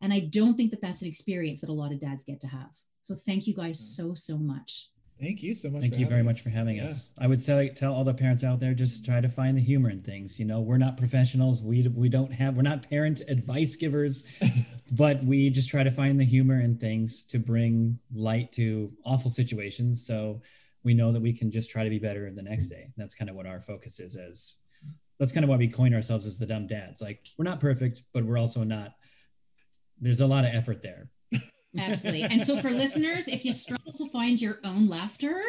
And 0.00 0.12
I 0.12 0.20
don't 0.20 0.56
think 0.56 0.70
that 0.70 0.80
that's 0.80 1.02
an 1.02 1.08
experience 1.08 1.60
that 1.60 1.70
a 1.70 1.72
lot 1.72 1.92
of 1.92 2.00
dads 2.00 2.24
get 2.24 2.40
to 2.42 2.46
have. 2.48 2.70
So 3.02 3.14
thank 3.14 3.46
you 3.46 3.54
guys 3.54 3.78
mm. 3.78 3.96
so, 3.96 4.14
so 4.14 4.38
much. 4.38 4.90
Thank 5.20 5.42
you 5.42 5.54
so 5.54 5.70
much. 5.70 5.80
Thank 5.80 5.98
you 5.98 6.06
very 6.06 6.22
much 6.22 6.42
for 6.42 6.50
having 6.50 6.76
yeah. 6.76 6.84
us. 6.84 7.10
I 7.18 7.26
would 7.26 7.40
say 7.40 7.70
tell 7.70 7.94
all 7.94 8.04
the 8.04 8.12
parents 8.12 8.44
out 8.44 8.60
there 8.60 8.74
just 8.74 9.04
try 9.04 9.20
to 9.20 9.30
find 9.30 9.56
the 9.56 9.62
humor 9.62 9.88
in 9.88 10.02
things. 10.02 10.38
You 10.38 10.44
know, 10.44 10.60
we're 10.60 10.76
not 10.76 10.98
professionals. 10.98 11.62
We 11.62 11.88
we 11.88 12.10
don't 12.10 12.30
have 12.32 12.54
we're 12.54 12.62
not 12.62 12.88
parent 12.90 13.22
advice 13.26 13.76
givers, 13.76 14.30
but 14.92 15.24
we 15.24 15.48
just 15.48 15.70
try 15.70 15.82
to 15.82 15.90
find 15.90 16.20
the 16.20 16.24
humor 16.24 16.60
in 16.60 16.76
things 16.76 17.24
to 17.28 17.38
bring 17.38 17.98
light 18.14 18.52
to 18.52 18.92
awful 19.06 19.30
situations. 19.30 20.06
So 20.06 20.42
we 20.86 20.94
know 20.94 21.10
that 21.10 21.20
we 21.20 21.32
can 21.32 21.50
just 21.50 21.68
try 21.68 21.82
to 21.82 21.90
be 21.90 21.98
better 21.98 22.30
the 22.30 22.42
next 22.42 22.68
day. 22.68 22.92
That's 22.96 23.14
kind 23.14 23.28
of 23.28 23.34
what 23.34 23.44
our 23.44 23.60
focus 23.60 23.98
is 23.98 24.16
as 24.16 24.54
that's 25.18 25.32
kind 25.32 25.42
of 25.42 25.50
why 25.50 25.56
we 25.56 25.66
coin 25.66 25.92
ourselves 25.92 26.26
as 26.26 26.38
the 26.38 26.46
dumb 26.46 26.68
dads. 26.68 27.02
Like 27.02 27.26
we're 27.36 27.44
not 27.44 27.58
perfect, 27.58 28.04
but 28.14 28.24
we're 28.24 28.38
also 28.38 28.62
not. 28.62 28.92
There's 30.00 30.20
a 30.20 30.26
lot 30.26 30.44
of 30.44 30.54
effort 30.54 30.82
there. 30.82 31.10
Absolutely. 31.78 32.22
And 32.22 32.40
so 32.40 32.56
for 32.58 32.70
listeners, 32.70 33.26
if 33.26 33.44
you 33.44 33.52
struggle 33.52 33.92
to 33.94 34.08
find 34.10 34.40
your 34.40 34.60
own 34.62 34.86
laughter, 34.86 35.42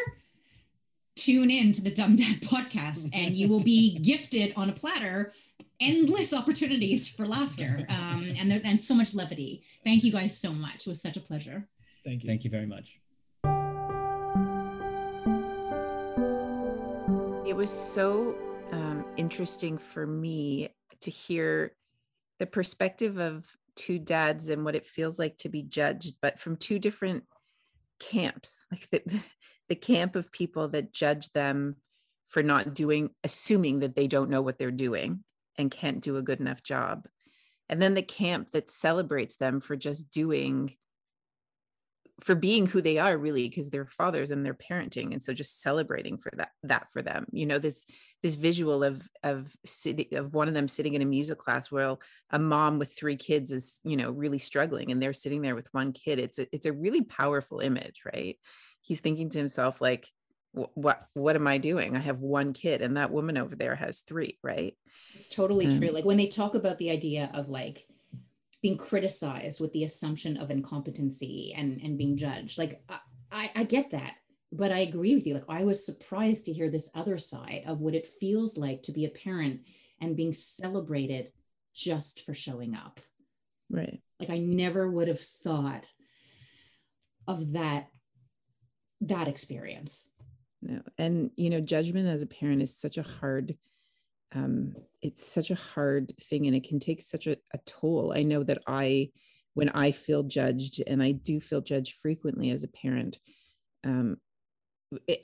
tune 1.14 1.50
in 1.50 1.70
to 1.72 1.82
the 1.82 1.94
Dumb 1.94 2.16
Dad 2.16 2.40
podcast 2.42 3.10
and 3.12 3.36
you 3.36 3.48
will 3.48 3.62
be 3.62 3.98
gifted 4.00 4.52
on 4.56 4.68
a 4.70 4.72
platter 4.72 5.32
endless 5.80 6.34
opportunities 6.34 7.08
for 7.08 7.24
laughter 7.24 7.86
um, 7.88 8.34
and, 8.36 8.52
and 8.52 8.80
so 8.80 8.92
much 8.96 9.14
levity. 9.14 9.62
Thank 9.84 10.02
you 10.02 10.10
guys 10.10 10.36
so 10.36 10.52
much. 10.52 10.86
It 10.86 10.88
was 10.88 11.00
such 11.00 11.16
a 11.16 11.20
pleasure. 11.20 11.68
Thank 12.04 12.24
you. 12.24 12.28
Thank 12.28 12.42
you 12.42 12.50
very 12.50 12.66
much. 12.66 12.98
Was 17.58 17.72
so 17.72 18.36
um, 18.70 19.04
interesting 19.16 19.78
for 19.78 20.06
me 20.06 20.68
to 21.00 21.10
hear 21.10 21.74
the 22.38 22.46
perspective 22.46 23.18
of 23.18 23.52
two 23.74 23.98
dads 23.98 24.48
and 24.48 24.64
what 24.64 24.76
it 24.76 24.86
feels 24.86 25.18
like 25.18 25.36
to 25.38 25.48
be 25.48 25.64
judged, 25.64 26.18
but 26.22 26.38
from 26.38 26.54
two 26.54 26.78
different 26.78 27.24
camps, 27.98 28.64
like 28.70 28.88
the, 28.92 29.20
the 29.68 29.74
camp 29.74 30.14
of 30.14 30.30
people 30.30 30.68
that 30.68 30.92
judge 30.92 31.32
them 31.32 31.74
for 32.28 32.44
not 32.44 32.74
doing, 32.74 33.10
assuming 33.24 33.80
that 33.80 33.96
they 33.96 34.06
don't 34.06 34.30
know 34.30 34.40
what 34.40 34.56
they're 34.56 34.70
doing 34.70 35.24
and 35.56 35.68
can't 35.68 36.00
do 36.00 36.16
a 36.16 36.22
good 36.22 36.38
enough 36.38 36.62
job. 36.62 37.08
And 37.68 37.82
then 37.82 37.94
the 37.94 38.02
camp 38.02 38.50
that 38.50 38.70
celebrates 38.70 39.34
them 39.34 39.58
for 39.58 39.74
just 39.74 40.12
doing 40.12 40.76
for 42.20 42.34
being 42.34 42.66
who 42.66 42.80
they 42.80 42.98
are 42.98 43.16
really 43.16 43.48
because 43.48 43.70
they're 43.70 43.86
fathers 43.86 44.30
and 44.30 44.44
they're 44.44 44.54
parenting 44.54 45.12
and 45.12 45.22
so 45.22 45.32
just 45.32 45.60
celebrating 45.62 46.16
for 46.16 46.32
that 46.36 46.50
that 46.64 46.90
for 46.92 47.00
them 47.00 47.26
you 47.32 47.46
know 47.46 47.58
this 47.58 47.84
this 48.22 48.34
visual 48.34 48.82
of 48.82 49.08
of 49.22 49.54
sitting 49.64 50.06
of 50.12 50.34
one 50.34 50.48
of 50.48 50.54
them 50.54 50.68
sitting 50.68 50.94
in 50.94 51.02
a 51.02 51.06
music 51.06 51.38
class 51.38 51.70
where 51.70 51.96
a 52.30 52.38
mom 52.38 52.78
with 52.78 52.96
three 52.96 53.16
kids 53.16 53.52
is 53.52 53.78
you 53.84 53.96
know 53.96 54.10
really 54.10 54.38
struggling 54.38 54.90
and 54.90 55.00
they're 55.00 55.12
sitting 55.12 55.42
there 55.42 55.54
with 55.54 55.68
one 55.72 55.92
kid 55.92 56.18
it's 56.18 56.38
a, 56.38 56.46
it's 56.52 56.66
a 56.66 56.72
really 56.72 57.02
powerful 57.02 57.60
image 57.60 58.02
right? 58.12 58.36
He's 58.80 59.00
thinking 59.00 59.30
to 59.30 59.38
himself 59.38 59.80
like 59.80 60.08
what 60.52 61.06
what 61.14 61.36
am 61.36 61.46
i 61.46 61.58
doing? 61.58 61.94
I 61.94 62.00
have 62.00 62.20
one 62.20 62.52
kid 62.52 62.82
and 62.82 62.96
that 62.96 63.12
woman 63.12 63.38
over 63.38 63.54
there 63.54 63.76
has 63.76 64.00
three 64.00 64.38
right? 64.42 64.74
It's 65.14 65.28
totally 65.28 65.66
um, 65.66 65.78
true 65.78 65.90
like 65.90 66.04
when 66.04 66.16
they 66.16 66.26
talk 66.26 66.54
about 66.54 66.78
the 66.78 66.90
idea 66.90 67.30
of 67.32 67.48
like 67.48 67.86
being 68.62 68.76
criticized 68.76 69.60
with 69.60 69.72
the 69.72 69.84
assumption 69.84 70.36
of 70.36 70.50
incompetency 70.50 71.54
and 71.56 71.80
and 71.80 71.98
being 71.98 72.16
mm-hmm. 72.16 72.40
judged. 72.40 72.58
Like 72.58 72.82
i 73.30 73.50
i 73.54 73.62
get 73.64 73.90
that 73.90 74.14
but 74.50 74.72
i 74.72 74.78
agree 74.78 75.14
with 75.14 75.26
you. 75.26 75.34
Like 75.34 75.44
i 75.48 75.64
was 75.64 75.84
surprised 75.84 76.46
to 76.46 76.52
hear 76.52 76.70
this 76.70 76.90
other 76.94 77.18
side 77.18 77.64
of 77.66 77.80
what 77.80 77.94
it 77.94 78.06
feels 78.06 78.56
like 78.56 78.82
to 78.84 78.92
be 78.92 79.04
a 79.04 79.10
parent 79.10 79.60
and 80.00 80.16
being 80.16 80.32
celebrated 80.32 81.32
just 81.74 82.24
for 82.24 82.34
showing 82.34 82.74
up. 82.74 83.00
Right. 83.70 84.00
Like 84.18 84.30
i 84.30 84.38
never 84.38 84.90
would 84.90 85.08
have 85.08 85.20
thought 85.20 85.86
of 87.26 87.52
that 87.52 87.88
that 89.02 89.28
experience. 89.28 90.08
No 90.62 90.82
and 90.96 91.30
you 91.36 91.50
know 91.50 91.60
judgment 91.60 92.08
as 92.08 92.22
a 92.22 92.26
parent 92.26 92.62
is 92.62 92.76
such 92.76 92.98
a 92.98 93.02
hard 93.02 93.56
um, 94.34 94.74
it's 95.02 95.26
such 95.26 95.50
a 95.50 95.56
hard 95.56 96.12
thing 96.20 96.46
and 96.46 96.54
it 96.54 96.68
can 96.68 96.78
take 96.78 97.00
such 97.00 97.26
a, 97.26 97.36
a 97.54 97.58
toll. 97.66 98.12
I 98.14 98.22
know 98.22 98.42
that 98.44 98.62
I, 98.66 99.10
when 99.54 99.70
I 99.70 99.92
feel 99.92 100.22
judged, 100.22 100.82
and 100.86 101.02
I 101.02 101.12
do 101.12 101.40
feel 101.40 101.60
judged 101.60 101.94
frequently 101.94 102.50
as 102.50 102.64
a 102.64 102.68
parent, 102.68 103.18
um, 103.84 104.18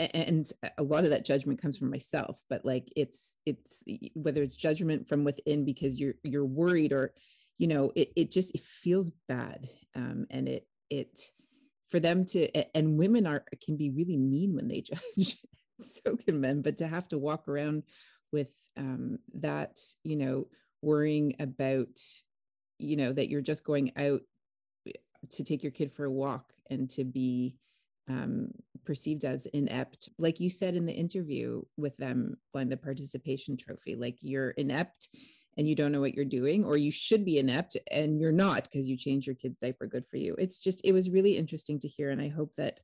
and 0.00 0.50
a 0.76 0.82
lot 0.82 1.04
of 1.04 1.10
that 1.10 1.24
judgment 1.24 1.60
comes 1.60 1.78
from 1.78 1.90
myself 1.90 2.38
but 2.50 2.64
like 2.64 2.86
it's 2.96 3.36
it's 3.46 3.82
whether 4.14 4.42
it's 4.42 4.54
judgment 4.54 5.08
from 5.08 5.24
within 5.24 5.64
because 5.64 5.98
you're 5.98 6.14
you're 6.22 6.44
worried 6.44 6.92
or 6.92 7.14
you 7.56 7.66
know 7.66 7.90
it, 7.94 8.12
it 8.14 8.30
just 8.30 8.54
it 8.54 8.60
feels 8.60 9.10
bad 9.26 9.66
um 9.96 10.26
and 10.30 10.48
it 10.48 10.66
it 10.90 11.18
for 11.88 11.98
them 11.98 12.26
to 12.26 12.50
and 12.76 12.98
women 12.98 13.26
are 13.26 13.44
can 13.64 13.76
be 13.76 13.90
really 13.90 14.18
mean 14.18 14.54
when 14.54 14.68
they 14.68 14.80
judge 15.18 15.38
so 15.80 16.16
can 16.16 16.40
men 16.40 16.60
but 16.60 16.78
to 16.78 16.86
have 16.86 17.08
to 17.08 17.18
walk 17.18 17.48
around 17.48 17.84
with 18.34 18.50
um, 18.76 19.20
that 19.34 19.80
you 20.02 20.16
know 20.16 20.48
worrying 20.82 21.36
about 21.38 22.00
you 22.78 22.96
know 22.96 23.12
that 23.12 23.28
you're 23.28 23.40
just 23.40 23.64
going 23.64 23.92
out 23.96 24.20
to 25.30 25.44
take 25.44 25.62
your 25.62 25.72
kid 25.72 25.90
for 25.90 26.04
a 26.04 26.10
walk 26.10 26.52
and 26.68 26.90
to 26.90 27.04
be 27.04 27.56
um, 28.10 28.50
perceived 28.84 29.24
as 29.24 29.46
inept. 29.46 30.10
Like 30.18 30.40
you 30.40 30.50
said 30.50 30.74
in 30.74 30.84
the 30.84 30.92
interview 30.92 31.62
with 31.78 31.96
them 31.96 32.36
blind 32.52 32.70
the 32.70 32.76
participation 32.76 33.56
trophy 33.56 33.94
like 33.94 34.18
you're 34.20 34.50
inept 34.50 35.08
and 35.56 35.68
you 35.68 35.76
don't 35.76 35.92
know 35.92 36.00
what 36.00 36.14
you're 36.14 36.24
doing 36.24 36.64
or 36.64 36.76
you 36.76 36.90
should 36.90 37.24
be 37.24 37.38
inept 37.38 37.76
and 37.92 38.20
you're 38.20 38.32
not 38.32 38.64
because 38.64 38.88
you 38.88 38.96
changed 38.96 39.26
your 39.28 39.36
kid's 39.36 39.56
diaper 39.62 39.86
good 39.86 40.06
for 40.06 40.16
you. 40.16 40.34
It's 40.36 40.58
just 40.58 40.82
it 40.84 40.92
was 40.92 41.08
really 41.08 41.38
interesting 41.38 41.78
to 41.78 41.88
hear 41.88 42.10
and 42.10 42.20
i 42.20 42.28
hope 42.28 42.52
that 42.56 42.80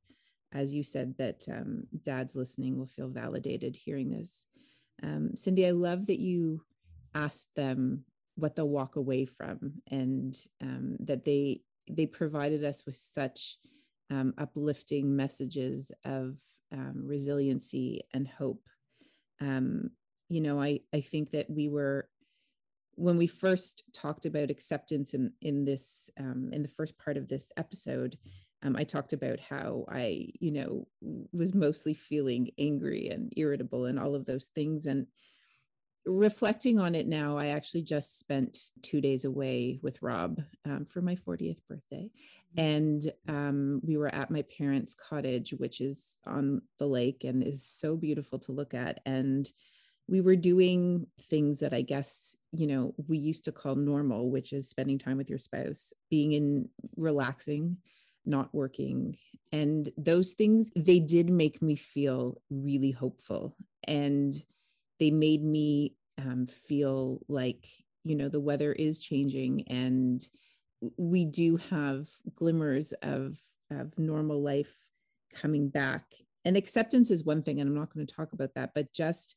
as 0.52 0.74
you 0.74 0.82
said 0.82 1.14
that 1.18 1.44
um, 1.50 1.84
dads 2.04 2.34
listening 2.36 2.78
will 2.78 2.86
feel 2.86 3.08
validated 3.08 3.76
hearing 3.76 4.10
this 4.10 4.46
um, 5.02 5.30
Cindy, 5.34 5.66
I 5.66 5.70
love 5.70 6.06
that 6.06 6.20
you 6.20 6.62
asked 7.14 7.54
them 7.54 8.04
what 8.36 8.54
they'll 8.56 8.68
walk 8.68 8.96
away 8.96 9.24
from 9.24 9.82
and 9.90 10.36
um, 10.62 10.96
that 11.00 11.24
they 11.24 11.62
they 11.88 12.06
provided 12.06 12.64
us 12.64 12.86
with 12.86 12.94
such 12.94 13.56
um, 14.10 14.34
uplifting 14.38 15.16
messages 15.16 15.90
of 16.04 16.38
um, 16.72 17.02
resiliency 17.04 18.02
and 18.12 18.28
hope. 18.28 18.68
Um, 19.40 19.90
you 20.28 20.40
know, 20.40 20.60
I, 20.60 20.80
I 20.94 21.00
think 21.00 21.32
that 21.32 21.50
we 21.50 21.68
were 21.68 22.08
when 22.94 23.16
we 23.16 23.26
first 23.26 23.84
talked 23.92 24.26
about 24.26 24.50
acceptance 24.50 25.14
in 25.14 25.32
in 25.40 25.64
this 25.64 26.10
um, 26.18 26.50
in 26.52 26.62
the 26.62 26.68
first 26.68 26.98
part 26.98 27.16
of 27.16 27.28
this 27.28 27.50
episode 27.56 28.18
um, 28.62 28.76
I 28.76 28.84
talked 28.84 29.12
about 29.12 29.40
how 29.40 29.84
I, 29.88 30.28
you 30.38 30.52
know, 30.52 30.86
was 31.32 31.54
mostly 31.54 31.94
feeling 31.94 32.50
angry 32.58 33.08
and 33.08 33.32
irritable 33.36 33.86
and 33.86 33.98
all 33.98 34.14
of 34.14 34.26
those 34.26 34.46
things. 34.46 34.86
And 34.86 35.06
reflecting 36.04 36.78
on 36.78 36.94
it 36.94 37.06
now, 37.06 37.38
I 37.38 37.48
actually 37.48 37.82
just 37.82 38.18
spent 38.18 38.58
two 38.82 39.00
days 39.00 39.24
away 39.24 39.78
with 39.82 40.02
Rob 40.02 40.42
um, 40.66 40.84
for 40.84 41.00
my 41.00 41.14
40th 41.14 41.60
birthday. 41.68 42.10
Mm-hmm. 42.58 42.60
And 42.60 43.12
um, 43.28 43.80
we 43.82 43.96
were 43.96 44.14
at 44.14 44.30
my 44.30 44.42
parents' 44.42 44.94
cottage, 44.94 45.54
which 45.56 45.80
is 45.80 46.16
on 46.26 46.60
the 46.78 46.86
lake 46.86 47.24
and 47.24 47.42
is 47.42 47.64
so 47.64 47.96
beautiful 47.96 48.38
to 48.40 48.52
look 48.52 48.74
at. 48.74 49.00
And 49.06 49.50
we 50.06 50.20
were 50.20 50.36
doing 50.36 51.06
things 51.30 51.60
that 51.60 51.72
I 51.72 51.82
guess, 51.82 52.36
you 52.50 52.66
know, 52.66 52.94
we 53.08 53.16
used 53.16 53.44
to 53.46 53.52
call 53.52 53.76
normal, 53.76 54.30
which 54.30 54.52
is 54.52 54.68
spending 54.68 54.98
time 54.98 55.16
with 55.16 55.30
your 55.30 55.38
spouse, 55.38 55.94
being 56.10 56.32
in 56.32 56.68
relaxing 56.96 57.78
not 58.30 58.54
working. 58.54 59.16
And 59.52 59.90
those 59.98 60.32
things 60.32 60.70
they 60.76 61.00
did 61.00 61.28
make 61.28 61.60
me 61.60 61.76
feel 61.76 62.40
really 62.50 62.92
hopeful. 62.92 63.56
And 63.86 64.32
they 64.98 65.10
made 65.10 65.44
me 65.44 65.96
um, 66.18 66.46
feel 66.46 67.20
like 67.28 67.66
you 68.04 68.14
know 68.14 68.28
the 68.28 68.40
weather 68.40 68.72
is 68.72 68.98
changing 68.98 69.64
and 69.68 70.26
we 70.96 71.26
do 71.26 71.58
have 71.70 72.08
glimmers 72.34 72.92
of 73.02 73.38
of 73.70 73.98
normal 73.98 74.42
life 74.42 74.74
coming 75.34 75.68
back. 75.68 76.04
And 76.44 76.56
acceptance 76.56 77.10
is 77.10 77.22
one 77.24 77.42
thing 77.42 77.60
and 77.60 77.68
i'm 77.68 77.76
not 77.76 77.92
going 77.92 78.06
to 78.06 78.14
talk 78.14 78.32
about 78.32 78.54
that 78.54 78.70
but 78.74 78.94
just 78.94 79.36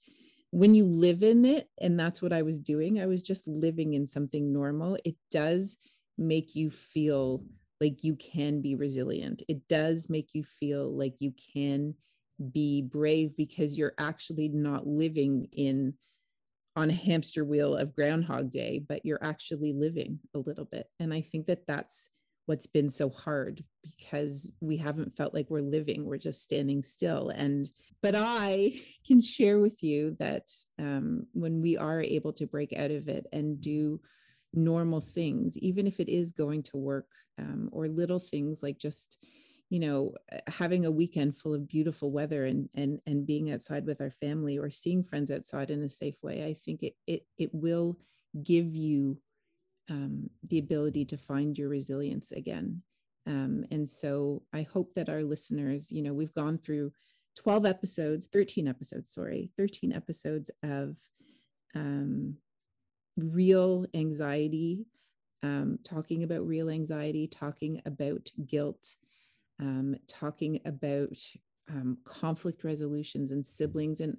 when 0.52 0.74
you 0.74 0.86
live 0.86 1.22
in 1.22 1.44
it 1.44 1.70
and 1.82 2.00
that's 2.00 2.22
what 2.22 2.32
i 2.32 2.42
was 2.42 2.60
doing 2.60 3.02
i 3.02 3.06
was 3.06 3.22
just 3.22 3.46
living 3.46 3.94
in 3.94 4.08
something 4.08 4.54
normal. 4.54 4.98
It 5.04 5.16
does 5.30 5.78
make 6.18 6.56
you 6.56 6.70
feel 6.70 7.44
like 7.84 8.04
you 8.04 8.16
can 8.16 8.62
be 8.62 8.76
resilient. 8.76 9.44
It 9.50 9.68
does 9.68 10.10
make 10.10 10.30
you 10.34 10.44
feel 10.44 10.90
like 10.96 11.16
you 11.20 11.34
can 11.54 11.96
be 12.52 12.82
brave 12.82 13.36
because 13.36 13.78
you're 13.78 13.94
actually 13.98 14.48
not 14.50 14.88
living 14.88 15.48
in 15.52 15.94
on 16.76 16.90
a 16.90 16.94
hamster 16.94 17.46
wheel 17.46 17.76
of 17.76 17.96
groundhog 17.96 18.50
day 18.50 18.84
but 18.90 19.06
you're 19.06 19.24
actually 19.24 19.72
living 19.72 20.20
a 20.34 20.40
little 20.40 20.66
bit 20.66 20.88
and 21.00 21.14
i 21.14 21.22
think 21.22 21.46
that 21.46 21.68
that's 21.68 22.10
what's 22.48 22.66
been 22.66 22.90
so 22.90 23.08
hard 23.08 23.64
because 23.84 24.50
we 24.60 24.76
haven't 24.76 25.16
felt 25.16 25.36
like 25.36 25.48
we're 25.52 25.62
living 25.62 26.04
we're 26.04 26.18
just 26.18 26.42
standing 26.42 26.82
still 26.82 27.30
and 27.30 27.70
but 28.02 28.16
i 28.18 28.74
can 29.08 29.22
share 29.22 29.60
with 29.60 29.84
you 29.84 30.16
that 30.18 30.50
um, 30.80 31.28
when 31.34 31.62
we 31.62 31.78
are 31.78 32.02
able 32.02 32.34
to 32.34 32.48
break 32.48 32.74
out 32.74 32.90
of 32.90 33.08
it 33.08 33.28
and 33.32 33.62
do 33.62 34.02
normal 34.54 35.02
things, 35.02 35.58
even 35.58 35.88
if 35.88 36.00
it 36.00 36.10
is 36.10 36.32
going 36.32 36.64
to 36.64 36.78
work 36.78 37.08
um, 37.40 37.70
or 37.72 37.88
little 37.88 38.20
things 38.20 38.62
like 38.62 38.78
just, 38.78 39.24
you 39.70 39.80
know, 39.80 40.14
uh, 40.32 40.38
having 40.48 40.86
a 40.86 40.92
weekend 40.92 41.36
full 41.36 41.54
of 41.54 41.68
beautiful 41.68 42.12
weather 42.12 42.46
and 42.46 42.70
and 42.76 43.00
and 43.08 43.26
being 43.26 43.52
outside 43.52 43.86
with 43.86 44.02
our 44.02 44.12
family 44.12 44.58
or 44.58 44.70
seeing 44.70 45.04
friends 45.04 45.32
outside 45.32 45.72
in 45.72 45.82
a 45.84 45.90
safe 45.90 46.22
way. 46.22 46.46
I 46.46 46.54
think 46.54 46.84
it 46.84 46.96
it 47.08 47.26
it 47.38 47.50
will 47.54 47.98
give 48.44 48.74
you 48.74 49.18
um, 49.90 50.30
the 50.48 50.60
ability 50.60 51.06
to 51.06 51.18
find 51.18 51.58
your 51.58 51.70
resilience 51.70 52.32
again. 52.32 52.82
Um, 53.26 53.66
and 53.72 53.90
so 53.90 54.44
I 54.54 54.64
hope 54.64 54.94
that 54.96 55.10
our 55.10 55.24
listeners, 55.24 55.92
you 55.92 56.02
know, 56.02 56.14
we've 56.14 56.34
gone 56.34 56.58
through 56.58 56.92
12 57.38 57.66
episodes, 57.66 58.28
13 58.28 58.68
episodes, 58.68 59.14
sorry, 59.14 59.50
13 59.58 59.94
episodes 59.94 60.52
of 60.62 60.98
um, 61.76 62.38
real 63.18 63.86
anxiety, 63.94 64.86
um, 65.44 65.80
talking 65.84 66.24
about 66.24 66.48
real 66.48 66.70
anxiety, 66.70 67.28
talking 67.28 67.82
about 67.86 68.30
guilt, 68.46 68.96
um, 69.60 69.96
talking 70.08 70.60
about 70.66 71.20
um, 71.70 71.98
conflict 72.06 72.64
resolutions 72.64 73.32
and 73.32 73.46
siblings. 73.46 74.00
And 74.00 74.18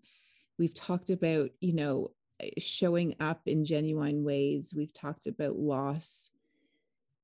we've 0.59 0.75
talked 0.75 1.11
about, 1.11 1.51
you 1.61 1.75
know, 1.75 2.11
showing 2.59 3.15
up 3.21 3.43
in 3.47 3.65
genuine 3.65 4.25
ways. 4.25 4.75
We've 4.77 4.93
talked 4.93 5.27
about 5.27 5.57
loss. 5.57 6.31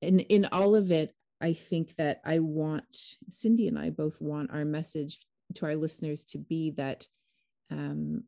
And 0.03 0.21
in 0.21 0.47
all 0.53 0.75
of 0.75 0.91
it, 0.91 1.15
I 1.41 1.53
think 1.53 1.97
that 1.97 2.21
I 2.25 2.39
want, 2.39 3.17
Cindy 3.29 3.69
and 3.69 3.79
I 3.79 3.91
both 3.91 4.21
want 4.21 4.51
our 4.53 4.65
message 4.65 5.19
to 5.55 5.67
our 5.67 5.77
listeners 5.77 6.25
to 6.27 6.39
be 6.39 6.71
that 6.73 7.07
um, 7.71 8.25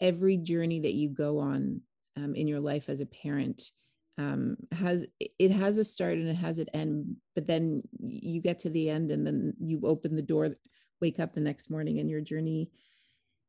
every 0.00 0.36
journey 0.36 0.80
that 0.80 0.92
you 0.92 1.08
go 1.08 1.38
on 1.38 1.80
um, 2.16 2.34
in 2.34 2.48
your 2.48 2.60
life 2.60 2.88
as 2.88 3.00
a 3.00 3.06
parent 3.06 3.70
um, 4.16 4.56
has 4.70 5.06
it 5.18 5.50
has 5.50 5.78
a 5.78 5.84
start 5.84 6.14
and 6.14 6.28
it 6.28 6.36
has 6.36 6.58
an 6.58 6.68
end 6.72 7.16
but 7.34 7.46
then 7.46 7.82
you 7.98 8.40
get 8.40 8.60
to 8.60 8.70
the 8.70 8.88
end 8.88 9.10
and 9.10 9.26
then 9.26 9.54
you 9.58 9.80
open 9.84 10.14
the 10.14 10.22
door 10.22 10.56
wake 11.00 11.18
up 11.18 11.34
the 11.34 11.40
next 11.40 11.70
morning 11.70 11.98
and 11.98 12.08
your 12.08 12.20
journey 12.20 12.70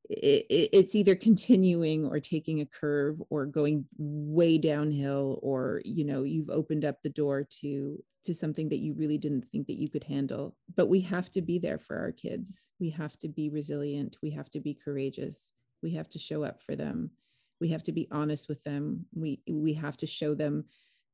it, 0.10 0.46
it, 0.50 0.70
it's 0.74 0.96
either 0.96 1.16
continuing 1.16 2.06
or 2.06 2.20
taking 2.20 2.62
a 2.62 2.66
curve 2.66 3.22
or 3.30 3.46
going 3.46 3.86
way 3.98 4.58
downhill 4.58 5.40
or 5.42 5.82
you 5.86 6.04
know 6.04 6.24
you've 6.24 6.50
opened 6.50 6.86
up 6.86 7.02
the 7.02 7.10
door 7.10 7.48
to 7.62 8.04
to 8.26 8.34
something 8.34 8.70
that 8.70 8.80
you 8.80 8.94
really 8.94 9.18
didn't 9.18 9.46
think 9.52 9.68
that 9.68 9.80
you 9.80 9.90
could 9.90 10.04
handle. 10.04 10.56
But 10.76 10.88
we 10.88 11.02
have 11.02 11.30
to 11.32 11.42
be 11.42 11.60
there 11.60 11.78
for 11.78 11.98
our 11.98 12.12
kids. 12.12 12.72
We 12.80 12.90
have 12.90 13.18
to 13.20 13.30
be 13.30 13.50
resilient. 13.50 14.18
We 14.22 14.32
have 14.32 14.50
to 14.52 14.60
be 14.60 14.74
courageous. 14.74 15.52
We 15.84 15.94
have 15.94 16.10
to 16.10 16.20
show 16.20 16.44
up 16.44 16.62
for 16.62 16.76
them 16.76 17.12
we 17.60 17.70
have 17.70 17.84
to 17.84 17.92
be 17.92 18.08
honest 18.12 18.48
with 18.50 18.64
them 18.64 19.06
we 19.14 19.42
we 19.50 19.74
have 19.74 19.98
to 19.98 20.08
show 20.08 20.34
them 20.34 20.66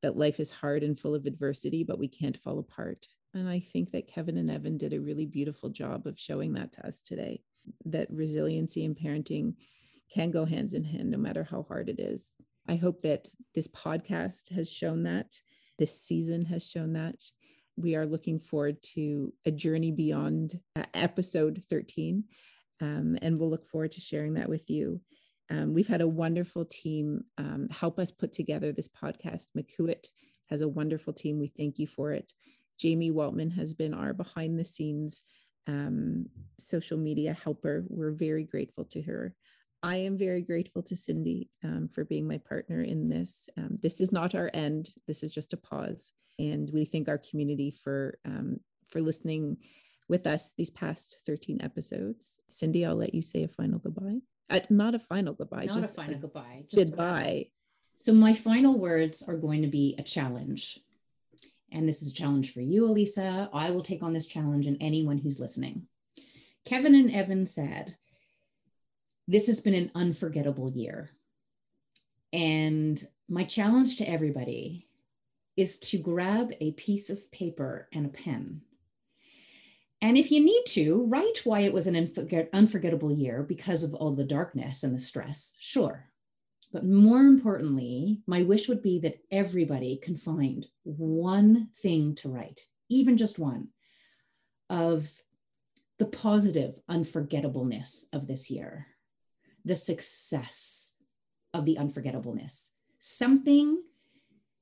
that 0.01 0.17
life 0.17 0.39
is 0.39 0.51
hard 0.51 0.83
and 0.83 0.99
full 0.99 1.15
of 1.15 1.25
adversity 1.25 1.83
but 1.83 1.99
we 1.99 2.07
can't 2.07 2.37
fall 2.37 2.59
apart 2.59 3.05
and 3.33 3.47
i 3.47 3.59
think 3.59 3.91
that 3.91 4.07
kevin 4.07 4.37
and 4.37 4.49
evan 4.49 4.77
did 4.77 4.93
a 4.93 4.99
really 4.99 5.25
beautiful 5.25 5.69
job 5.69 6.07
of 6.07 6.19
showing 6.19 6.53
that 6.53 6.71
to 6.71 6.85
us 6.85 7.01
today 7.01 7.41
that 7.85 8.07
resiliency 8.11 8.85
and 8.85 8.95
parenting 8.95 9.53
can 10.13 10.31
go 10.31 10.45
hands 10.45 10.73
in 10.73 10.83
hand 10.83 11.09
no 11.09 11.17
matter 11.17 11.43
how 11.43 11.63
hard 11.63 11.89
it 11.89 11.99
is. 11.99 12.33
I 12.67 12.75
hope 12.75 13.01
that 13.01 13.27
this 13.55 13.67
podcast 13.67 14.51
has 14.53 14.71
shown 14.71 15.03
that, 15.03 15.35
this 15.79 15.99
season 15.99 16.45
has 16.45 16.67
shown 16.67 16.93
that. 16.93 17.15
We 17.77 17.95
are 17.95 18.05
looking 18.05 18.39
forward 18.39 18.81
to 18.93 19.33
a 19.45 19.51
journey 19.51 19.91
beyond 19.91 20.59
uh, 20.75 20.83
episode 20.93 21.63
13, 21.69 22.23
um, 22.81 23.17
and 23.21 23.39
we'll 23.39 23.49
look 23.49 23.65
forward 23.65 23.91
to 23.93 24.01
sharing 24.01 24.33
that 24.33 24.49
with 24.49 24.69
you. 24.69 25.01
Um, 25.51 25.73
we've 25.73 25.87
had 25.87 26.01
a 26.01 26.07
wonderful 26.07 26.65
team 26.65 27.25
um, 27.37 27.67
help 27.69 27.99
us 27.99 28.09
put 28.09 28.31
together 28.31 28.71
this 28.71 28.87
podcast. 28.87 29.47
McCuit 29.55 30.07
has 30.49 30.61
a 30.61 30.67
wonderful 30.67 31.13
team. 31.13 31.39
We 31.39 31.47
thank 31.47 31.77
you 31.77 31.87
for 31.87 32.13
it. 32.13 32.31
Jamie 32.79 33.11
Waltman 33.11 33.53
has 33.55 33.73
been 33.73 33.93
our 33.93 34.13
behind 34.13 34.57
the 34.57 34.65
scenes 34.65 35.23
um, 35.67 36.25
social 36.57 36.97
media 36.97 37.33
helper. 37.33 37.83
We're 37.89 38.11
very 38.11 38.45
grateful 38.45 38.85
to 38.85 39.01
her. 39.03 39.35
I 39.83 39.97
am 39.97 40.17
very 40.17 40.41
grateful 40.41 40.83
to 40.83 40.95
Cindy 40.95 41.49
um, 41.63 41.89
for 41.91 42.05
being 42.05 42.27
my 42.27 42.37
partner 42.37 42.81
in 42.81 43.09
this. 43.09 43.49
Um, 43.57 43.77
this 43.81 43.99
is 43.99 44.11
not 44.11 44.35
our 44.35 44.49
end. 44.53 44.89
This 45.07 45.23
is 45.23 45.31
just 45.31 45.53
a 45.53 45.57
pause, 45.57 46.13
and 46.39 46.69
we 46.73 46.85
thank 46.85 47.09
our 47.09 47.17
community 47.17 47.71
for 47.71 48.19
um, 48.25 48.59
for 48.85 49.01
listening 49.01 49.57
with 50.07 50.27
us 50.27 50.53
these 50.57 50.69
past 50.69 51.17
13 51.25 51.61
episodes. 51.61 52.41
Cindy, 52.49 52.85
I'll 52.85 52.95
let 52.95 53.15
you 53.15 53.21
say 53.21 53.43
a 53.43 53.47
final 53.47 53.79
goodbye. 53.79 54.19
Uh, 54.51 54.59
not 54.69 54.95
a 54.95 54.99
final 54.99 55.33
goodbye. 55.33 55.65
Not 55.65 55.75
just 55.75 55.91
a 55.91 55.93
final 55.93 56.15
a 56.15 56.17
goodbye. 56.17 56.63
Just 56.69 56.91
goodbye. 56.91 57.47
So 57.99 58.13
my 58.13 58.33
final 58.33 58.79
words 58.79 59.23
are 59.27 59.37
going 59.37 59.61
to 59.61 59.67
be 59.67 59.95
a 59.97 60.03
challenge. 60.03 60.79
And 61.71 61.87
this 61.87 62.01
is 62.01 62.11
a 62.11 62.15
challenge 62.15 62.53
for 62.53 62.61
you, 62.61 62.85
Elisa. 62.85 63.49
I 63.53 63.71
will 63.71 63.83
take 63.83 64.03
on 64.03 64.13
this 64.13 64.25
challenge 64.25 64.65
and 64.67 64.77
anyone 64.81 65.17
who's 65.17 65.39
listening. 65.39 65.87
Kevin 66.65 66.95
and 66.95 67.11
Evan 67.11 67.45
said, 67.45 67.95
This 69.27 69.47
has 69.47 69.61
been 69.61 69.73
an 69.73 69.91
unforgettable 69.95 70.71
year. 70.71 71.11
And 72.33 73.01
my 73.29 73.43
challenge 73.43 73.97
to 73.97 74.09
everybody 74.09 74.87
is 75.55 75.79
to 75.79 75.97
grab 75.97 76.53
a 76.59 76.71
piece 76.71 77.09
of 77.09 77.31
paper 77.31 77.87
and 77.93 78.05
a 78.05 78.09
pen. 78.09 78.61
And 80.01 80.17
if 80.17 80.31
you 80.31 80.43
need 80.43 80.63
to, 80.69 81.05
write 81.05 81.45
why 81.45 81.59
it 81.61 81.73
was 81.73 81.85
an 81.85 82.11
unforgettable 82.53 83.13
year 83.13 83.43
because 83.43 83.83
of 83.83 83.93
all 83.93 84.15
the 84.15 84.23
darkness 84.23 84.83
and 84.83 84.95
the 84.95 84.99
stress. 84.99 85.53
Sure, 85.59 86.11
but 86.73 86.85
more 86.85 87.19
importantly, 87.19 88.21
my 88.25 88.43
wish 88.43 88.67
would 88.67 88.81
be 88.81 88.99
that 88.99 89.19
everybody 89.29 89.97
can 89.97 90.17
find 90.17 90.65
one 90.83 91.69
thing 91.77 92.15
to 92.15 92.29
write, 92.29 92.65
even 92.89 93.17
just 93.17 93.37
one, 93.37 93.67
of 94.69 95.09
the 95.99 96.05
positive 96.05 96.79
unforgettableness 96.89 98.05
of 98.13 98.25
this 98.25 98.49
year, 98.49 98.87
the 99.65 99.75
success 99.75 100.95
of 101.53 101.65
the 101.65 101.77
unforgettableness, 101.77 102.71
something 102.99 103.83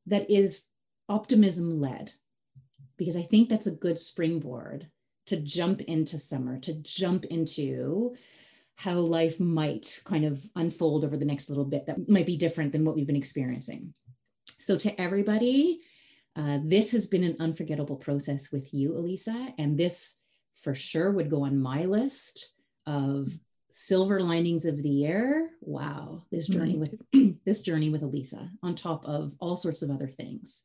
that 0.07 0.29
is 0.29 0.65
optimism 1.07 1.79
led, 1.79 2.11
because 2.97 3.15
I 3.15 3.21
think 3.21 3.47
that's 3.47 3.67
a 3.67 3.71
good 3.71 3.99
springboard 3.99 4.89
to 5.29 5.37
jump 5.37 5.81
into 5.81 6.19
summer, 6.19 6.59
to 6.59 6.73
jump 6.73 7.25
into 7.25 8.15
how 8.75 8.93
life 8.93 9.39
might 9.39 9.99
kind 10.05 10.25
of 10.25 10.43
unfold 10.55 11.03
over 11.03 11.17
the 11.17 11.25
next 11.25 11.49
little 11.49 11.65
bit 11.65 11.85
that 11.85 12.07
might 12.07 12.25
be 12.25 12.37
different 12.37 12.71
than 12.71 12.85
what 12.85 12.95
we've 12.95 13.07
been 13.07 13.15
experiencing. 13.15 13.93
So, 14.59 14.77
to 14.77 15.01
everybody, 15.01 15.81
uh, 16.35 16.59
this 16.63 16.91
has 16.91 17.07
been 17.07 17.23
an 17.23 17.37
unforgettable 17.39 17.97
process 17.97 18.51
with 18.51 18.73
you, 18.73 18.95
Elisa. 18.95 19.53
And 19.57 19.77
this 19.77 20.15
for 20.61 20.73
sure 20.73 21.11
would 21.11 21.29
go 21.29 21.43
on 21.43 21.57
my 21.57 21.85
list 21.85 22.51
of 22.85 23.31
silver 23.71 24.21
linings 24.21 24.65
of 24.65 24.81
the 24.81 24.89
year. 24.89 25.49
Wow, 25.61 26.23
this 26.31 26.47
journey 26.47 26.75
mm-hmm. 26.75 27.21
with 27.21 27.37
this 27.45 27.61
journey 27.61 27.89
with 27.89 28.03
Elisa, 28.03 28.49
on 28.63 28.75
top 28.75 29.05
of 29.05 29.35
all 29.39 29.55
sorts 29.55 29.81
of 29.81 29.91
other 29.91 30.07
things. 30.07 30.63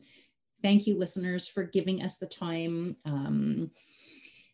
Thank 0.63 0.87
you, 0.87 0.97
listeners, 0.97 1.47
for 1.47 1.65
giving 1.65 2.03
us 2.03 2.17
the 2.17 2.27
time, 2.27 2.97
um, 3.05 3.71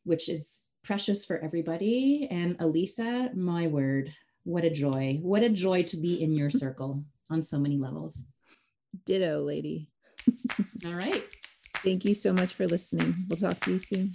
which 0.04 0.28
is 0.28 0.70
precious 0.82 1.24
for 1.24 1.38
everybody. 1.38 2.28
And 2.30 2.56
Elisa, 2.60 3.30
my 3.34 3.66
word, 3.66 4.12
what 4.44 4.64
a 4.64 4.70
joy. 4.70 5.18
What 5.22 5.42
a 5.42 5.48
joy 5.48 5.82
to 5.84 5.96
be 5.96 6.22
in 6.22 6.32
your 6.32 6.50
circle 6.62 7.04
on 7.30 7.42
so 7.42 7.58
many 7.58 7.78
levels. 7.78 8.26
Ditto, 9.06 9.40
lady. 9.40 9.88
All 10.84 10.94
right. 10.94 11.22
Thank 11.78 12.04
you 12.04 12.14
so 12.14 12.32
much 12.32 12.54
for 12.54 12.66
listening. 12.66 13.14
We'll 13.28 13.38
talk 13.38 13.60
to 13.60 13.72
you 13.72 13.78
soon. 13.78 14.12